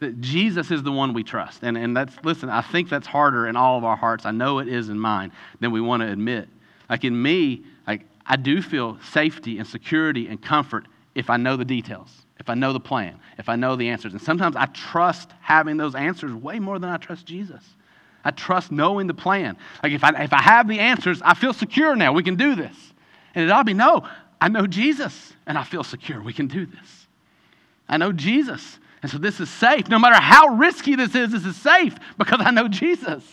That 0.00 0.20
Jesus 0.20 0.70
is 0.70 0.82
the 0.82 0.92
one 0.92 1.12
we 1.12 1.22
trust. 1.22 1.62
And, 1.62 1.76
and 1.76 1.96
that's, 1.96 2.14
listen, 2.24 2.48
I 2.48 2.62
think 2.62 2.88
that's 2.88 3.06
harder 3.06 3.46
in 3.46 3.56
all 3.56 3.78
of 3.78 3.84
our 3.84 3.96
hearts. 3.96 4.26
I 4.26 4.30
know 4.30 4.58
it 4.58 4.68
is 4.68 4.88
in 4.88 4.98
mine 4.98 5.30
than 5.60 5.70
we 5.70 5.80
want 5.80 6.02
to 6.02 6.10
admit. 6.10 6.48
Like 6.88 7.04
in 7.04 7.20
me, 7.20 7.62
like 7.86 8.02
I 8.26 8.36
do 8.36 8.62
feel 8.62 8.98
safety 9.12 9.58
and 9.58 9.66
security 9.66 10.26
and 10.26 10.40
comfort 10.40 10.86
if 11.14 11.30
I 11.30 11.36
know 11.36 11.56
the 11.56 11.64
details, 11.64 12.08
if 12.38 12.48
I 12.48 12.54
know 12.54 12.72
the 12.72 12.80
plan, 12.80 13.18
if 13.38 13.48
I 13.48 13.56
know 13.56 13.76
the 13.76 13.88
answers. 13.88 14.12
And 14.12 14.22
sometimes 14.22 14.56
I 14.56 14.66
trust 14.66 15.30
having 15.40 15.76
those 15.76 15.94
answers 15.94 16.32
way 16.32 16.58
more 16.58 16.78
than 16.78 16.90
I 16.90 16.96
trust 16.96 17.26
Jesus. 17.26 17.62
I 18.24 18.30
trust 18.30 18.70
knowing 18.70 19.06
the 19.06 19.14
plan. 19.14 19.56
Like 19.82 19.92
if 19.92 20.04
I, 20.04 20.10
if 20.22 20.32
I 20.32 20.42
have 20.42 20.68
the 20.68 20.78
answers, 20.78 21.22
I 21.22 21.34
feel 21.34 21.52
secure 21.52 21.96
now. 21.96 22.12
We 22.12 22.22
can 22.22 22.36
do 22.36 22.54
this. 22.54 22.76
And 23.34 23.44
it 23.44 23.50
ought 23.50 23.60
to 23.60 23.64
be 23.64 23.74
no, 23.74 24.06
I 24.40 24.48
know 24.48 24.66
Jesus 24.66 25.32
and 25.46 25.56
I 25.56 25.64
feel 25.64 25.84
secure. 25.84 26.22
We 26.22 26.32
can 26.32 26.46
do 26.46 26.66
this. 26.66 27.06
I 27.88 27.96
know 27.96 28.12
Jesus. 28.12 28.78
And 29.02 29.10
so 29.10 29.18
this 29.18 29.40
is 29.40 29.48
safe. 29.48 29.88
No 29.88 29.98
matter 29.98 30.20
how 30.20 30.48
risky 30.48 30.94
this 30.94 31.14
is, 31.14 31.32
this 31.32 31.44
is 31.44 31.56
safe 31.56 31.96
because 32.18 32.40
I 32.40 32.50
know 32.50 32.68
Jesus. 32.68 33.24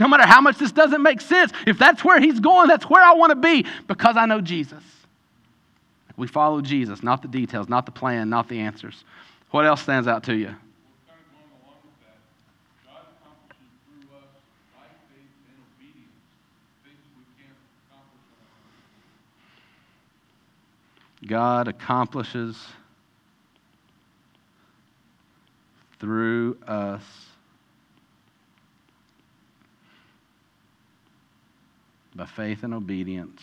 No 0.00 0.08
matter 0.08 0.26
how 0.26 0.40
much 0.40 0.58
this 0.58 0.72
doesn't 0.72 1.02
make 1.02 1.20
sense, 1.20 1.52
if 1.66 1.78
that's 1.78 2.04
where 2.04 2.20
he's 2.20 2.40
going, 2.40 2.68
that's 2.68 2.88
where 2.88 3.02
I 3.02 3.12
want 3.14 3.30
to 3.30 3.36
be 3.36 3.66
because 3.86 4.16
I 4.16 4.26
know 4.26 4.40
Jesus. 4.40 4.82
We 6.22 6.28
follow 6.28 6.60
Jesus, 6.60 7.02
not 7.02 7.20
the 7.20 7.26
details, 7.26 7.68
not 7.68 7.84
the 7.84 7.90
plan, 7.90 8.30
not 8.30 8.48
the 8.48 8.60
answers. 8.60 9.02
What 9.50 9.66
else 9.66 9.82
stands 9.82 10.06
out 10.06 10.22
to 10.22 10.36
you? 10.36 10.54
God 21.26 21.66
accomplishes 21.66 22.56
through 25.98 26.56
us 26.68 27.02
by 32.14 32.26
faith 32.26 32.62
and 32.62 32.74
obedience. 32.74 33.42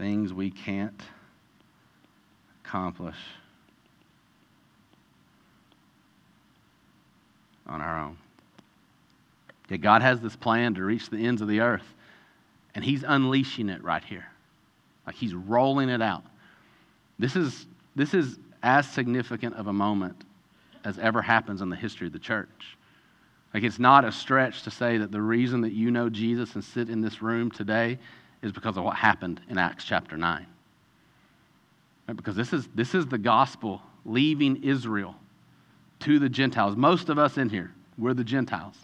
Things 0.00 0.32
we 0.32 0.50
can't 0.50 1.02
accomplish 2.64 3.18
on 7.66 7.82
our 7.82 8.00
own. 8.00 8.16
That 9.68 9.82
God 9.82 10.00
has 10.00 10.18
this 10.22 10.34
plan 10.34 10.72
to 10.76 10.84
reach 10.84 11.10
the 11.10 11.18
ends 11.18 11.42
of 11.42 11.48
the 11.48 11.60
earth, 11.60 11.84
and 12.74 12.82
He's 12.82 13.04
unleashing 13.06 13.68
it 13.68 13.84
right 13.84 14.02
here. 14.02 14.24
Like 15.06 15.16
He's 15.16 15.34
rolling 15.34 15.90
it 15.90 16.00
out. 16.00 16.24
This 17.18 17.36
is, 17.36 17.66
this 17.94 18.14
is 18.14 18.38
as 18.62 18.88
significant 18.88 19.54
of 19.56 19.66
a 19.66 19.72
moment 19.74 20.24
as 20.82 20.98
ever 20.98 21.20
happens 21.20 21.60
in 21.60 21.68
the 21.68 21.76
history 21.76 22.06
of 22.06 22.14
the 22.14 22.18
church. 22.18 22.78
Like, 23.52 23.64
it's 23.64 23.78
not 23.78 24.06
a 24.06 24.12
stretch 24.12 24.62
to 24.62 24.70
say 24.70 24.96
that 24.96 25.12
the 25.12 25.20
reason 25.20 25.60
that 25.60 25.72
you 25.72 25.90
know 25.90 26.08
Jesus 26.08 26.54
and 26.54 26.64
sit 26.64 26.88
in 26.88 27.02
this 27.02 27.20
room 27.20 27.50
today 27.50 27.98
is 28.42 28.52
because 28.52 28.76
of 28.76 28.84
what 28.84 28.96
happened 28.96 29.40
in 29.48 29.58
Acts 29.58 29.84
chapter 29.84 30.16
9. 30.16 30.46
Right? 32.08 32.16
Because 32.16 32.36
this 32.36 32.52
is, 32.52 32.68
this 32.74 32.94
is 32.94 33.06
the 33.06 33.18
gospel 33.18 33.82
leaving 34.04 34.62
Israel 34.62 35.14
to 36.00 36.18
the 36.18 36.28
Gentiles. 36.28 36.76
Most 36.76 37.08
of 37.08 37.18
us 37.18 37.38
in 37.38 37.48
here, 37.48 37.72
we're 37.98 38.14
the 38.14 38.24
Gentiles. 38.24 38.74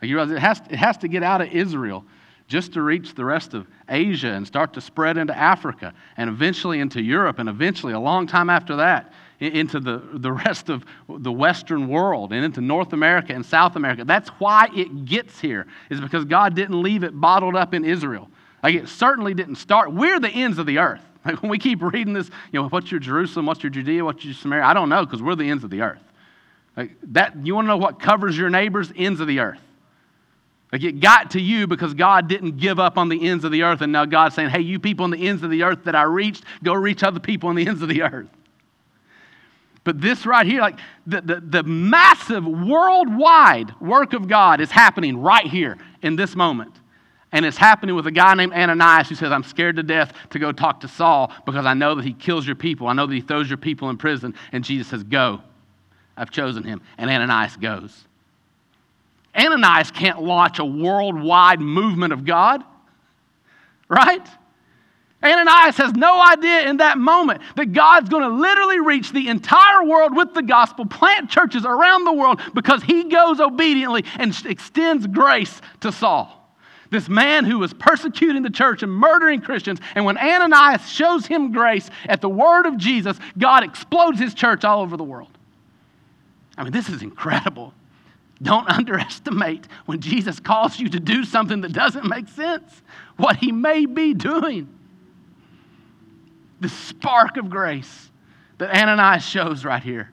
Like 0.00 0.08
you 0.08 0.16
realize 0.16 0.32
it 0.32 0.40
has, 0.40 0.60
it 0.70 0.76
has 0.76 0.96
to 0.98 1.08
get 1.08 1.22
out 1.22 1.40
of 1.40 1.48
Israel 1.48 2.04
just 2.48 2.72
to 2.72 2.82
reach 2.82 3.14
the 3.14 3.24
rest 3.24 3.54
of 3.54 3.66
Asia 3.88 4.28
and 4.28 4.46
start 4.46 4.72
to 4.74 4.80
spread 4.80 5.16
into 5.16 5.36
Africa 5.36 5.94
and 6.16 6.28
eventually 6.28 6.80
into 6.80 7.00
Europe 7.00 7.38
and 7.38 7.48
eventually, 7.48 7.92
a 7.92 8.00
long 8.00 8.26
time 8.26 8.50
after 8.50 8.76
that, 8.76 9.12
into 9.40 9.80
the, 9.80 10.02
the 10.14 10.32
rest 10.32 10.68
of 10.68 10.84
the 11.08 11.32
Western 11.32 11.88
world 11.88 12.32
and 12.32 12.44
into 12.44 12.60
North 12.60 12.92
America 12.92 13.32
and 13.32 13.44
South 13.44 13.76
America. 13.76 14.04
That's 14.04 14.28
why 14.38 14.68
it 14.74 15.04
gets 15.04 15.40
here, 15.40 15.66
is 15.90 16.00
because 16.00 16.24
God 16.24 16.54
didn't 16.54 16.80
leave 16.80 17.04
it 17.04 17.18
bottled 17.18 17.56
up 17.56 17.74
in 17.74 17.84
Israel. 17.84 18.28
Like 18.62 18.74
it 18.74 18.88
certainly 18.88 19.34
didn't 19.34 19.56
start. 19.56 19.92
We're 19.92 20.20
the 20.20 20.30
ends 20.30 20.58
of 20.58 20.66
the 20.66 20.78
earth. 20.78 21.02
Like 21.24 21.40
when 21.40 21.52
we 21.52 21.58
keep 21.58 21.80
reading 21.82 22.14
this, 22.14 22.28
you 22.50 22.60
know, 22.60 22.68
what's 22.68 22.90
your 22.90 22.98
Jerusalem, 22.98 23.46
what's 23.46 23.62
your 23.62 23.70
Judea, 23.70 24.04
what's 24.04 24.24
your 24.24 24.34
Samaria? 24.34 24.64
I 24.64 24.74
don't 24.74 24.88
know 24.88 25.06
because 25.06 25.22
we're 25.22 25.36
the 25.36 25.48
ends 25.48 25.62
of 25.62 25.70
the 25.70 25.80
earth. 25.82 26.02
Like 26.76 26.96
that, 27.12 27.46
you 27.46 27.54
want 27.54 27.66
to 27.66 27.68
know 27.68 27.76
what 27.76 28.00
covers 28.00 28.36
your 28.36 28.50
neighbors? 28.50 28.92
Ends 28.96 29.20
of 29.20 29.28
the 29.28 29.38
earth. 29.38 29.60
Like 30.72 30.82
it 30.82 30.98
got 30.98 31.30
to 31.32 31.40
you 31.40 31.68
because 31.68 31.94
God 31.94 32.26
didn't 32.26 32.56
give 32.56 32.80
up 32.80 32.98
on 32.98 33.08
the 33.08 33.28
ends 33.28 33.44
of 33.44 33.52
the 33.52 33.62
earth, 33.62 33.82
and 33.82 33.92
now 33.92 34.04
God's 34.04 34.34
saying, 34.34 34.50
hey, 34.50 34.62
you 34.62 34.80
people 34.80 35.04
on 35.04 35.10
the 35.10 35.28
ends 35.28 35.44
of 35.44 35.50
the 35.50 35.62
earth 35.62 35.84
that 35.84 35.94
I 35.94 36.02
reached, 36.02 36.42
go 36.64 36.74
reach 36.74 37.04
other 37.04 37.20
people 37.20 37.50
on 37.50 37.54
the 37.54 37.68
ends 37.68 37.82
of 37.82 37.88
the 37.88 38.02
earth. 38.02 38.28
But 39.84 40.00
this 40.00 40.26
right 40.26 40.46
here, 40.46 40.60
like 40.60 40.78
the, 41.06 41.20
the, 41.20 41.40
the 41.40 41.62
massive 41.62 42.44
worldwide 42.44 43.80
work 43.80 44.12
of 44.12 44.28
God 44.28 44.60
is 44.60 44.70
happening 44.70 45.18
right 45.18 45.46
here 45.46 45.76
in 46.02 46.16
this 46.16 46.34
moment. 46.34 46.74
And 47.32 47.46
it's 47.46 47.56
happening 47.56 47.94
with 47.94 48.06
a 48.06 48.10
guy 48.10 48.34
named 48.34 48.52
Ananias 48.52 49.08
who 49.08 49.14
says, 49.14 49.32
I'm 49.32 49.42
scared 49.42 49.76
to 49.76 49.82
death 49.82 50.12
to 50.30 50.38
go 50.38 50.52
talk 50.52 50.80
to 50.80 50.88
Saul 50.88 51.32
because 51.46 51.64
I 51.64 51.72
know 51.72 51.94
that 51.94 52.04
he 52.04 52.12
kills 52.12 52.46
your 52.46 52.56
people. 52.56 52.86
I 52.88 52.92
know 52.92 53.06
that 53.06 53.14
he 53.14 53.22
throws 53.22 53.48
your 53.48 53.56
people 53.56 53.88
in 53.88 53.96
prison. 53.96 54.34
And 54.52 54.62
Jesus 54.62 54.88
says, 54.88 55.02
Go. 55.02 55.40
I've 56.14 56.30
chosen 56.30 56.62
him. 56.62 56.82
And 56.98 57.10
Ananias 57.10 57.56
goes. 57.56 58.04
Ananias 59.34 59.90
can't 59.90 60.22
launch 60.22 60.58
a 60.58 60.64
worldwide 60.64 61.58
movement 61.58 62.12
of 62.12 62.26
God, 62.26 62.62
right? 63.88 64.26
Ananias 65.22 65.76
has 65.78 65.94
no 65.94 66.20
idea 66.20 66.68
in 66.68 66.78
that 66.78 66.98
moment 66.98 67.40
that 67.56 67.72
God's 67.72 68.10
going 68.10 68.24
to 68.24 68.28
literally 68.28 68.80
reach 68.80 69.12
the 69.12 69.28
entire 69.28 69.84
world 69.84 70.14
with 70.14 70.34
the 70.34 70.42
gospel, 70.42 70.84
plant 70.84 71.30
churches 71.30 71.64
around 71.64 72.04
the 72.04 72.12
world 72.12 72.42
because 72.52 72.82
he 72.82 73.04
goes 73.04 73.40
obediently 73.40 74.04
and 74.18 74.38
extends 74.44 75.06
grace 75.06 75.62
to 75.80 75.92
Saul. 75.92 76.41
This 76.92 77.08
man 77.08 77.46
who 77.46 77.58
was 77.58 77.72
persecuting 77.72 78.42
the 78.42 78.50
church 78.50 78.82
and 78.82 78.92
murdering 78.92 79.40
Christians. 79.40 79.80
And 79.94 80.04
when 80.04 80.18
Ananias 80.18 80.86
shows 80.90 81.24
him 81.24 81.50
grace 81.50 81.88
at 82.04 82.20
the 82.20 82.28
word 82.28 82.66
of 82.66 82.76
Jesus, 82.76 83.18
God 83.38 83.64
explodes 83.64 84.18
his 84.18 84.34
church 84.34 84.62
all 84.62 84.82
over 84.82 84.98
the 84.98 85.02
world. 85.02 85.30
I 86.58 86.64
mean, 86.64 86.72
this 86.72 86.90
is 86.90 87.00
incredible. 87.00 87.72
Don't 88.42 88.68
underestimate 88.68 89.68
when 89.86 90.00
Jesus 90.00 90.38
calls 90.38 90.78
you 90.78 90.90
to 90.90 91.00
do 91.00 91.24
something 91.24 91.62
that 91.62 91.72
doesn't 91.72 92.06
make 92.06 92.28
sense, 92.28 92.82
what 93.16 93.36
he 93.36 93.52
may 93.52 93.86
be 93.86 94.12
doing. 94.12 94.68
The 96.60 96.68
spark 96.68 97.38
of 97.38 97.48
grace 97.48 98.10
that 98.58 98.68
Ananias 98.68 99.24
shows 99.24 99.64
right 99.64 99.82
here 99.82 100.10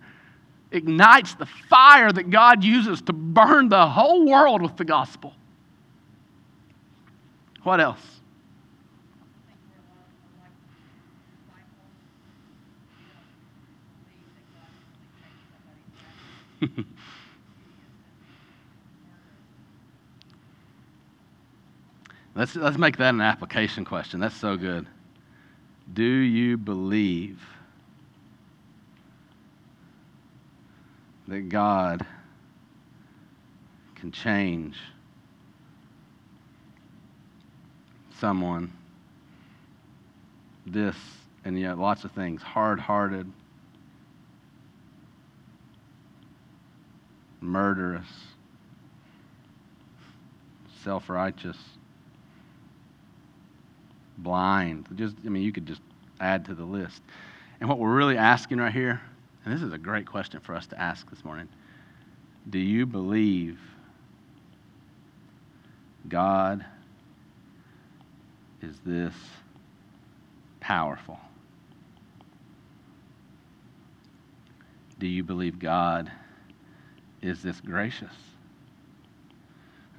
ignites 0.71 1.33
the 1.33 1.45
fire 1.45 2.09
that 2.09 2.29
God 2.29 2.63
uses 2.63 3.01
to 3.01 3.11
burn 3.11 3.67
the 3.67 3.85
whole 3.85 4.25
world 4.25 4.61
with 4.61 4.77
the 4.77 4.85
gospel. 4.85 5.33
What 7.63 7.79
else? 7.81 7.99
let's, 22.35 22.55
let's 22.55 22.77
make 22.77 22.97
that 22.97 23.13
an 23.13 23.21
application 23.21 23.85
question. 23.85 24.19
That's 24.19 24.35
so 24.35 24.57
good. 24.57 24.87
Do 25.93 26.03
you 26.03 26.57
believe 26.57 27.41
that 31.27 31.49
God 31.49 32.05
can 33.95 34.11
change 34.11 34.77
someone 38.19 38.71
this 40.65 40.95
and 41.45 41.59
yet 41.59 41.77
lots 41.77 42.03
of 42.03 42.11
things 42.11 42.41
hard 42.41 42.79
hearted, 42.79 43.31
murderous, 47.41 48.07
self 50.83 51.09
righteous, 51.09 51.57
blind. 54.17 54.87
Just, 54.95 55.15
I 55.25 55.29
mean, 55.29 55.43
you 55.43 55.51
could 55.51 55.65
just 55.65 55.81
add 56.19 56.45
to 56.45 56.53
the 56.53 56.65
list. 56.65 57.01
And 57.59 57.69
what 57.69 57.79
we're 57.79 57.95
really 57.95 58.17
asking 58.17 58.59
right 58.59 58.71
here, 58.71 59.01
and 59.45 59.53
this 59.53 59.61
is 59.61 59.73
a 59.73 59.77
great 59.77 60.05
question 60.05 60.39
for 60.39 60.55
us 60.55 60.67
to 60.67 60.79
ask 60.79 61.09
this 61.09 61.23
morning 61.23 61.47
do 62.49 62.57
you 62.57 62.85
believe 62.85 63.59
God 66.07 66.65
is 68.61 68.75
this 68.85 69.13
powerful? 70.59 71.19
Do 74.99 75.07
you 75.07 75.23
believe 75.23 75.59
God 75.59 76.11
is 77.21 77.41
this 77.41 77.61
gracious? 77.61 78.13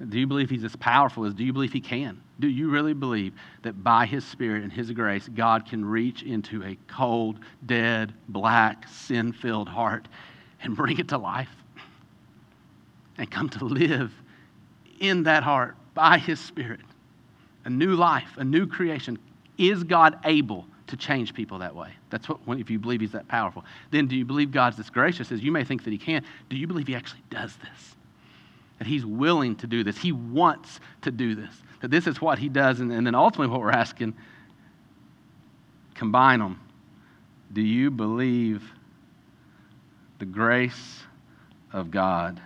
Do 0.09 0.19
you 0.19 0.25
believe 0.25 0.49
He's 0.49 0.63
as 0.63 0.75
powerful 0.75 1.25
as 1.25 1.33
do 1.33 1.43
you 1.43 1.53
believe 1.53 1.73
He 1.73 1.81
can? 1.81 2.21
Do 2.39 2.47
you 2.47 2.69
really 2.69 2.93
believe 2.93 3.33
that 3.61 3.83
by 3.83 4.05
His 4.05 4.25
Spirit 4.25 4.63
and 4.63 4.71
His 4.71 4.91
grace, 4.91 5.27
God 5.27 5.67
can 5.67 5.85
reach 5.85 6.23
into 6.23 6.63
a 6.63 6.77
cold, 6.87 7.39
dead, 7.65 8.13
black, 8.29 8.87
sin 8.87 9.31
filled 9.31 9.69
heart 9.69 10.07
and 10.63 10.75
bring 10.75 10.97
it 10.97 11.07
to 11.09 11.17
life 11.17 11.49
and 13.17 13.29
come 13.29 13.49
to 13.49 13.65
live 13.65 14.11
in 14.99 15.23
that 15.23 15.43
heart 15.43 15.75
by 15.93 16.17
His 16.17 16.39
Spirit? 16.39 16.81
A 17.65 17.69
new 17.69 17.95
life, 17.95 18.29
a 18.37 18.43
new 18.43 18.65
creation. 18.67 19.19
Is 19.57 19.83
God 19.83 20.17
able 20.25 20.65
to 20.87 20.97
change 20.97 21.33
people 21.33 21.59
that 21.59 21.75
way? 21.75 21.89
That's 22.09 22.27
what, 22.27 22.59
if 22.59 22.69
you 22.69 22.79
believe 22.79 23.01
He's 23.01 23.11
that 23.11 23.27
powerful. 23.27 23.63
Then 23.91 24.07
do 24.07 24.15
you 24.15 24.25
believe 24.25 24.51
God's 24.51 24.77
this 24.77 24.89
gracious 24.89 25.31
as 25.31 25.41
you 25.41 25.51
may 25.51 25.63
think 25.63 25.83
that 25.83 25.91
He 25.91 25.97
can? 25.97 26.23
Do 26.49 26.55
you 26.55 26.67
believe 26.67 26.87
He 26.87 26.95
actually 26.95 27.23
does 27.29 27.55
this? 27.57 27.95
That 28.79 28.87
He's 28.87 29.05
willing 29.05 29.55
to 29.57 29.67
do 29.67 29.83
this? 29.83 29.97
He 29.97 30.11
wants 30.11 30.79
to 31.03 31.11
do 31.11 31.35
this. 31.35 31.53
That 31.81 31.91
this 31.91 32.07
is 32.07 32.19
what 32.21 32.39
He 32.39 32.49
does. 32.49 32.79
And, 32.79 32.91
and 32.91 33.05
then 33.05 33.15
ultimately, 33.15 33.51
what 33.51 33.61
we're 33.61 33.71
asking 33.71 34.15
combine 36.01 36.39
them. 36.39 36.59
Do 37.53 37.61
you 37.61 37.91
believe 37.91 38.63
the 40.17 40.25
grace 40.25 41.03
of 41.71 41.91
God? 41.91 42.41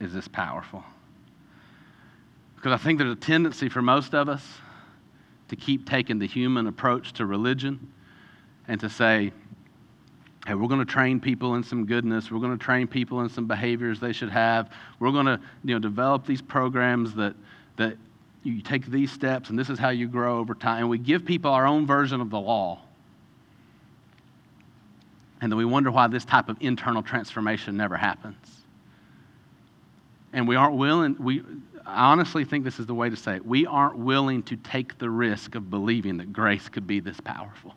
Is 0.00 0.12
this 0.12 0.28
powerful. 0.28 0.84
Because 2.56 2.72
I 2.72 2.82
think 2.82 2.98
there's 2.98 3.12
a 3.12 3.16
tendency 3.16 3.68
for 3.68 3.82
most 3.82 4.14
of 4.14 4.28
us 4.28 4.42
to 5.48 5.56
keep 5.56 5.88
taking 5.88 6.18
the 6.18 6.26
human 6.26 6.66
approach 6.66 7.12
to 7.14 7.26
religion 7.26 7.92
and 8.68 8.80
to 8.80 8.90
say, 8.90 9.32
hey, 10.46 10.54
we're 10.54 10.68
going 10.68 10.84
to 10.84 10.92
train 10.92 11.20
people 11.20 11.54
in 11.54 11.62
some 11.62 11.86
goodness. 11.86 12.30
We're 12.30 12.40
going 12.40 12.56
to 12.56 12.64
train 12.64 12.86
people 12.86 13.20
in 13.20 13.28
some 13.28 13.46
behaviors 13.46 14.00
they 14.00 14.12
should 14.12 14.30
have. 14.30 14.70
We're 14.98 15.12
going 15.12 15.26
to 15.26 15.40
you 15.64 15.74
know, 15.74 15.78
develop 15.78 16.26
these 16.26 16.42
programs 16.42 17.14
that, 17.14 17.34
that 17.76 17.96
you 18.42 18.60
take 18.62 18.86
these 18.86 19.12
steps 19.12 19.50
and 19.50 19.58
this 19.58 19.70
is 19.70 19.78
how 19.78 19.90
you 19.90 20.08
grow 20.08 20.38
over 20.38 20.54
time. 20.54 20.80
And 20.80 20.90
we 20.90 20.98
give 20.98 21.24
people 21.24 21.52
our 21.52 21.66
own 21.66 21.86
version 21.86 22.20
of 22.20 22.30
the 22.30 22.40
law. 22.40 22.80
And 25.40 25.52
then 25.52 25.58
we 25.58 25.64
wonder 25.64 25.90
why 25.90 26.06
this 26.08 26.24
type 26.24 26.48
of 26.48 26.56
internal 26.60 27.02
transformation 27.02 27.76
never 27.76 27.96
happens 27.96 28.55
and 30.36 30.46
we 30.46 30.54
aren't 30.54 30.76
willing, 30.76 31.16
we, 31.18 31.42
I 31.86 32.10
honestly 32.12 32.44
think 32.44 32.62
this 32.62 32.78
is 32.78 32.84
the 32.84 32.94
way 32.94 33.08
to 33.08 33.16
say 33.16 33.36
it. 33.36 33.46
We 33.46 33.64
aren't 33.64 33.96
willing 33.96 34.42
to 34.44 34.56
take 34.56 34.98
the 34.98 35.08
risk 35.08 35.54
of 35.54 35.70
believing 35.70 36.18
that 36.18 36.30
grace 36.30 36.68
could 36.68 36.86
be 36.86 37.00
this 37.00 37.18
powerful. 37.20 37.74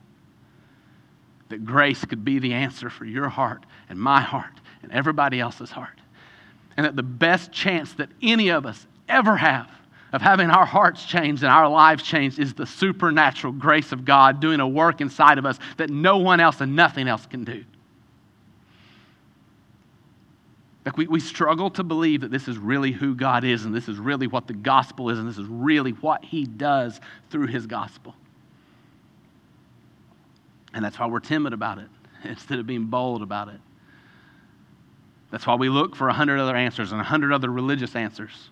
That 1.47 1.63
grace 1.63 2.03
could 2.03 2.25
be 2.25 2.37
the 2.37 2.53
answer 2.53 2.89
for 2.89 3.05
your 3.05 3.29
heart 3.29 3.65
and 3.87 3.97
my 3.97 4.19
heart 4.19 4.59
and 4.83 4.91
everybody 4.91 5.39
else's 5.39 5.71
heart. 5.71 6.01
And 6.75 6.85
that 6.85 6.97
the 6.97 7.03
best 7.03 7.53
chance 7.53 7.93
that 7.93 8.09
any 8.21 8.49
of 8.49 8.65
us 8.65 8.85
ever 9.07 9.37
have 9.37 9.69
of 10.11 10.21
having 10.21 10.49
our 10.49 10.65
hearts 10.65 11.05
changed 11.05 11.43
and 11.43 11.51
our 11.51 11.69
lives 11.69 12.03
changed 12.03 12.39
is 12.39 12.53
the 12.53 12.65
supernatural 12.65 13.53
grace 13.53 13.93
of 13.93 14.03
God 14.03 14.41
doing 14.41 14.59
a 14.59 14.67
work 14.67 14.99
inside 14.99 15.37
of 15.37 15.45
us 15.45 15.59
that 15.77 15.89
no 15.89 16.17
one 16.17 16.41
else 16.41 16.59
and 16.59 16.75
nothing 16.75 17.07
else 17.07 17.25
can 17.25 17.45
do. 17.45 17.63
Like 20.89 20.97
we, 20.97 21.05
we 21.05 21.19
struggle 21.19 21.69
to 21.69 21.83
believe 21.83 22.21
that 22.21 22.31
this 22.31 22.47
is 22.47 22.57
really 22.57 22.91
who 22.91 23.13
God 23.13 23.43
is 23.43 23.63
and 23.63 23.75
this 23.75 23.87
is 23.87 23.99
really 23.99 24.25
what 24.25 24.47
the 24.47 24.55
gospel 24.55 25.11
is 25.11 25.19
and 25.19 25.29
this 25.29 25.37
is 25.37 25.45
really 25.45 25.91
what 25.91 26.25
he 26.25 26.45
does 26.45 26.99
through 27.29 27.45
his 27.45 27.67
gospel. 27.67 28.15
And 30.73 30.83
that's 30.83 30.97
why 30.97 31.05
we're 31.05 31.19
timid 31.19 31.53
about 31.53 31.77
it 31.77 31.89
instead 32.23 32.57
of 32.57 32.65
being 32.65 32.85
bold 32.85 33.21
about 33.21 33.49
it. 33.49 33.59
That's 35.29 35.45
why 35.45 35.53
we 35.53 35.69
look 35.69 35.95
for 35.95 36.09
a 36.09 36.13
hundred 36.13 36.39
other 36.39 36.55
answers 36.55 36.91
and 36.91 36.99
a 36.99 37.03
hundred 37.03 37.33
other 37.33 37.51
religious 37.51 37.95
answers. 37.95 38.49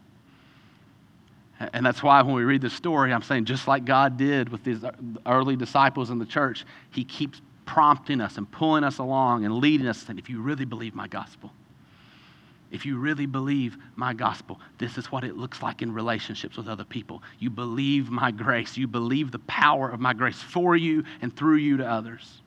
And 1.60 1.84
that's 1.84 2.04
why 2.04 2.22
when 2.22 2.36
we 2.36 2.44
read 2.44 2.62
this 2.62 2.74
story, 2.74 3.14
I'm 3.14 3.24
saying 3.24 3.46
just 3.46 3.68
like 3.68 3.84
God 3.84 4.16
did 4.16 4.50
with 4.50 4.64
these 4.64 4.84
uh, 4.84 4.92
early 5.26 5.56
disciples 5.56 6.12
in 6.12 6.20
the 6.20 6.26
church, 6.28 6.68
He 6.92 7.04
keeps 7.04 7.42
prompting 7.66 8.22
us 8.22 8.38
and 8.38 8.52
pulling 8.52 8.84
us 8.84 9.00
along 9.00 9.44
and 9.44 9.56
leading 9.56 9.88
us, 9.88 10.04
saying, 10.04 10.20
if 10.20 10.30
you 10.30 10.40
really 10.40 10.66
believe 10.66 10.94
my 10.94 11.08
gospel, 11.08 11.52
if 12.72 12.86
you 12.86 12.98
really 12.98 13.26
believe 13.26 13.78
my 13.96 14.14
gospel, 14.14 14.60
this 14.78 14.98
is 14.98 15.12
what 15.12 15.24
it 15.24 15.38
looks 15.38 15.62
like 15.62 15.82
in 15.82 15.94
relationships 15.94 16.58
with 16.58 16.68
other 16.68 16.84
people. 16.84 17.24
You 17.40 17.50
believe 17.50 18.10
my 18.10 18.32
grace. 18.32 18.76
You 18.76 18.88
believe 18.88 19.32
the 19.32 19.40
power 19.40 19.90
of 19.90 20.00
my 20.00 20.14
grace 20.14 20.42
for 20.42 20.76
you 20.76 21.04
and 21.22 21.36
through 21.36 21.58
you 21.58 21.78
to 21.78 21.90
others. 21.90 22.42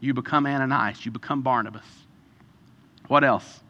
You 0.00 0.14
become 0.14 0.46
Ananias. 0.46 1.06
You 1.06 1.12
become 1.12 1.42
Barnabas. 1.42 1.86
What 3.06 3.22
else? 3.22 3.60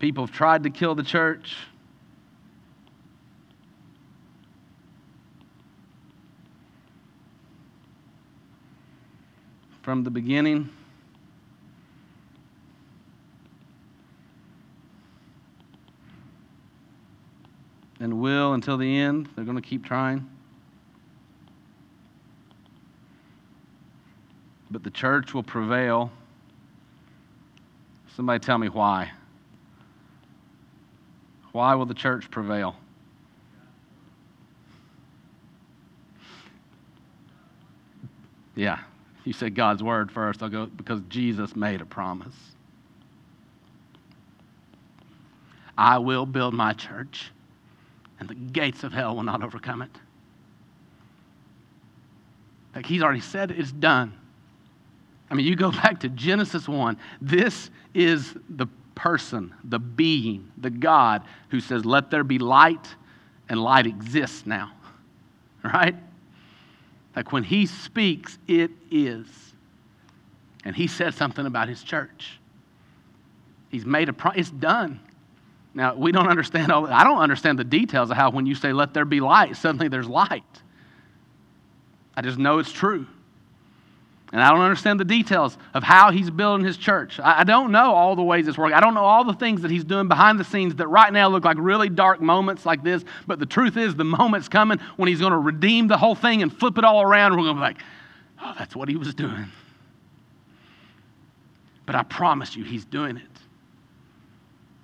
People 0.00 0.26
have 0.26 0.34
tried 0.34 0.64
to 0.64 0.70
kill 0.70 0.96
the 0.96 1.04
church. 1.04 1.56
From 9.82 10.04
the 10.04 10.10
beginning. 10.10 10.70
And 18.00 18.20
will 18.20 18.54
until 18.54 18.76
the 18.76 18.98
end. 18.98 19.28
They're 19.34 19.44
going 19.44 19.56
to 19.56 19.62
keep 19.62 19.84
trying. 19.84 20.28
But 24.70 24.82
the 24.82 24.90
church 24.90 25.34
will 25.34 25.42
prevail. 25.42 26.10
Somebody 28.16 28.40
tell 28.40 28.58
me 28.58 28.68
why. 28.68 29.12
Why 31.52 31.74
will 31.74 31.86
the 31.86 31.94
church 31.94 32.30
prevail? 32.30 32.76
Yeah. 38.54 38.78
You 39.24 39.32
said 39.32 39.54
God's 39.54 39.82
word 39.82 40.10
first. 40.10 40.42
I'll 40.42 40.48
go 40.48 40.66
because 40.66 41.00
Jesus 41.08 41.54
made 41.54 41.80
a 41.80 41.86
promise. 41.86 42.34
I 45.78 45.98
will 45.98 46.26
build 46.26 46.54
my 46.54 46.72
church, 46.74 47.30
and 48.20 48.28
the 48.28 48.34
gates 48.34 48.84
of 48.84 48.92
hell 48.92 49.16
will 49.16 49.22
not 49.22 49.42
overcome 49.42 49.82
it. 49.82 49.90
Like 52.74 52.86
he's 52.86 53.02
already 53.02 53.20
said 53.20 53.50
it, 53.50 53.58
it's 53.58 53.72
done. 53.72 54.14
I 55.30 55.34
mean, 55.34 55.46
you 55.46 55.56
go 55.56 55.70
back 55.82 56.00
to 56.00 56.08
Genesis 56.08 56.68
1. 56.68 56.98
This 57.20 57.70
is 57.94 58.34
the 58.48 58.66
person, 58.94 59.54
the 59.64 59.78
being, 59.78 60.50
the 60.58 60.70
God 60.70 61.22
who 61.50 61.60
says, 61.60 61.84
Let 61.84 62.10
there 62.10 62.24
be 62.24 62.38
light, 62.38 62.94
and 63.48 63.62
light 63.62 63.86
exists 63.86 64.46
now. 64.46 64.72
Right? 65.64 65.94
Like 67.14 67.32
when 67.32 67.44
he 67.44 67.66
speaks, 67.66 68.38
it 68.46 68.70
is. 68.90 69.26
And 70.64 70.74
he 70.74 70.86
said 70.86 71.14
something 71.14 71.46
about 71.46 71.68
his 71.68 71.82
church. 71.82 72.38
He's 73.70 73.84
made 73.84 74.08
a 74.08 74.12
pro- 74.12 74.32
it's 74.32 74.50
done. 74.50 75.00
Now, 75.74 75.94
we 75.94 76.12
don't 76.12 76.28
understand 76.28 76.70
all 76.70 76.86
I 76.86 77.04
don't 77.04 77.18
understand 77.18 77.58
the 77.58 77.64
details 77.64 78.10
of 78.10 78.16
how 78.16 78.30
when 78.30 78.46
you 78.46 78.54
say 78.54 78.72
let 78.72 78.92
there 78.94 79.04
be 79.04 79.20
light, 79.20 79.56
suddenly 79.56 79.88
there's 79.88 80.08
light. 80.08 80.44
I 82.14 82.20
just 82.22 82.38
know 82.38 82.58
it's 82.58 82.72
true. 82.72 83.06
And 84.32 84.40
I 84.40 84.48
don't 84.48 84.60
understand 84.60 84.98
the 84.98 85.04
details 85.04 85.58
of 85.74 85.82
how 85.82 86.10
he's 86.10 86.30
building 86.30 86.64
his 86.64 86.78
church. 86.78 87.20
I 87.22 87.44
don't 87.44 87.70
know 87.70 87.92
all 87.92 88.16
the 88.16 88.22
ways 88.22 88.48
it's 88.48 88.56
working. 88.56 88.74
I 88.74 88.80
don't 88.80 88.94
know 88.94 89.04
all 89.04 89.24
the 89.24 89.34
things 89.34 89.60
that 89.60 89.70
he's 89.70 89.84
doing 89.84 90.08
behind 90.08 90.40
the 90.40 90.44
scenes 90.44 90.74
that 90.76 90.88
right 90.88 91.12
now 91.12 91.28
look 91.28 91.44
like 91.44 91.58
really 91.60 91.90
dark 91.90 92.22
moments 92.22 92.64
like 92.64 92.82
this. 92.82 93.04
But 93.26 93.40
the 93.40 93.46
truth 93.46 93.76
is, 93.76 93.94
the 93.94 94.04
moment's 94.04 94.48
coming 94.48 94.78
when 94.96 95.08
he's 95.08 95.20
going 95.20 95.32
to 95.32 95.38
redeem 95.38 95.86
the 95.86 95.98
whole 95.98 96.14
thing 96.14 96.40
and 96.42 96.50
flip 96.50 96.78
it 96.78 96.84
all 96.84 97.02
around. 97.02 97.32
We're 97.32 97.44
going 97.44 97.56
to 97.56 97.60
be 97.60 97.60
like, 97.60 97.78
oh, 98.42 98.54
that's 98.58 98.74
what 98.74 98.88
he 98.88 98.96
was 98.96 99.14
doing. 99.14 99.48
But 101.84 101.94
I 101.94 102.02
promise 102.02 102.56
you, 102.56 102.64
he's 102.64 102.86
doing 102.86 103.18
it. 103.18 103.24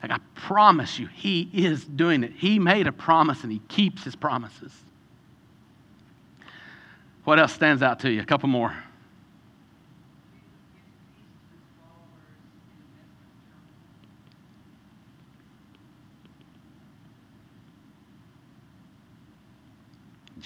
Like, 0.03 0.13
I 0.13 0.19
promise 0.35 0.99
you, 0.99 1.07
he 1.07 1.49
is 1.55 1.87
doing 1.87 2.23
it. 2.23 2.33
He 2.37 2.59
made 2.59 2.87
a 2.87 2.93
promise 2.93 3.45
and 3.45 3.51
he 3.51 3.61
keeps 3.69 4.05
his 4.05 4.15
promises. 4.15 4.73
What 7.25 7.39
else 7.39 7.55
stands 7.55 7.83
out 7.83 8.01
to 8.01 8.11
you? 8.11 8.21
A 8.21 8.27
couple 8.27 8.51
more. 8.51 8.77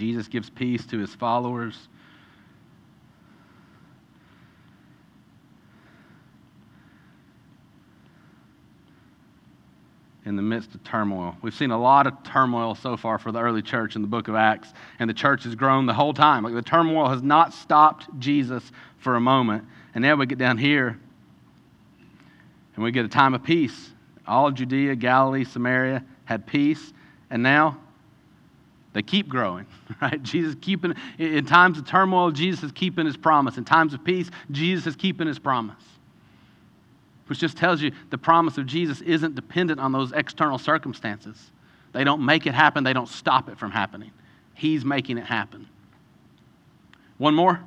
Jesus 0.02 0.26
gives 0.26 0.50
peace 0.50 0.84
to 0.86 0.98
his 0.98 1.14
followers. 1.14 1.88
in 10.24 10.36
the 10.36 10.42
midst 10.42 10.72
of 10.72 10.82
turmoil. 10.84 11.36
We've 11.42 11.52
seen 11.52 11.72
a 11.72 11.78
lot 11.78 12.06
of 12.06 12.22
turmoil 12.22 12.76
so 12.76 12.96
far 12.96 13.18
for 13.18 13.32
the 13.32 13.40
early 13.40 13.60
church 13.60 13.96
in 13.96 14.02
the 14.02 14.08
book 14.08 14.28
of 14.28 14.36
Acts, 14.36 14.72
and 15.00 15.10
the 15.10 15.14
church 15.14 15.42
has 15.42 15.56
grown 15.56 15.84
the 15.84 15.94
whole 15.94 16.14
time. 16.14 16.44
Like 16.44 16.54
the 16.54 16.62
turmoil 16.62 17.08
has 17.08 17.22
not 17.22 17.52
stopped 17.52 18.06
Jesus 18.20 18.70
for 18.98 19.16
a 19.16 19.20
moment. 19.20 19.64
And 19.94 20.02
now 20.02 20.14
we 20.14 20.26
get 20.26 20.38
down 20.38 20.58
here 20.58 20.98
and 22.76 22.84
we 22.84 22.92
get 22.92 23.04
a 23.04 23.08
time 23.08 23.34
of 23.34 23.42
peace. 23.42 23.90
All 24.24 24.52
Judea, 24.52 24.94
Galilee, 24.94 25.44
Samaria 25.44 26.04
had 26.24 26.46
peace, 26.46 26.92
and 27.28 27.42
now 27.42 27.78
they 28.92 29.02
keep 29.02 29.28
growing, 29.28 29.66
right? 30.02 30.22
Jesus 30.22 30.54
keeping, 30.60 30.94
in 31.18 31.46
times 31.46 31.78
of 31.78 31.86
turmoil, 31.86 32.30
Jesus 32.30 32.64
is 32.64 32.72
keeping 32.72 33.06
his 33.06 33.16
promise. 33.16 33.56
In 33.56 33.64
times 33.64 33.94
of 33.94 34.04
peace, 34.04 34.30
Jesus 34.50 34.86
is 34.86 34.96
keeping 34.96 35.26
his 35.26 35.38
promise. 35.38 35.82
Which 37.26 37.38
just 37.38 37.56
tells 37.56 37.80
you 37.80 37.92
the 38.10 38.18
promise 38.18 38.58
of 38.58 38.66
Jesus 38.66 39.00
isn't 39.00 39.34
dependent 39.34 39.80
on 39.80 39.92
those 39.92 40.12
external 40.12 40.58
circumstances. 40.58 41.50
They 41.92 42.04
don't 42.04 42.24
make 42.24 42.46
it 42.46 42.54
happen, 42.54 42.84
they 42.84 42.92
don't 42.92 43.08
stop 43.08 43.48
it 43.48 43.58
from 43.58 43.70
happening. 43.70 44.12
He's 44.54 44.84
making 44.84 45.18
it 45.18 45.24
happen. 45.24 45.68
One 47.18 47.34
more? 47.34 47.60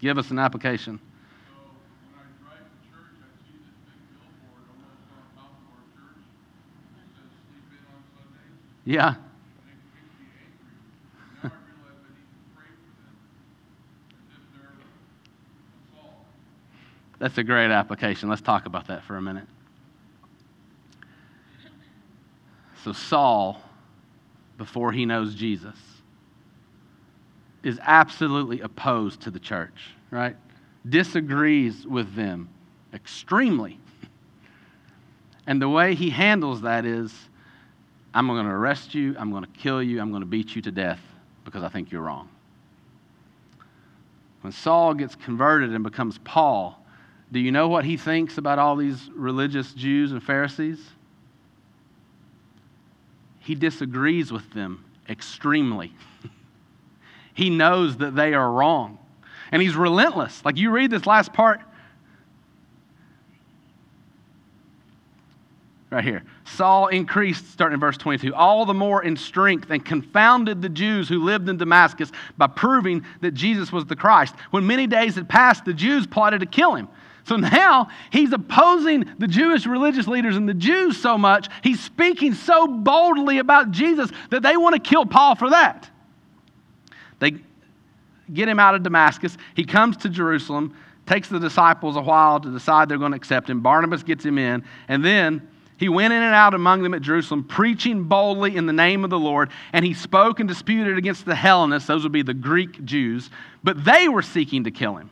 Give 0.00 0.18
us 0.18 0.30
an 0.30 0.38
application. 0.38 1.00
Yeah. 8.86 9.16
That's 17.18 17.36
a 17.36 17.42
great 17.42 17.72
application. 17.72 18.28
Let's 18.28 18.40
talk 18.40 18.66
about 18.66 18.86
that 18.86 19.02
for 19.02 19.16
a 19.16 19.22
minute. 19.22 19.48
So, 22.84 22.92
Saul, 22.92 23.60
before 24.56 24.92
he 24.92 25.04
knows 25.04 25.34
Jesus, 25.34 25.74
is 27.64 27.80
absolutely 27.82 28.60
opposed 28.60 29.22
to 29.22 29.30
the 29.32 29.40
church, 29.40 29.90
right? 30.12 30.36
Disagrees 30.88 31.84
with 31.84 32.14
them 32.14 32.48
extremely. 32.94 33.80
And 35.48 35.62
the 35.62 35.68
way 35.68 35.94
he 35.94 36.10
handles 36.10 36.62
that 36.62 36.84
is 36.84 37.14
I'm 38.16 38.28
going 38.28 38.46
to 38.46 38.50
arrest 38.50 38.94
you, 38.94 39.14
I'm 39.18 39.30
going 39.30 39.44
to 39.44 39.50
kill 39.50 39.82
you, 39.82 40.00
I'm 40.00 40.08
going 40.08 40.22
to 40.22 40.26
beat 40.26 40.56
you 40.56 40.62
to 40.62 40.70
death 40.70 41.00
because 41.44 41.62
I 41.62 41.68
think 41.68 41.92
you're 41.92 42.00
wrong. 42.00 42.30
When 44.40 44.54
Saul 44.54 44.94
gets 44.94 45.14
converted 45.14 45.74
and 45.74 45.84
becomes 45.84 46.16
Paul, 46.24 46.82
do 47.30 47.38
you 47.38 47.52
know 47.52 47.68
what 47.68 47.84
he 47.84 47.98
thinks 47.98 48.38
about 48.38 48.58
all 48.58 48.74
these 48.74 49.10
religious 49.14 49.74
Jews 49.74 50.12
and 50.12 50.22
Pharisees? 50.22 50.82
He 53.40 53.54
disagrees 53.54 54.32
with 54.32 54.50
them 54.54 54.82
extremely. 55.10 55.92
he 57.34 57.50
knows 57.50 57.98
that 57.98 58.16
they 58.16 58.32
are 58.32 58.50
wrong. 58.50 58.98
And 59.52 59.60
he's 59.60 59.76
relentless. 59.76 60.42
Like 60.42 60.56
you 60.56 60.70
read 60.70 60.90
this 60.90 61.04
last 61.04 61.34
part, 61.34 61.60
right 65.96 66.04
here. 66.04 66.22
Saul 66.44 66.88
increased, 66.88 67.50
starting 67.50 67.74
in 67.74 67.80
verse 67.80 67.96
22, 67.96 68.34
all 68.34 68.66
the 68.66 68.74
more 68.74 69.02
in 69.02 69.16
strength 69.16 69.70
and 69.70 69.82
confounded 69.82 70.60
the 70.60 70.68
Jews 70.68 71.08
who 71.08 71.24
lived 71.24 71.48
in 71.48 71.56
Damascus 71.56 72.12
by 72.36 72.48
proving 72.48 73.04
that 73.22 73.32
Jesus 73.32 73.72
was 73.72 73.86
the 73.86 73.96
Christ. 73.96 74.34
When 74.50 74.66
many 74.66 74.86
days 74.86 75.14
had 75.14 75.26
passed, 75.26 75.64
the 75.64 75.72
Jews 75.72 76.06
plotted 76.06 76.40
to 76.40 76.46
kill 76.46 76.74
him. 76.74 76.88
So 77.24 77.36
now 77.36 77.88
he's 78.10 78.32
opposing 78.32 79.10
the 79.18 79.26
Jewish 79.26 79.66
religious 79.66 80.06
leaders 80.06 80.36
and 80.36 80.46
the 80.46 80.54
Jews 80.54 81.00
so 81.00 81.16
much, 81.16 81.48
he's 81.62 81.80
speaking 81.80 82.34
so 82.34 82.68
boldly 82.68 83.38
about 83.38 83.70
Jesus 83.70 84.10
that 84.30 84.42
they 84.42 84.56
want 84.56 84.74
to 84.74 84.80
kill 84.80 85.06
Paul 85.06 85.34
for 85.34 85.50
that. 85.50 85.90
They 87.18 87.36
get 88.32 88.48
him 88.48 88.60
out 88.60 88.74
of 88.74 88.82
Damascus. 88.82 89.36
He 89.54 89.64
comes 89.64 89.96
to 89.98 90.10
Jerusalem, 90.10 90.76
takes 91.06 91.28
the 91.28 91.40
disciples 91.40 91.96
a 91.96 92.02
while 92.02 92.38
to 92.38 92.52
decide 92.52 92.90
they're 92.90 92.98
going 92.98 93.12
to 93.12 93.16
accept 93.16 93.48
him. 93.48 93.60
Barnabas 93.60 94.02
gets 94.02 94.24
him 94.24 94.36
in, 94.36 94.62
and 94.88 95.02
then 95.02 95.48
he 95.78 95.88
went 95.88 96.12
in 96.12 96.22
and 96.22 96.34
out 96.34 96.54
among 96.54 96.82
them 96.82 96.94
at 96.94 97.02
Jerusalem, 97.02 97.44
preaching 97.44 98.04
boldly 98.04 98.56
in 98.56 98.66
the 98.66 98.72
name 98.72 99.04
of 99.04 99.10
the 99.10 99.18
Lord, 99.18 99.50
and 99.72 99.84
he 99.84 99.92
spoke 99.92 100.40
and 100.40 100.48
disputed 100.48 100.96
against 100.96 101.26
the 101.26 101.34
Hellenists, 101.34 101.86
those 101.86 102.02
would 102.02 102.12
be 102.12 102.22
the 102.22 102.34
Greek 102.34 102.84
Jews, 102.84 103.30
but 103.62 103.84
they 103.84 104.08
were 104.08 104.22
seeking 104.22 104.64
to 104.64 104.70
kill 104.70 104.96
him. 104.96 105.10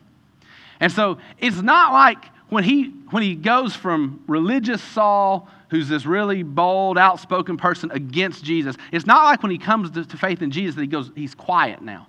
And 0.79 0.91
so 0.91 1.19
it's 1.37 1.61
not 1.61 1.93
like 1.93 2.25
when 2.49 2.63
he, 2.63 2.85
when 3.11 3.23
he 3.23 3.35
goes 3.35 3.75
from 3.75 4.23
religious 4.27 4.81
Saul, 4.81 5.49
who's 5.69 5.87
this 5.87 6.05
really 6.05 6.43
bold, 6.43 6.97
outspoken 6.97 7.57
person 7.57 7.91
against 7.91 8.43
Jesus, 8.43 8.75
it's 8.91 9.05
not 9.05 9.23
like 9.23 9.43
when 9.43 9.51
he 9.51 9.57
comes 9.57 9.91
to, 9.91 10.05
to 10.05 10.17
faith 10.17 10.41
in 10.41 10.51
Jesus 10.51 10.75
that 10.75 10.81
he 10.81 10.87
goes, 10.87 11.11
he's 11.15 11.35
quiet 11.35 11.81
now. 11.81 12.07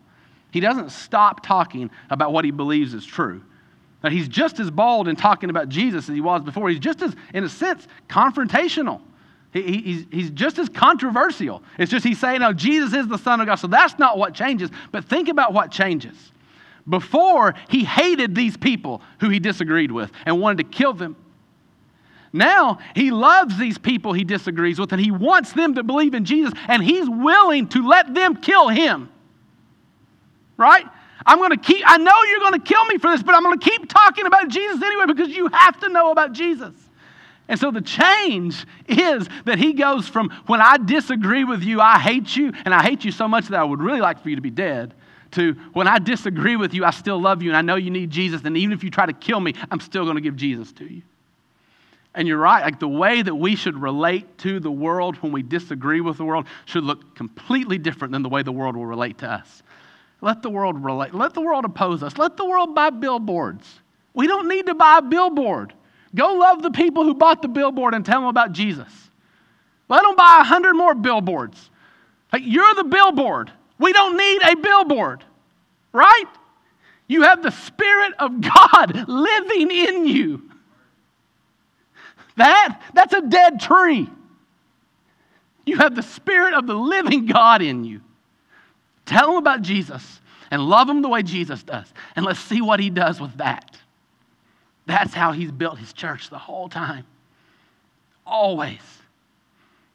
He 0.50 0.60
doesn't 0.60 0.90
stop 0.90 1.44
talking 1.44 1.90
about 2.08 2.32
what 2.32 2.44
he 2.44 2.50
believes 2.50 2.94
is 2.94 3.04
true. 3.04 3.42
Now, 4.06 4.12
he's 4.12 4.28
just 4.28 4.60
as 4.60 4.70
bold 4.70 5.08
in 5.08 5.16
talking 5.16 5.50
about 5.50 5.68
Jesus 5.68 6.08
as 6.08 6.14
he 6.14 6.20
was 6.20 6.40
before. 6.40 6.68
He's 6.68 6.78
just 6.78 7.02
as, 7.02 7.16
in 7.34 7.42
a 7.42 7.48
sense, 7.48 7.88
confrontational. 8.08 9.00
He, 9.52 9.78
he's, 9.78 10.06
he's 10.12 10.30
just 10.30 10.60
as 10.60 10.68
controversial. 10.68 11.60
It's 11.76 11.90
just 11.90 12.06
he's 12.06 12.20
saying, 12.20 12.38
no, 12.38 12.52
Jesus 12.52 12.94
is 12.94 13.08
the 13.08 13.18
Son 13.18 13.40
of 13.40 13.48
God. 13.48 13.56
So 13.56 13.66
that's 13.66 13.98
not 13.98 14.16
what 14.16 14.32
changes. 14.32 14.70
But 14.92 15.06
think 15.06 15.28
about 15.28 15.52
what 15.52 15.72
changes. 15.72 16.14
Before, 16.88 17.56
he 17.68 17.82
hated 17.82 18.32
these 18.36 18.56
people 18.56 19.02
who 19.18 19.28
he 19.28 19.40
disagreed 19.40 19.90
with 19.90 20.12
and 20.24 20.40
wanted 20.40 20.58
to 20.58 20.76
kill 20.76 20.92
them. 20.92 21.16
Now, 22.32 22.78
he 22.94 23.10
loves 23.10 23.58
these 23.58 23.76
people 23.76 24.12
he 24.12 24.22
disagrees 24.22 24.78
with 24.78 24.92
and 24.92 25.00
he 25.00 25.10
wants 25.10 25.52
them 25.52 25.74
to 25.74 25.82
believe 25.82 26.14
in 26.14 26.24
Jesus 26.24 26.52
and 26.68 26.80
he's 26.80 27.10
willing 27.10 27.66
to 27.70 27.88
let 27.88 28.14
them 28.14 28.36
kill 28.36 28.68
him. 28.68 29.08
Right? 30.56 30.86
I'm 31.26 31.38
going 31.38 31.50
to 31.50 31.56
keep, 31.56 31.82
I 31.84 31.98
know 31.98 32.12
you're 32.30 32.38
going 32.38 32.60
to 32.60 32.66
kill 32.66 32.84
me 32.84 32.98
for 32.98 33.10
this, 33.10 33.22
but 33.22 33.34
I'm 33.34 33.42
going 33.42 33.58
to 33.58 33.70
keep 33.70 33.88
talking 33.88 34.26
about 34.26 34.48
Jesus 34.48 34.80
anyway 34.80 35.06
because 35.06 35.28
you 35.28 35.48
have 35.48 35.80
to 35.80 35.88
know 35.88 36.12
about 36.12 36.32
Jesus. 36.32 36.72
And 37.48 37.58
so 37.58 37.70
the 37.70 37.80
change 37.80 38.64
is 38.88 39.28
that 39.44 39.58
he 39.58 39.72
goes 39.72 40.08
from 40.08 40.30
when 40.46 40.60
I 40.60 40.78
disagree 40.78 41.44
with 41.44 41.62
you, 41.62 41.80
I 41.80 41.98
hate 41.98 42.34
you, 42.36 42.52
and 42.64 42.72
I 42.72 42.82
hate 42.82 43.04
you 43.04 43.12
so 43.12 43.28
much 43.28 43.48
that 43.48 43.60
I 43.60 43.64
would 43.64 43.80
really 43.80 44.00
like 44.00 44.22
for 44.22 44.30
you 44.30 44.36
to 44.36 44.42
be 44.42 44.50
dead, 44.50 44.94
to 45.32 45.52
when 45.72 45.86
I 45.86 45.98
disagree 45.98 46.56
with 46.56 46.74
you, 46.74 46.84
I 46.84 46.90
still 46.90 47.20
love 47.20 47.42
you, 47.42 47.50
and 47.50 47.56
I 47.56 47.62
know 47.62 47.76
you 47.76 47.90
need 47.90 48.10
Jesus, 48.10 48.42
and 48.44 48.56
even 48.56 48.72
if 48.72 48.82
you 48.82 48.90
try 48.90 49.06
to 49.06 49.12
kill 49.12 49.40
me, 49.40 49.54
I'm 49.70 49.80
still 49.80 50.04
going 50.04 50.16
to 50.16 50.20
give 50.20 50.36
Jesus 50.36 50.72
to 50.74 50.92
you. 50.92 51.02
And 52.14 52.26
you're 52.26 52.38
right, 52.38 52.64
like 52.64 52.80
the 52.80 52.88
way 52.88 53.20
that 53.20 53.34
we 53.34 53.56
should 53.56 53.80
relate 53.80 54.38
to 54.38 54.58
the 54.58 54.70
world 54.70 55.16
when 55.16 55.32
we 55.32 55.42
disagree 55.42 56.00
with 56.00 56.16
the 56.16 56.24
world 56.24 56.46
should 56.64 56.82
look 56.82 57.14
completely 57.14 57.78
different 57.78 58.12
than 58.12 58.22
the 58.22 58.28
way 58.28 58.42
the 58.42 58.52
world 58.52 58.74
will 58.74 58.86
relate 58.86 59.18
to 59.18 59.30
us. 59.30 59.62
Let 60.20 60.42
the 60.42 60.50
world 60.50 60.82
relate. 60.82 61.14
Let 61.14 61.34
the 61.34 61.40
world 61.40 61.64
oppose 61.64 62.02
us. 62.02 62.16
Let 62.16 62.36
the 62.36 62.44
world 62.44 62.74
buy 62.74 62.90
billboards. 62.90 63.80
We 64.14 64.26
don't 64.26 64.48
need 64.48 64.66
to 64.66 64.74
buy 64.74 64.98
a 64.98 65.02
billboard. 65.02 65.74
Go 66.14 66.32
love 66.34 66.62
the 66.62 66.70
people 66.70 67.04
who 67.04 67.14
bought 67.14 67.42
the 67.42 67.48
billboard 67.48 67.94
and 67.94 68.04
tell 68.04 68.20
them 68.20 68.28
about 68.28 68.52
Jesus. 68.52 68.90
Let 69.88 70.02
them 70.02 70.16
buy 70.16 70.38
a 70.40 70.44
hundred 70.44 70.74
more 70.74 70.94
billboards. 70.94 71.70
You're 72.38 72.74
the 72.74 72.84
billboard. 72.84 73.52
We 73.78 73.92
don't 73.92 74.16
need 74.16 74.42
a 74.42 74.56
billboard, 74.56 75.22
right? 75.92 76.24
You 77.08 77.22
have 77.22 77.42
the 77.42 77.50
Spirit 77.50 78.14
of 78.18 78.40
God 78.40 79.04
living 79.08 79.70
in 79.70 80.06
you. 80.06 80.50
That, 82.36 82.82
that's 82.94 83.12
a 83.12 83.22
dead 83.22 83.60
tree. 83.60 84.08
You 85.64 85.78
have 85.78 85.94
the 85.94 86.02
Spirit 86.02 86.54
of 86.54 86.66
the 86.66 86.74
living 86.74 87.26
God 87.26 87.62
in 87.62 87.84
you. 87.84 88.00
Tell 89.06 89.28
them 89.28 89.36
about 89.36 89.62
Jesus 89.62 90.20
and 90.50 90.62
love 90.62 90.86
them 90.88 91.02
the 91.02 91.08
way 91.08 91.22
Jesus 91.22 91.62
does. 91.62 91.86
And 92.14 92.26
let's 92.26 92.40
see 92.40 92.60
what 92.60 92.80
he 92.80 92.90
does 92.90 93.20
with 93.20 93.36
that. 93.38 93.76
That's 94.86 95.14
how 95.14 95.32
he's 95.32 95.50
built 95.50 95.78
his 95.78 95.92
church 95.92 96.30
the 96.30 96.38
whole 96.38 96.68
time. 96.68 97.06
Always. 98.26 98.80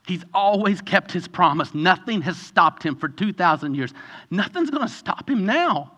He's 0.08 0.24
always 0.34 0.82
kept 0.82 1.12
his 1.12 1.28
promise. 1.28 1.74
Nothing 1.74 2.22
has 2.24 2.38
stopped 2.38 2.84
him 2.84 2.96
for 2.96 3.08
2,000 3.08 3.76
years. 3.76 3.94
Nothing's 4.30 4.70
going 4.70 4.88
to 4.88 4.94
stop 4.94 5.30
him 5.30 5.46
now. 5.46 5.92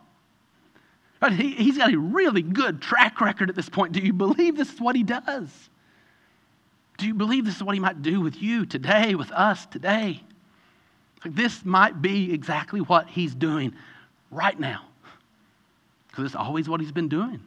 But 1.19 1.33
he, 1.33 1.51
he's 1.51 1.77
got 1.77 1.93
a 1.93 1.97
really 1.97 2.41
good 2.41 2.81
track 2.81 3.21
record 3.21 3.49
at 3.49 3.55
this 3.55 3.69
point. 3.69 3.93
Do 3.93 4.01
you 4.01 4.13
believe 4.13 4.57
this 4.57 4.73
is 4.73 4.81
what 4.81 4.95
he 4.95 5.03
does? 5.03 5.49
Do 6.97 7.07
you 7.07 7.13
believe 7.13 7.45
this 7.45 7.55
is 7.55 7.63
what 7.63 7.73
he 7.73 7.79
might 7.79 8.01
do 8.01 8.21
with 8.21 8.41
you 8.41 8.65
today, 8.65 9.15
with 9.15 9.31
us 9.31 9.65
today? 9.65 10.21
This 11.25 11.63
might 11.63 12.01
be 12.01 12.33
exactly 12.33 12.81
what 12.81 13.07
he's 13.07 13.33
doing 13.33 13.73
right 14.31 14.59
now. 14.59 14.85
Because 16.07 16.25
it's 16.25 16.35
always 16.35 16.69
what 16.69 16.81
he's 16.81 16.91
been 16.91 17.09
doing. 17.09 17.39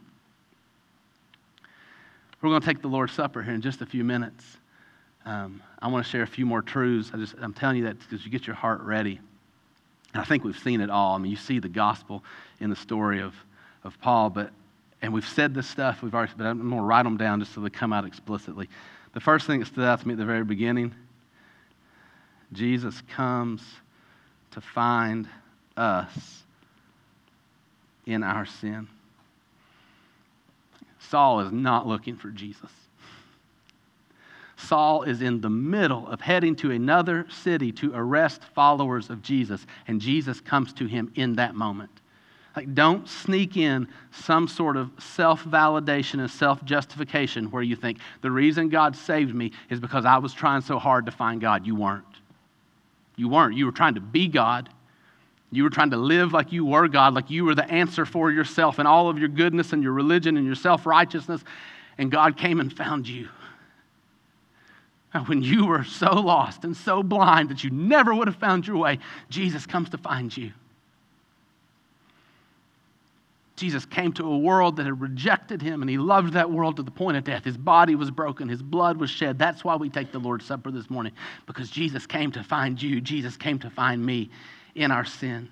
We're 2.41 2.49
going 2.49 2.61
to 2.61 2.67
take 2.67 2.81
the 2.81 2.87
Lord's 2.87 3.13
Supper 3.13 3.41
here 3.41 3.53
in 3.53 3.61
just 3.61 3.81
a 3.81 3.85
few 3.85 4.03
minutes. 4.03 4.45
Um, 5.25 5.61
I 5.79 5.87
want 5.87 6.05
to 6.05 6.09
share 6.09 6.23
a 6.23 6.27
few 6.27 6.45
more 6.45 6.61
truths. 6.61 7.11
I 7.13 7.17
just, 7.17 7.35
I'm 7.41 7.53
telling 7.53 7.77
you 7.77 7.83
that 7.85 7.99
because 7.99 8.23
you 8.23 8.31
get 8.31 8.47
your 8.47 8.55
heart 8.55 8.81
ready. 8.81 9.19
And 10.13 10.21
I 10.21 10.25
think 10.25 10.43
we've 10.43 10.57
seen 10.57 10.81
it 10.81 10.89
all. 10.89 11.15
I 11.15 11.17
mean, 11.17 11.31
you 11.31 11.37
see 11.37 11.59
the 11.59 11.69
gospel 11.69 12.23
in 12.59 12.69
the 12.69 12.75
story 12.75 13.21
of, 13.21 13.33
of 13.83 13.99
Paul, 14.01 14.29
but 14.29 14.51
and 15.01 15.13
we've 15.13 15.27
said 15.27 15.53
this 15.53 15.67
stuff, 15.67 16.01
we've 16.01 16.13
already, 16.15 16.33
but 16.35 16.47
I'm 16.47 16.57
going 16.57 16.71
to 16.71 16.81
write 16.81 17.03
them 17.03 17.17
down 17.17 17.39
just 17.39 17.53
so 17.53 17.61
they 17.61 17.69
come 17.69 17.93
out 17.93 18.05
explicitly. 18.05 18.67
The 19.13 19.19
first 19.19 19.45
thing 19.45 19.59
that 19.59 19.67
stood 19.67 19.83
out 19.83 20.01
to 20.01 20.07
me 20.07 20.13
at 20.13 20.17
the 20.17 20.25
very 20.25 20.43
beginning 20.43 20.93
Jesus 22.53 23.01
comes 23.13 23.61
to 24.51 24.61
find 24.61 25.27
us 25.75 26.43
in 28.05 28.23
our 28.23 28.45
sin. 28.45 28.87
Saul 30.99 31.41
is 31.41 31.51
not 31.51 31.87
looking 31.87 32.15
for 32.15 32.29
Jesus. 32.29 32.71
Saul 34.57 35.03
is 35.03 35.21
in 35.21 35.39
the 35.39 35.49
middle 35.49 36.07
of 36.07 36.19
heading 36.19 36.55
to 36.57 36.71
another 36.71 37.27
city 37.29 37.71
to 37.73 37.91
arrest 37.93 38.41
followers 38.55 39.09
of 39.09 39.21
Jesus, 39.21 39.65
and 39.87 40.01
Jesus 40.01 40.41
comes 40.41 40.73
to 40.73 40.85
him 40.85 41.11
in 41.15 41.35
that 41.35 41.53
moment. 41.53 41.91
Like, 42.55 42.73
don't 42.73 43.07
sneak 43.07 43.55
in 43.55 43.87
some 44.09 44.47
sort 44.47 44.77
of 44.77 44.89
self 44.97 45.43
validation 45.43 46.21
and 46.21 46.29
self 46.29 46.65
justification 46.65 47.51
where 47.51 47.61
you 47.61 47.75
think 47.75 47.99
the 48.21 48.31
reason 48.31 48.67
God 48.67 48.95
saved 48.95 49.35
me 49.35 49.51
is 49.69 49.79
because 49.79 50.05
I 50.05 50.17
was 50.17 50.33
trying 50.33 50.61
so 50.61 50.79
hard 50.79 51.05
to 51.05 51.11
find 51.11 51.39
God. 51.39 51.67
You 51.67 51.75
weren't. 51.75 52.06
You 53.17 53.27
weren't. 53.27 53.57
You 53.57 53.65
were 53.65 53.73
trying 53.73 53.95
to 53.95 54.01
be 54.01 54.27
God. 54.29 54.69
You 55.51 55.63
were 55.63 55.69
trying 55.69 55.91
to 55.91 55.97
live 55.97 56.31
like 56.31 56.51
you 56.51 56.65
were 56.65 56.87
God, 56.87 57.13
like 57.13 57.29
you 57.29 57.43
were 57.43 57.55
the 57.55 57.69
answer 57.69 58.05
for 58.05 58.31
yourself 58.31 58.79
and 58.79 58.87
all 58.87 59.09
of 59.09 59.17
your 59.17 59.29
goodness 59.29 59.73
and 59.73 59.81
your 59.81 59.93
religion 59.93 60.37
and 60.37 60.45
your 60.45 60.55
self 60.55 60.85
righteousness. 60.85 61.43
And 61.97 62.11
God 62.11 62.37
came 62.37 62.59
and 62.59 62.71
found 62.71 63.07
you. 63.07 63.27
And 65.13 65.27
when 65.27 65.41
you 65.41 65.65
were 65.65 65.83
so 65.83 66.13
lost 66.13 66.63
and 66.63 66.75
so 66.75 67.01
blind 67.01 67.49
that 67.49 67.63
you 67.63 67.71
never 67.71 68.13
would 68.13 68.27
have 68.27 68.35
found 68.35 68.67
your 68.67 68.77
way, 68.77 68.99
Jesus 69.29 69.65
comes 69.65 69.89
to 69.89 69.97
find 69.97 70.35
you. 70.35 70.51
Jesus 73.57 73.85
came 73.85 74.13
to 74.13 74.31
a 74.31 74.37
world 74.37 74.75
that 74.75 74.85
had 74.85 75.01
rejected 75.01 75.63
him, 75.63 75.81
and 75.81 75.89
he 75.89 75.97
loved 75.97 76.33
that 76.33 76.51
world 76.51 76.75
to 76.75 76.83
the 76.83 76.91
point 76.91 77.17
of 77.17 77.23
death. 77.23 77.43
His 77.43 77.57
body 77.57 77.95
was 77.95 78.11
broken, 78.11 78.47
his 78.47 78.61
blood 78.61 78.97
was 78.97 79.09
shed. 79.09 79.39
That's 79.39 79.63
why 79.63 79.75
we 79.75 79.89
take 79.89 80.11
the 80.11 80.19
Lord's 80.19 80.45
Supper 80.45 80.69
this 80.69 80.91
morning, 80.91 81.11
because 81.47 81.71
Jesus 81.71 82.05
came 82.05 82.31
to 82.33 82.43
find 82.43 82.79
you, 82.79 83.01
Jesus 83.01 83.35
came 83.35 83.57
to 83.59 83.69
find 83.71 84.05
me 84.05 84.29
in 84.75 84.91
our 84.91 85.05
sin. 85.05 85.49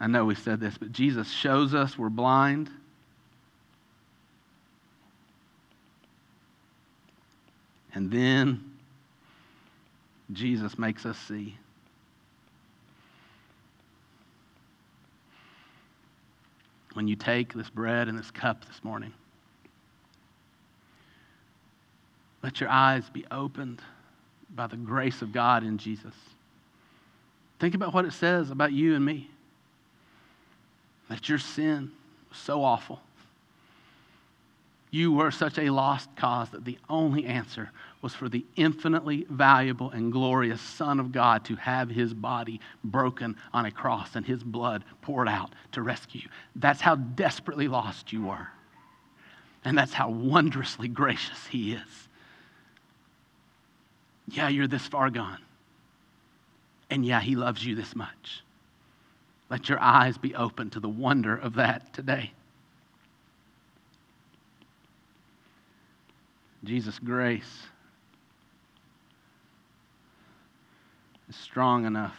I 0.00 0.08
know 0.08 0.24
we 0.24 0.34
said 0.34 0.58
this, 0.58 0.76
but 0.76 0.90
Jesus 0.90 1.30
shows 1.30 1.74
us 1.74 1.96
we're 1.96 2.08
blind. 2.08 2.68
And 7.94 8.10
then 8.10 8.72
Jesus 10.32 10.76
makes 10.76 11.06
us 11.06 11.16
see. 11.16 11.56
When 16.94 17.06
you 17.06 17.16
take 17.16 17.52
this 17.52 17.68
bread 17.68 18.08
and 18.08 18.18
this 18.18 18.30
cup 18.30 18.64
this 18.64 18.82
morning. 18.82 19.12
Let 22.42 22.60
your 22.60 22.68
eyes 22.68 23.04
be 23.10 23.24
opened 23.30 23.82
by 24.54 24.66
the 24.66 24.76
grace 24.76 25.22
of 25.22 25.32
God 25.32 25.64
in 25.64 25.78
Jesus. 25.78 26.14
Think 27.58 27.74
about 27.74 27.94
what 27.94 28.04
it 28.04 28.12
says 28.12 28.50
about 28.50 28.72
you 28.72 28.94
and 28.94 29.04
me. 29.04 29.30
That 31.08 31.28
your 31.28 31.38
sin 31.38 31.90
was 32.28 32.38
so 32.38 32.62
awful. 32.62 33.00
You 34.90 35.12
were 35.12 35.30
such 35.30 35.58
a 35.58 35.70
lost 35.70 36.14
cause 36.16 36.50
that 36.50 36.64
the 36.64 36.78
only 36.88 37.24
answer 37.24 37.70
was 38.04 38.14
for 38.14 38.28
the 38.28 38.44
infinitely 38.54 39.26
valuable 39.30 39.90
and 39.90 40.12
glorious 40.12 40.60
Son 40.60 41.00
of 41.00 41.10
God 41.10 41.42
to 41.46 41.56
have 41.56 41.88
his 41.88 42.12
body 42.12 42.60
broken 42.84 43.34
on 43.54 43.64
a 43.64 43.70
cross 43.70 44.14
and 44.14 44.26
his 44.26 44.44
blood 44.44 44.84
poured 45.00 45.26
out 45.26 45.54
to 45.72 45.80
rescue 45.80 46.20
you. 46.20 46.28
That's 46.54 46.82
how 46.82 46.96
desperately 46.96 47.66
lost 47.66 48.12
you 48.12 48.26
were. 48.26 48.48
And 49.64 49.78
that's 49.78 49.94
how 49.94 50.10
wondrously 50.10 50.86
gracious 50.86 51.46
he 51.46 51.72
is. 51.72 52.08
Yeah, 54.28 54.50
you're 54.50 54.68
this 54.68 54.86
far 54.86 55.08
gone. 55.08 55.40
And 56.90 57.06
yeah, 57.06 57.22
he 57.22 57.36
loves 57.36 57.64
you 57.64 57.74
this 57.74 57.96
much. 57.96 58.44
Let 59.48 59.70
your 59.70 59.80
eyes 59.80 60.18
be 60.18 60.34
open 60.34 60.68
to 60.70 60.80
the 60.80 60.90
wonder 60.90 61.34
of 61.34 61.54
that 61.54 61.94
today. 61.94 62.32
Jesus' 66.64 66.98
grace 66.98 67.68
strong 71.42 71.84
enough 71.86 72.16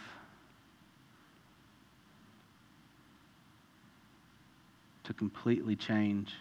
to 5.04 5.12
completely 5.14 5.76
change 5.76 6.34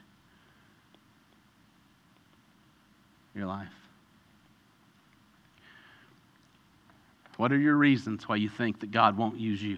your 3.35 3.45
life. 3.45 3.67
What 7.37 7.51
are 7.51 7.57
your 7.57 7.75
reasons 7.75 8.27
why 8.27 8.37
you 8.37 8.49
think 8.49 8.79
that 8.79 8.91
God 8.91 9.17
won't 9.17 9.39
use 9.39 9.61
you? 9.61 9.77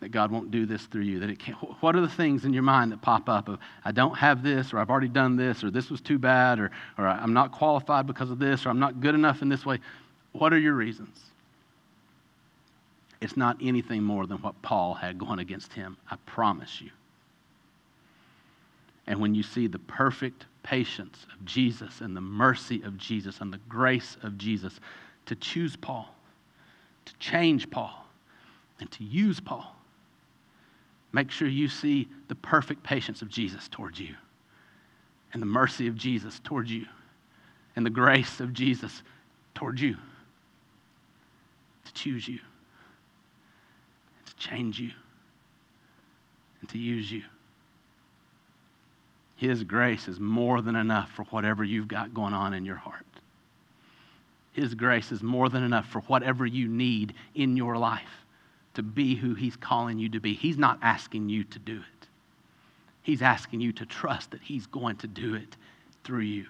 That 0.00 0.10
God 0.10 0.30
won't 0.30 0.50
do 0.50 0.66
this 0.66 0.84
through 0.84 1.02
you? 1.02 1.18
That 1.20 1.30
it 1.30 1.38
can't, 1.38 1.56
what 1.80 1.96
are 1.96 2.02
the 2.02 2.08
things 2.08 2.44
in 2.44 2.52
your 2.52 2.62
mind 2.62 2.92
that 2.92 3.00
pop 3.00 3.28
up 3.28 3.48
of, 3.48 3.58
I 3.84 3.92
don't 3.92 4.14
have 4.16 4.42
this, 4.42 4.74
or 4.74 4.78
I've 4.78 4.90
already 4.90 5.08
done 5.08 5.36
this, 5.36 5.64
or 5.64 5.70
this 5.70 5.90
was 5.90 6.02
too 6.02 6.18
bad, 6.18 6.58
or, 6.58 6.70
or 6.98 7.06
I'm 7.08 7.32
not 7.32 7.52
qualified 7.52 8.06
because 8.06 8.30
of 8.30 8.38
this, 8.38 8.66
or 8.66 8.68
I'm 8.68 8.78
not 8.78 9.00
good 9.00 9.14
enough 9.14 9.40
in 9.40 9.48
this 9.48 9.64
way? 9.64 9.80
What 10.32 10.52
are 10.52 10.58
your 10.58 10.74
reasons? 10.74 11.18
It's 13.20 13.36
not 13.36 13.56
anything 13.62 14.02
more 14.02 14.26
than 14.26 14.38
what 14.38 14.60
Paul 14.62 14.94
had 14.94 15.18
going 15.18 15.38
against 15.38 15.72
him. 15.72 15.96
I 16.10 16.16
promise 16.26 16.80
you. 16.80 16.90
And 19.06 19.20
when 19.20 19.34
you 19.34 19.42
see 19.42 19.66
the 19.66 19.78
perfect 19.78 20.46
patience 20.62 21.26
of 21.32 21.44
Jesus 21.44 22.00
and 22.00 22.16
the 22.16 22.20
mercy 22.20 22.82
of 22.82 22.98
Jesus 22.98 23.40
and 23.40 23.52
the 23.52 23.60
grace 23.68 24.16
of 24.22 24.36
Jesus 24.36 24.80
to 25.26 25.36
choose 25.36 25.76
Paul, 25.76 26.14
to 27.04 27.14
change 27.18 27.70
Paul, 27.70 28.04
and 28.80 28.90
to 28.92 29.04
use 29.04 29.40
Paul, 29.40 29.74
make 31.12 31.30
sure 31.30 31.48
you 31.48 31.68
see 31.68 32.08
the 32.28 32.34
perfect 32.34 32.82
patience 32.82 33.22
of 33.22 33.28
Jesus 33.28 33.68
towards 33.68 33.98
you, 33.98 34.14
and 35.32 35.40
the 35.40 35.46
mercy 35.46 35.86
of 35.86 35.94
Jesus 35.94 36.40
towards 36.40 36.70
you, 36.70 36.86
and 37.76 37.86
the 37.86 37.90
grace 37.90 38.40
of 38.40 38.52
Jesus 38.52 39.02
towards 39.54 39.80
you 39.80 39.96
to 41.84 41.94
choose 41.94 42.26
you 42.28 42.40
change 44.36 44.80
you 44.80 44.90
and 46.60 46.68
to 46.70 46.78
use 46.78 47.10
you. 47.10 47.22
His 49.36 49.64
grace 49.64 50.08
is 50.08 50.18
more 50.18 50.62
than 50.62 50.76
enough 50.76 51.10
for 51.10 51.24
whatever 51.24 51.62
you've 51.62 51.88
got 51.88 52.14
going 52.14 52.32
on 52.32 52.54
in 52.54 52.64
your 52.64 52.76
heart. 52.76 53.04
His 54.52 54.74
grace 54.74 55.12
is 55.12 55.22
more 55.22 55.50
than 55.50 55.62
enough 55.62 55.86
for 55.86 56.00
whatever 56.02 56.46
you 56.46 56.66
need 56.66 57.12
in 57.34 57.56
your 57.56 57.76
life 57.76 58.24
to 58.72 58.82
be 58.82 59.14
who 59.14 59.34
He's 59.34 59.56
calling 59.56 59.98
you 59.98 60.08
to 60.10 60.20
be. 60.20 60.32
He's 60.32 60.56
not 60.56 60.78
asking 60.80 61.28
you 61.28 61.44
to 61.44 61.58
do 61.58 61.76
it, 61.76 62.08
He's 63.02 63.20
asking 63.20 63.60
you 63.60 63.72
to 63.72 63.86
trust 63.86 64.30
that 64.30 64.40
He's 64.40 64.66
going 64.66 64.96
to 64.96 65.06
do 65.06 65.34
it 65.34 65.56
through 66.04 66.20
you. 66.20 66.46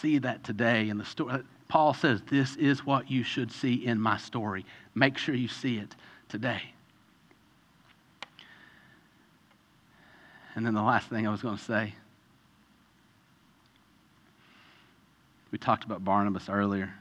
See 0.00 0.18
that 0.18 0.42
today 0.42 0.88
in 0.88 0.98
the 0.98 1.04
story. 1.04 1.42
Paul 1.68 1.94
says, 1.94 2.22
This 2.28 2.56
is 2.56 2.84
what 2.84 3.10
you 3.10 3.22
should 3.22 3.50
see 3.50 3.74
in 3.86 4.00
my 4.00 4.16
story. 4.16 4.64
Make 4.94 5.18
sure 5.18 5.34
you 5.34 5.48
see 5.48 5.78
it 5.78 5.94
today. 6.28 6.62
And 10.54 10.64
then 10.64 10.74
the 10.74 10.82
last 10.82 11.08
thing 11.08 11.26
I 11.26 11.30
was 11.30 11.42
going 11.42 11.56
to 11.56 11.62
say 11.62 11.94
we 15.54 15.58
talked 15.58 15.84
about 15.84 16.04
Barnabas 16.04 16.48
earlier. 16.48 16.92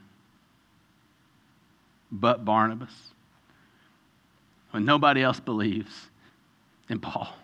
But 2.11 2.45
Barnabas, 2.45 2.93
when 4.69 4.85
nobody 4.85 5.23
else 5.23 5.39
believes 5.39 6.09
in 6.87 6.99
Paul, 6.99 7.35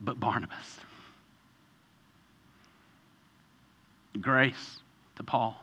but 0.00 0.20
Barnabas. 0.20 0.78
Grace 4.18 4.80
to 5.16 5.22
Paul, 5.22 5.62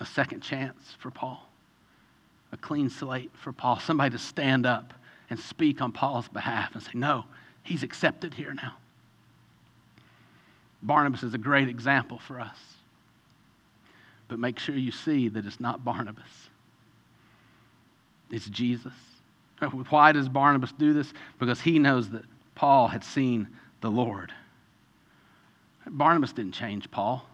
a 0.00 0.06
second 0.06 0.40
chance 0.40 0.96
for 0.98 1.10
Paul, 1.10 1.48
a 2.52 2.56
clean 2.56 2.88
slate 2.88 3.30
for 3.34 3.52
Paul, 3.52 3.80
somebody 3.80 4.10
to 4.10 4.18
stand 4.18 4.66
up 4.66 4.94
and 5.30 5.38
speak 5.38 5.80
on 5.80 5.92
Paul's 5.92 6.28
behalf 6.28 6.74
and 6.74 6.82
say, 6.82 6.92
No, 6.94 7.24
he's 7.62 7.82
accepted 7.82 8.34
here 8.34 8.54
now. 8.54 8.74
Barnabas 10.82 11.22
is 11.22 11.34
a 11.34 11.38
great 11.38 11.68
example 11.68 12.18
for 12.18 12.40
us. 12.40 12.58
But 14.28 14.38
make 14.38 14.58
sure 14.58 14.76
you 14.76 14.92
see 14.92 15.28
that 15.28 15.46
it's 15.46 15.58
not 15.58 15.84
Barnabas, 15.84 16.50
it's 18.30 18.46
Jesus. 18.46 18.92
Why 19.88 20.12
does 20.12 20.28
Barnabas 20.28 20.72
do 20.72 20.92
this? 20.92 21.12
Because 21.38 21.60
he 21.60 21.78
knows 21.78 22.10
that 22.10 22.24
Paul 22.54 22.88
had 22.88 23.02
seen 23.02 23.48
the 23.80 23.90
Lord. 23.90 24.32
Barnabas 25.90 26.32
didn't 26.32 26.52
change 26.52 26.90
Paul. 26.90 27.24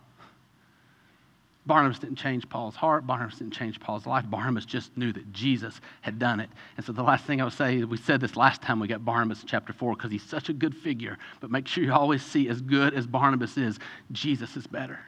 Barnabas 1.67 1.99
didn't 1.99 2.17
change 2.17 2.47
Paul's 2.49 2.77
heart. 2.77 3.07
Barnabas 3.07 3.39
didn't 3.39 3.55
change 3.55 3.81
Paul's 3.81 4.07
life. 4.07 4.25
Barnabas 4.29 4.67
just 4.67 4.95
knew 4.99 5.13
that 5.13 5.33
Jesus 5.33 5.81
had 6.03 6.19
done 6.19 6.41
it. 6.41 6.51
And 6.77 6.85
so 6.85 6.93
the 6.93 7.03
last 7.03 7.25
thing 7.25 7.41
I 7.41 7.45
would 7.45 7.55
say, 7.55 7.83
we 7.85 7.97
said 7.97 8.21
this 8.21 8.37
last 8.37 8.61
time 8.61 8.81
we 8.81 8.89
got 8.89 9.05
Barnabas 9.05 9.41
in 9.41 9.49
chapter 9.49 9.73
4 9.73 9.95
because 9.95 10.11
he's 10.11 10.23
such 10.23 10.51
a 10.51 10.53
good 10.53 10.77
figure. 10.77 11.17
But 11.41 11.51
make 11.51 11.67
sure 11.67 11.83
you 11.83 11.93
always 11.93 12.23
see, 12.23 12.49
as 12.49 12.61
good 12.61 12.93
as 12.93 13.07
Barnabas 13.07 13.57
is, 13.57 13.79
Jesus 14.13 14.57
is 14.57 14.67
better. 14.67 14.99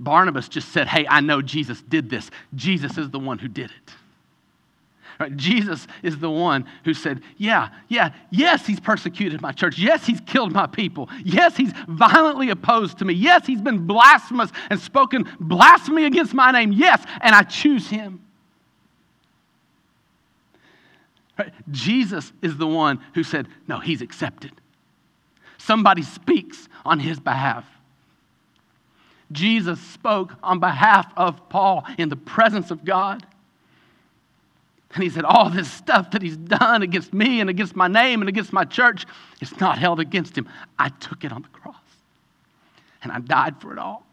Barnabas 0.00 0.48
just 0.48 0.70
said, 0.70 0.88
Hey, 0.88 1.06
I 1.08 1.20
know 1.20 1.40
Jesus 1.40 1.80
did 1.82 2.10
this. 2.10 2.30
Jesus 2.56 2.98
is 2.98 3.10
the 3.10 3.20
one 3.20 3.38
who 3.38 3.46
did 3.46 3.70
it. 3.70 3.94
Right? 5.18 5.36
Jesus 5.36 5.86
is 6.02 6.18
the 6.18 6.30
one 6.30 6.66
who 6.84 6.92
said, 6.92 7.22
Yeah, 7.36 7.68
yeah, 7.88 8.12
yes, 8.30 8.66
he's 8.66 8.80
persecuted 8.80 9.40
my 9.40 9.52
church. 9.52 9.78
Yes, 9.78 10.04
he's 10.04 10.20
killed 10.20 10.52
my 10.52 10.66
people. 10.66 11.08
Yes, 11.24 11.56
he's 11.56 11.72
violently 11.88 12.50
opposed 12.50 12.98
to 12.98 13.04
me. 13.04 13.14
Yes, 13.14 13.46
he's 13.46 13.60
been 13.60 13.86
blasphemous 13.86 14.50
and 14.70 14.80
spoken 14.80 15.28
blasphemy 15.38 16.04
against 16.04 16.34
my 16.34 16.50
name. 16.50 16.72
Yes, 16.72 17.04
and 17.20 17.34
I 17.34 17.42
choose 17.42 17.88
him. 17.88 18.20
Right? 21.38 21.52
Jesus 21.70 22.32
is 22.42 22.56
the 22.56 22.66
one 22.66 23.00
who 23.14 23.22
said, 23.22 23.46
No, 23.68 23.78
he's 23.78 24.02
accepted. 24.02 24.52
Somebody 25.58 26.02
speaks 26.02 26.68
on 26.84 26.98
his 26.98 27.20
behalf. 27.20 27.64
Jesus 29.32 29.80
spoke 29.80 30.34
on 30.42 30.60
behalf 30.60 31.10
of 31.16 31.48
Paul 31.48 31.84
in 31.98 32.08
the 32.08 32.16
presence 32.16 32.70
of 32.70 32.84
God. 32.84 33.26
And 34.94 35.02
he 35.02 35.10
said, 35.10 35.24
All 35.24 35.50
this 35.50 35.70
stuff 35.70 36.12
that 36.12 36.22
he's 36.22 36.36
done 36.36 36.82
against 36.82 37.12
me 37.12 37.40
and 37.40 37.50
against 37.50 37.74
my 37.74 37.88
name 37.88 38.22
and 38.22 38.28
against 38.28 38.52
my 38.52 38.64
church 38.64 39.04
is 39.40 39.58
not 39.60 39.78
held 39.78 40.00
against 40.00 40.38
him. 40.38 40.48
I 40.78 40.88
took 40.88 41.24
it 41.24 41.32
on 41.32 41.42
the 41.42 41.48
cross 41.48 41.74
and 43.02 43.12
I 43.12 43.18
died 43.18 43.60
for 43.60 43.72
it 43.72 43.78
all. 43.78 44.06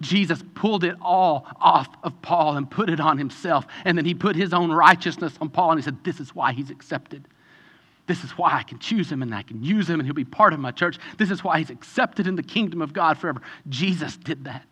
Jesus 0.00 0.42
pulled 0.54 0.84
it 0.84 0.96
all 1.00 1.46
off 1.58 1.88
of 2.02 2.20
Paul 2.20 2.56
and 2.56 2.70
put 2.70 2.90
it 2.90 3.00
on 3.00 3.16
himself. 3.16 3.66
And 3.84 3.96
then 3.96 4.04
he 4.04 4.14
put 4.14 4.36
his 4.36 4.52
own 4.52 4.70
righteousness 4.70 5.34
on 5.40 5.48
Paul 5.48 5.72
and 5.72 5.80
he 5.80 5.84
said, 5.84 6.02
This 6.04 6.20
is 6.20 6.34
why 6.34 6.52
he's 6.52 6.70
accepted. 6.70 7.26
This 8.06 8.22
is 8.22 8.30
why 8.32 8.52
I 8.52 8.62
can 8.62 8.78
choose 8.78 9.10
him 9.10 9.22
and 9.22 9.34
I 9.34 9.42
can 9.42 9.62
use 9.62 9.88
him 9.88 9.98
and 9.98 10.06
he'll 10.06 10.14
be 10.14 10.24
part 10.24 10.52
of 10.52 10.60
my 10.60 10.70
church. 10.70 10.98
This 11.18 11.30
is 11.30 11.42
why 11.42 11.58
he's 11.58 11.70
accepted 11.70 12.26
in 12.26 12.36
the 12.36 12.42
kingdom 12.42 12.80
of 12.80 12.92
God 12.92 13.18
forever. 13.18 13.40
Jesus 13.68 14.16
did 14.16 14.44
that. 14.44 14.66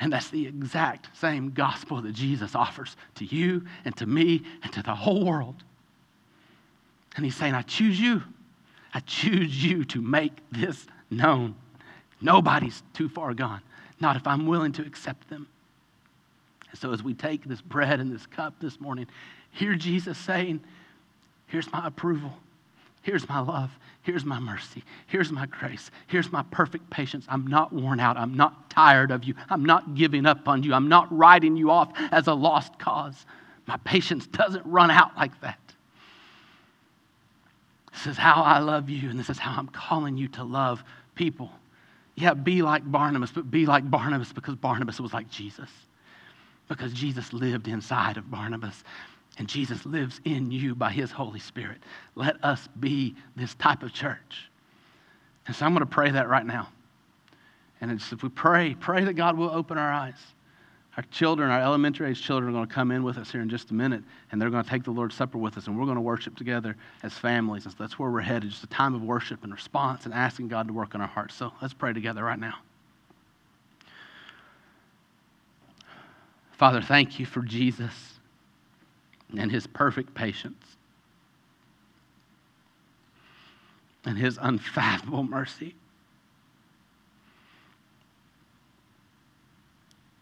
And 0.00 0.10
that's 0.10 0.30
the 0.30 0.46
exact 0.46 1.14
same 1.16 1.50
gospel 1.50 2.00
that 2.00 2.12
Jesus 2.12 2.54
offers 2.54 2.96
to 3.16 3.24
you 3.26 3.66
and 3.84 3.94
to 3.98 4.06
me 4.06 4.42
and 4.62 4.72
to 4.72 4.82
the 4.82 4.94
whole 4.94 5.24
world. 5.26 5.62
And 7.16 7.24
he's 7.24 7.36
saying, 7.36 7.54
I 7.54 7.62
choose 7.62 8.00
you. 8.00 8.22
I 8.94 9.00
choose 9.00 9.62
you 9.62 9.84
to 9.84 10.00
make 10.00 10.32
this 10.50 10.86
known. 11.10 11.54
Nobody's 12.20 12.82
too 12.94 13.08
far 13.10 13.34
gone, 13.34 13.60
not 14.00 14.16
if 14.16 14.26
I'm 14.26 14.46
willing 14.46 14.72
to 14.72 14.82
accept 14.82 15.28
them. 15.28 15.46
And 16.70 16.78
so, 16.78 16.92
as 16.92 17.02
we 17.02 17.14
take 17.14 17.44
this 17.44 17.60
bread 17.60 18.00
and 18.00 18.12
this 18.12 18.26
cup 18.26 18.54
this 18.60 18.80
morning, 18.80 19.06
hear 19.50 19.74
Jesus 19.74 20.16
saying, 20.18 20.60
Here's 21.46 21.70
my 21.72 21.86
approval. 21.86 22.32
Here's 23.02 23.28
my 23.28 23.40
love. 23.40 23.70
Here's 24.02 24.24
my 24.24 24.38
mercy. 24.38 24.82
Here's 25.06 25.30
my 25.30 25.46
grace. 25.46 25.90
Here's 26.06 26.32
my 26.32 26.42
perfect 26.50 26.88
patience. 26.90 27.26
I'm 27.28 27.46
not 27.46 27.72
worn 27.72 28.00
out. 28.00 28.16
I'm 28.16 28.34
not 28.34 28.70
tired 28.70 29.10
of 29.10 29.24
you. 29.24 29.34
I'm 29.48 29.64
not 29.64 29.94
giving 29.94 30.26
up 30.26 30.48
on 30.48 30.62
you. 30.62 30.74
I'm 30.74 30.88
not 30.88 31.16
writing 31.16 31.56
you 31.56 31.70
off 31.70 31.92
as 32.10 32.26
a 32.26 32.34
lost 32.34 32.78
cause. 32.78 33.26
My 33.66 33.76
patience 33.78 34.26
doesn't 34.26 34.64
run 34.66 34.90
out 34.90 35.16
like 35.16 35.38
that. 35.42 35.58
This 37.92 38.06
is 38.06 38.16
how 38.16 38.42
I 38.42 38.58
love 38.60 38.88
you, 38.88 39.10
and 39.10 39.18
this 39.18 39.28
is 39.28 39.38
how 39.38 39.58
I'm 39.58 39.68
calling 39.68 40.16
you 40.16 40.28
to 40.28 40.44
love 40.44 40.82
people. 41.14 41.50
Yeah, 42.14 42.34
be 42.34 42.62
like 42.62 42.90
Barnabas, 42.90 43.32
but 43.32 43.50
be 43.50 43.66
like 43.66 43.90
Barnabas 43.90 44.32
because 44.32 44.54
Barnabas 44.54 45.00
was 45.00 45.12
like 45.12 45.30
Jesus. 45.30 45.70
Because 46.68 46.92
Jesus 46.92 47.32
lived 47.32 47.68
inside 47.68 48.16
of 48.16 48.30
Barnabas. 48.30 48.84
And 49.38 49.48
Jesus 49.48 49.86
lives 49.86 50.20
in 50.24 50.50
you 50.50 50.74
by 50.74 50.90
his 50.90 51.10
Holy 51.10 51.40
Spirit. 51.40 51.78
Let 52.14 52.42
us 52.44 52.68
be 52.78 53.16
this 53.36 53.54
type 53.54 53.82
of 53.82 53.92
church. 53.92 54.50
And 55.46 55.56
so 55.56 55.64
I'm 55.64 55.72
going 55.72 55.86
to 55.86 55.90
pray 55.90 56.10
that 56.10 56.28
right 56.28 56.44
now. 56.44 56.68
And 57.80 57.90
if 57.90 58.22
we 58.22 58.28
pray, 58.28 58.76
pray 58.78 59.04
that 59.04 59.14
God 59.14 59.38
will 59.38 59.50
open 59.50 59.78
our 59.78 59.90
eyes. 59.90 60.18
Our 60.96 61.04
children, 61.10 61.50
our 61.50 61.60
elementary 61.60 62.10
age 62.10 62.20
children, 62.20 62.50
are 62.50 62.52
going 62.52 62.68
to 62.68 62.74
come 62.74 62.90
in 62.90 63.02
with 63.02 63.16
us 63.16 63.30
here 63.30 63.40
in 63.40 63.48
just 63.48 63.70
a 63.70 63.74
minute, 63.74 64.02
and 64.30 64.42
they're 64.42 64.50
going 64.50 64.64
to 64.64 64.68
take 64.68 64.82
the 64.82 64.90
Lord's 64.90 65.14
Supper 65.14 65.38
with 65.38 65.56
us, 65.56 65.66
and 65.66 65.78
we're 65.78 65.84
going 65.84 65.94
to 65.94 66.02
worship 66.02 66.36
together 66.36 66.76
as 67.02 67.14
families. 67.14 67.64
And 67.64 67.72
so 67.72 67.76
that's 67.80 67.98
where 67.98 68.10
we're 68.10 68.20
headed, 68.20 68.50
just 68.50 68.64
a 68.64 68.66
time 68.66 68.94
of 68.94 69.02
worship 69.02 69.44
and 69.44 69.52
response 69.52 70.04
and 70.04 70.12
asking 70.12 70.48
God 70.48 70.66
to 70.66 70.74
work 70.74 70.94
in 70.94 71.00
our 71.00 71.06
hearts. 71.06 71.36
So 71.36 71.52
let's 71.62 71.72
pray 71.72 71.92
together 71.92 72.22
right 72.24 72.38
now. 72.38 72.54
Father, 76.52 76.82
thank 76.82 77.18
you 77.18 77.24
for 77.24 77.40
Jesus 77.40 78.19
and 79.36 79.50
his 79.50 79.66
perfect 79.66 80.14
patience 80.14 80.64
and 84.04 84.16
his 84.16 84.38
unfathomable 84.40 85.22
mercy 85.22 85.74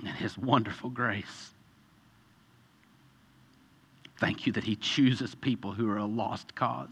and 0.00 0.16
his 0.16 0.36
wonderful 0.36 0.90
grace. 0.90 1.50
Thank 4.18 4.46
you 4.46 4.52
that 4.52 4.64
he 4.64 4.76
chooses 4.76 5.34
people 5.34 5.72
who 5.72 5.88
are 5.90 5.98
a 5.98 6.04
lost 6.04 6.54
cause. 6.54 6.88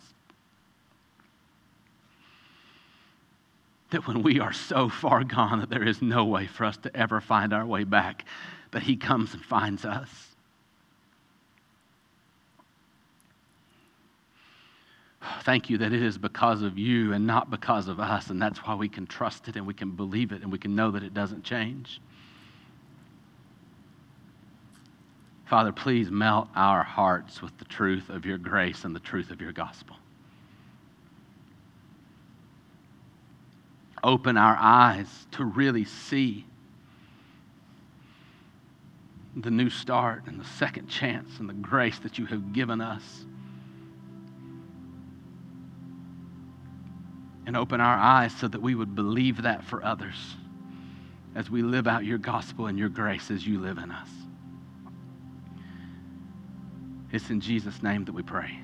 That 3.91 4.07
when 4.07 4.23
we 4.23 4.41
are 4.41 4.53
so 4.53 4.89
far 4.89 5.25
gone 5.25 5.61
that 5.61 5.71
there 5.71 5.87
is 5.87 6.03
no 6.03 6.25
way 6.25 6.47
for 6.47 6.65
us 6.65 6.77
to 6.79 6.97
ever 6.97 7.21
find 7.21 7.53
our 7.53 7.67
way 7.67 7.85
back, 7.85 8.25
that 8.73 8.83
he 8.83 8.97
comes 8.97 9.35
and 9.35 9.45
finds 9.45 9.85
us. 9.85 10.36
Thank 15.43 15.71
you 15.71 15.79
that 15.79 15.93
it 15.93 16.03
is 16.03 16.19
because 16.19 16.63
of 16.63 16.79
you 16.79 17.13
and 17.13 17.27
not 17.27 17.51
because 17.51 17.89
of 17.89 18.01
us, 18.01 18.31
and 18.31 18.41
that's 18.41 18.59
why 18.61 18.75
we 18.75 18.89
can 18.89 19.07
trust 19.07 19.49
it 19.49 19.57
and 19.57 19.67
we 19.67 19.75
can 19.75 19.91
believe 19.91 20.33
it 20.33 20.43
and 20.43 20.51
we 20.51 20.59
can 20.59 20.75
know 20.75 20.91
that 20.91 21.03
it 21.03 21.15
doesn't 21.15 21.45
change. 21.45 22.01
Father, 25.47 25.71
please 25.71 26.11
melt 26.11 26.49
our 26.57 26.83
hearts 26.83 27.41
with 27.41 27.57
the 27.59 27.65
truth 27.65 28.09
of 28.09 28.27
your 28.27 28.39
grace 28.39 28.85
and 28.85 28.95
the 28.95 29.01
truth 29.01 29.31
of 29.31 29.41
your 29.41 29.53
gospel. 29.53 29.97
Open 34.03 34.37
our 34.37 34.57
eyes 34.59 35.27
to 35.33 35.45
really 35.45 35.85
see 35.85 36.45
the 39.37 39.51
new 39.51 39.71
start 39.71 40.23
and 40.27 40.41
the 40.41 40.45
second 40.45 40.89
chance 40.89 41.39
and 41.39 41.49
the 41.49 41.55
grace 41.55 41.99
that 42.01 42.19
you 42.19 42.27
have 42.27 42.53
given 42.53 42.81
us. 42.81 43.25
And 47.47 47.57
open 47.57 47.81
our 47.81 47.97
eyes 47.97 48.35
so 48.37 48.49
that 48.49 48.61
we 48.61 48.75
would 48.75 48.95
believe 48.95 49.43
that 49.43 49.65
for 49.65 49.83
others 49.85 50.35
as 51.35 51.49
we 51.49 51.63
live 51.63 51.87
out 51.87 52.05
your 52.05 52.19
gospel 52.19 52.67
and 52.67 52.79
your 52.79 52.89
grace 52.89 53.31
as 53.31 53.47
you 53.47 53.61
live 53.61 53.79
in 53.79 53.91
us. 53.91 54.09
It's 57.13 57.31
in 57.31 57.41
Jesus' 57.41 57.83
name 57.83 58.05
that 58.07 58.13
we 58.13 58.23
pray. 58.23 58.59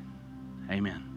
Amen. 0.71 1.09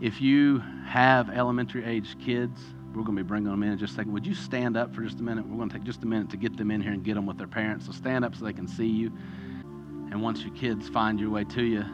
If 0.00 0.20
you 0.20 0.62
have 0.86 1.30
elementary 1.30 1.84
age 1.84 2.16
kids, 2.24 2.60
we're 2.94 3.02
going 3.02 3.16
to 3.16 3.22
be 3.22 3.28
bringing 3.28 3.50
them 3.50 3.62
in 3.62 3.72
in 3.72 3.78
just 3.78 3.92
a 3.92 3.96
second. 3.96 4.12
Would 4.12 4.26
you 4.26 4.34
stand 4.34 4.76
up 4.76 4.94
for 4.94 5.02
just 5.02 5.20
a 5.20 5.22
minute? 5.22 5.46
We're 5.46 5.56
going 5.56 5.68
to 5.68 5.76
take 5.76 5.84
just 5.84 6.02
a 6.02 6.06
minute 6.06 6.30
to 6.30 6.36
get 6.36 6.56
them 6.56 6.70
in 6.70 6.80
here 6.80 6.92
and 6.92 7.04
get 7.04 7.14
them 7.14 7.26
with 7.26 7.36
their 7.36 7.46
parents. 7.46 7.86
So 7.86 7.92
stand 7.92 8.24
up 8.24 8.34
so 8.34 8.44
they 8.44 8.52
can 8.52 8.68
see 8.68 8.86
you. 8.86 9.12
And 10.10 10.22
once 10.22 10.40
your 10.42 10.54
kids 10.54 10.88
find 10.88 11.20
your 11.20 11.30
way 11.30 11.44
to 11.44 11.62
you, 11.62 11.84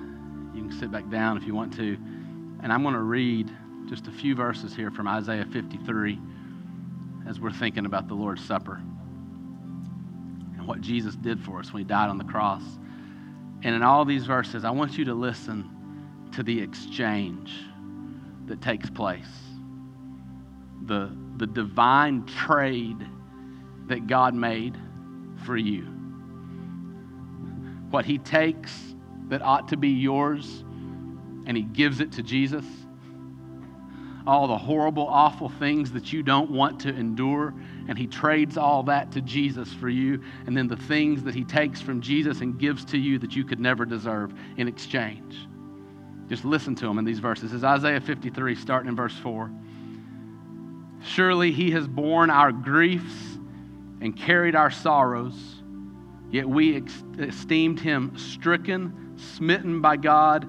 you 0.55 0.63
can 0.63 0.77
sit 0.79 0.93
back 0.93 1.09
down 1.11 1.37
if 1.37 1.45
you 1.45 1.55
want 1.55 1.73
to. 1.75 1.97
And 2.63 2.73
I'm 2.73 2.83
going 2.83 2.95
to 2.95 3.01
read 3.01 3.51
just 3.89 4.07
a 4.07 4.13
few 4.13 4.37
verses 4.37 4.75
here 4.75 4.91
from 4.91 5.09
Isaiah 5.09 5.47
53 5.53 6.19
as 7.29 7.41
we're 7.41 7.51
thinking 7.51 7.87
about 7.87 8.07
the 8.07 8.15
Lord's 8.15 8.45
Supper 8.45 8.75
and 10.57 10.67
what 10.67 10.81
Jesus 10.81 11.17
did 11.17 11.41
for 11.41 11.59
us 11.59 11.73
when 11.73 11.83
he 11.83 11.89
died 11.89 12.09
on 12.09 12.19
the 12.19 12.25
cross. 12.25 12.63
And 13.65 13.75
in 13.75 13.83
all 13.83 14.05
these 14.05 14.27
verses, 14.27 14.65
I 14.65 14.71
want 14.71 14.97
you 14.97 15.05
to 15.07 15.15
listen 15.15 15.69
to 16.33 16.45
the 16.45 16.61
exchange 16.61 17.53
that 18.47 18.61
takes 18.61 18.89
place, 18.89 19.27
the, 20.87 21.11
the 21.37 21.47
divine 21.47 22.25
trade 22.27 23.07
that 23.89 24.07
God 24.07 24.35
made 24.35 24.77
for 25.45 25.57
you. 25.57 25.83
What 27.91 28.05
he 28.05 28.19
takes 28.19 28.95
that 29.29 29.43
ought 29.43 29.69
to 29.69 29.77
be 29.77 29.89
yours 29.89 30.65
and 31.47 31.57
he 31.57 31.63
gives 31.63 32.01
it 32.01 32.13
to 32.13 32.23
Jesus. 32.23 32.65
All 34.25 34.47
the 34.47 34.57
horrible, 34.57 35.07
awful 35.09 35.49
things 35.49 35.91
that 35.93 36.13
you 36.13 36.23
don't 36.23 36.51
want 36.51 36.81
to 36.81 36.91
endure, 36.91 37.53
and 37.89 37.99
he 37.99 38.07
trades 38.07 38.57
all 38.57 38.85
that 38.85 39.11
to 39.13 39.21
Jesus 39.21 39.73
for 39.73 39.89
you. 39.89 40.23
And 40.47 40.57
then 40.57 40.69
the 40.69 40.77
things 40.77 41.25
that 41.25 41.35
he 41.35 41.43
takes 41.43 41.81
from 41.81 42.01
Jesus 42.01 42.41
and 42.41 42.57
gives 42.59 42.85
to 42.87 42.99
you 42.99 43.19
that 43.19 43.35
you 43.35 43.45
could 43.45 43.59
never 43.59 43.85
deserve 43.85 44.33
in 44.57 44.69
exchange. 44.69 45.49
Just 46.29 46.45
listen 46.45 46.77
to 46.77 46.87
him 46.87 46.99
in 46.99 47.05
these 47.05 47.19
verses. 47.19 47.53
It's 47.53 47.65
Isaiah 47.65 48.01
53, 48.01 48.55
starting 48.55 48.89
in 48.89 48.97
verse 48.97 49.17
4. 49.19 49.51
Surely 51.05 51.51
he 51.51 51.73
has 51.73 51.89
borne 51.89 52.31
our 52.31 52.53
griefs 52.53 53.39
and 54.01 54.17
carried 54.17 54.55
our 54.55 54.71
sorrows, 54.71 55.63
yet 56.31 56.49
we 56.49 56.81
esteemed 57.19 57.81
him 57.81 58.17
stricken, 58.17 59.15
smitten 59.17 59.81
by 59.81 59.97
God 59.97 60.49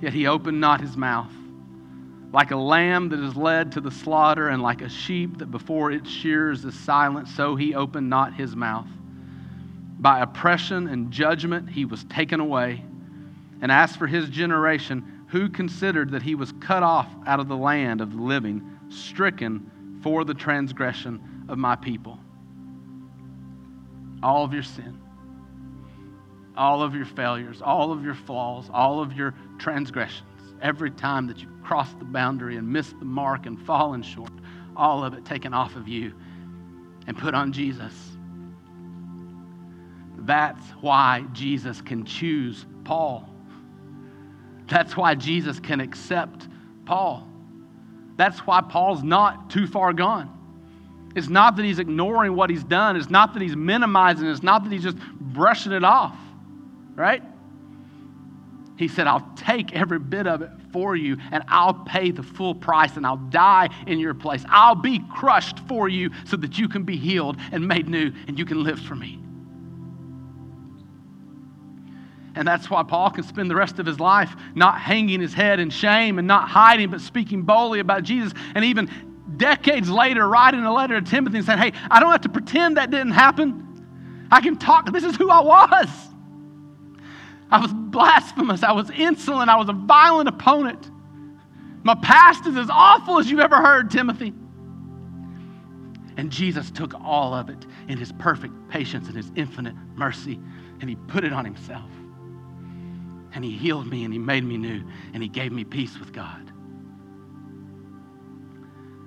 yet 0.00 0.12
he 0.12 0.26
opened 0.26 0.60
not 0.60 0.80
his 0.80 0.96
mouth. 0.96 1.32
Like 2.32 2.52
a 2.52 2.56
lamb 2.56 3.08
that 3.08 3.20
is 3.20 3.36
led 3.36 3.72
to 3.72 3.80
the 3.80 3.90
slaughter, 3.90 4.48
and 4.48 4.62
like 4.62 4.82
a 4.82 4.88
sheep 4.88 5.38
that 5.38 5.50
before 5.50 5.90
its 5.90 6.08
shears 6.08 6.64
is 6.64 6.78
silent, 6.78 7.28
so 7.28 7.56
he 7.56 7.74
opened 7.74 8.08
not 8.08 8.34
his 8.34 8.54
mouth. 8.54 8.86
By 9.98 10.20
oppression 10.20 10.86
and 10.86 11.10
judgment 11.10 11.68
he 11.70 11.84
was 11.84 12.04
taken 12.04 12.40
away. 12.40 12.84
And 13.60 13.70
as 13.70 13.96
for 13.96 14.06
his 14.06 14.30
generation, 14.30 15.24
who 15.28 15.48
considered 15.48 16.12
that 16.12 16.22
he 16.22 16.34
was 16.34 16.52
cut 16.60 16.82
off 16.82 17.08
out 17.26 17.40
of 17.40 17.48
the 17.48 17.56
land 17.56 18.00
of 18.00 18.12
the 18.12 18.22
living, 18.22 18.78
stricken 18.88 19.98
for 20.02 20.24
the 20.24 20.34
transgression 20.34 21.44
of 21.48 21.58
my 21.58 21.76
people? 21.76 22.18
All 24.22 24.44
of 24.44 24.54
your 24.54 24.62
sin 24.62 24.99
all 26.60 26.82
of 26.82 26.94
your 26.94 27.06
failures, 27.06 27.62
all 27.62 27.90
of 27.90 28.04
your 28.04 28.14
flaws, 28.14 28.68
all 28.70 29.00
of 29.00 29.14
your 29.14 29.34
transgressions, 29.58 30.28
every 30.60 30.90
time 30.90 31.26
that 31.26 31.38
you've 31.38 31.62
crossed 31.64 31.98
the 31.98 32.04
boundary 32.04 32.56
and 32.56 32.68
missed 32.68 32.98
the 32.98 33.04
mark 33.06 33.46
and 33.46 33.58
fallen 33.62 34.02
short, 34.02 34.30
all 34.76 35.02
of 35.02 35.14
it 35.14 35.24
taken 35.24 35.54
off 35.54 35.74
of 35.74 35.88
you 35.88 36.12
and 37.06 37.16
put 37.16 37.32
on 37.32 37.50
Jesus. 37.50 37.94
That's 40.18 40.62
why 40.82 41.24
Jesus 41.32 41.80
can 41.80 42.04
choose 42.04 42.66
Paul. 42.84 43.26
That's 44.68 44.94
why 44.94 45.14
Jesus 45.14 45.60
can 45.60 45.80
accept 45.80 46.46
Paul. 46.84 47.26
That's 48.16 48.40
why 48.40 48.60
Paul's 48.60 49.02
not 49.02 49.48
too 49.48 49.66
far 49.66 49.94
gone. 49.94 50.28
It's 51.16 51.30
not 51.30 51.56
that 51.56 51.64
he's 51.64 51.78
ignoring 51.78 52.36
what 52.36 52.50
he's 52.50 52.64
done. 52.64 52.96
It's 52.96 53.08
not 53.08 53.32
that 53.32 53.40
he's 53.40 53.56
minimizing. 53.56 54.28
It's 54.28 54.42
not 54.42 54.62
that 54.64 54.70
he's 54.70 54.82
just 54.82 54.98
brushing 55.18 55.72
it 55.72 55.84
off 55.84 56.18
right? 57.00 57.22
He 58.76 58.88
said, 58.88 59.06
I'll 59.06 59.28
take 59.36 59.74
every 59.74 59.98
bit 59.98 60.26
of 60.26 60.42
it 60.42 60.50
for 60.72 60.96
you 60.96 61.18
and 61.32 61.42
I'll 61.48 61.74
pay 61.74 62.12
the 62.12 62.22
full 62.22 62.54
price 62.54 62.96
and 62.96 63.06
I'll 63.06 63.16
die 63.16 63.68
in 63.86 63.98
your 63.98 64.14
place. 64.14 64.42
I'll 64.48 64.74
be 64.74 65.00
crushed 65.12 65.58
for 65.60 65.88
you 65.88 66.10
so 66.24 66.36
that 66.38 66.58
you 66.58 66.68
can 66.68 66.84
be 66.84 66.96
healed 66.96 67.36
and 67.52 67.66
made 67.66 67.88
new 67.88 68.12
and 68.26 68.38
you 68.38 68.44
can 68.44 68.62
live 68.62 68.80
for 68.80 68.94
me. 68.94 69.18
And 72.36 72.46
that's 72.46 72.70
why 72.70 72.82
Paul 72.82 73.10
can 73.10 73.24
spend 73.24 73.50
the 73.50 73.56
rest 73.56 73.78
of 73.78 73.86
his 73.86 73.98
life 74.00 74.34
not 74.54 74.80
hanging 74.80 75.20
his 75.20 75.34
head 75.34 75.60
in 75.60 75.68
shame 75.68 76.18
and 76.18 76.26
not 76.26 76.48
hiding, 76.48 76.90
but 76.90 77.00
speaking 77.00 77.42
boldly 77.42 77.80
about 77.80 78.02
Jesus. 78.02 78.32
And 78.54 78.64
even 78.64 78.88
decades 79.36 79.90
later, 79.90 80.26
writing 80.26 80.64
a 80.64 80.72
letter 80.72 80.98
to 80.98 81.10
Timothy 81.10 81.38
and 81.38 81.46
saying, 81.46 81.58
Hey, 81.58 81.72
I 81.90 82.00
don't 82.00 82.12
have 82.12 82.22
to 82.22 82.28
pretend 82.28 82.76
that 82.76 82.90
didn't 82.90 83.12
happen. 83.12 84.28
I 84.30 84.40
can 84.40 84.56
talk. 84.56 84.90
This 84.92 85.04
is 85.04 85.16
who 85.16 85.28
I 85.28 85.40
was. 85.40 86.09
I 87.50 87.60
was 87.60 87.72
blasphemous. 87.72 88.62
I 88.62 88.72
was 88.72 88.90
insolent. 88.90 89.50
I 89.50 89.56
was 89.56 89.68
a 89.68 89.72
violent 89.72 90.28
opponent. 90.28 90.90
My 91.82 91.94
past 91.96 92.46
is 92.46 92.56
as 92.56 92.68
awful 92.70 93.18
as 93.18 93.30
you've 93.30 93.40
ever 93.40 93.56
heard, 93.56 93.90
Timothy. 93.90 94.32
And 96.16 96.30
Jesus 96.30 96.70
took 96.70 96.94
all 97.02 97.32
of 97.32 97.48
it 97.48 97.66
in 97.88 97.96
his 97.96 98.12
perfect 98.12 98.52
patience 98.68 99.08
and 99.08 99.16
his 99.16 99.32
infinite 99.34 99.74
mercy, 99.94 100.38
and 100.80 100.90
he 100.90 100.96
put 100.96 101.24
it 101.24 101.32
on 101.32 101.44
himself. 101.44 101.90
And 103.32 103.44
he 103.44 103.56
healed 103.56 103.86
me, 103.86 104.04
and 104.04 104.12
he 104.12 104.18
made 104.18 104.44
me 104.44 104.56
new, 104.56 104.82
and 105.14 105.22
he 105.22 105.28
gave 105.28 105.52
me 105.52 105.64
peace 105.64 105.98
with 105.98 106.12
God. 106.12 106.52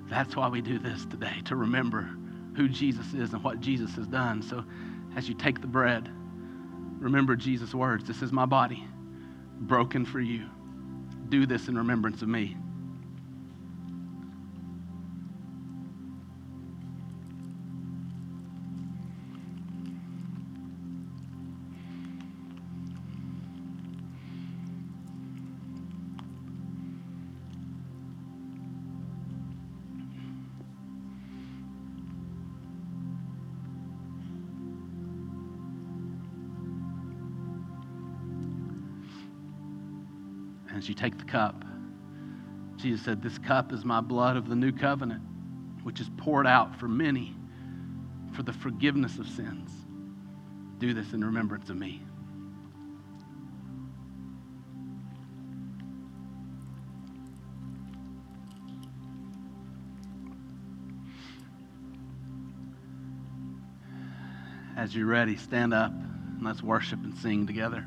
That's 0.08 0.34
why 0.34 0.48
we 0.48 0.60
do 0.60 0.78
this 0.78 1.06
today, 1.06 1.40
to 1.44 1.56
remember 1.56 2.08
who 2.56 2.68
Jesus 2.68 3.14
is 3.14 3.32
and 3.32 3.42
what 3.42 3.60
Jesus 3.60 3.94
has 3.96 4.06
done. 4.06 4.42
So 4.42 4.64
as 5.16 5.28
you 5.28 5.34
take 5.34 5.60
the 5.60 5.66
bread, 5.66 6.10
Remember 7.04 7.36
Jesus' 7.36 7.74
words 7.74 8.06
This 8.06 8.22
is 8.22 8.32
my 8.32 8.46
body, 8.46 8.82
broken 9.60 10.06
for 10.06 10.20
you. 10.20 10.46
Do 11.28 11.44
this 11.44 11.68
in 11.68 11.76
remembrance 11.76 12.22
of 12.22 12.28
me. 12.28 12.56
Take 41.04 41.18
the 41.18 41.24
cup, 41.24 41.62
Jesus 42.76 43.04
said, 43.04 43.22
This 43.22 43.36
cup 43.36 43.72
is 43.72 43.84
my 43.84 44.00
blood 44.00 44.38
of 44.38 44.48
the 44.48 44.56
new 44.56 44.72
covenant, 44.72 45.22
which 45.82 46.00
is 46.00 46.08
poured 46.16 46.46
out 46.46 46.74
for 46.80 46.88
many 46.88 47.36
for 48.32 48.42
the 48.42 48.54
forgiveness 48.54 49.18
of 49.18 49.28
sins. 49.28 49.70
Do 50.78 50.94
this 50.94 51.12
in 51.12 51.22
remembrance 51.22 51.68
of 51.68 51.76
me. 51.76 52.00
As 64.74 64.96
you're 64.96 65.06
ready, 65.06 65.36
stand 65.36 65.74
up 65.74 65.92
and 65.92 66.42
let's 66.42 66.62
worship 66.62 66.98
and 67.04 67.14
sing 67.18 67.46
together. 67.46 67.86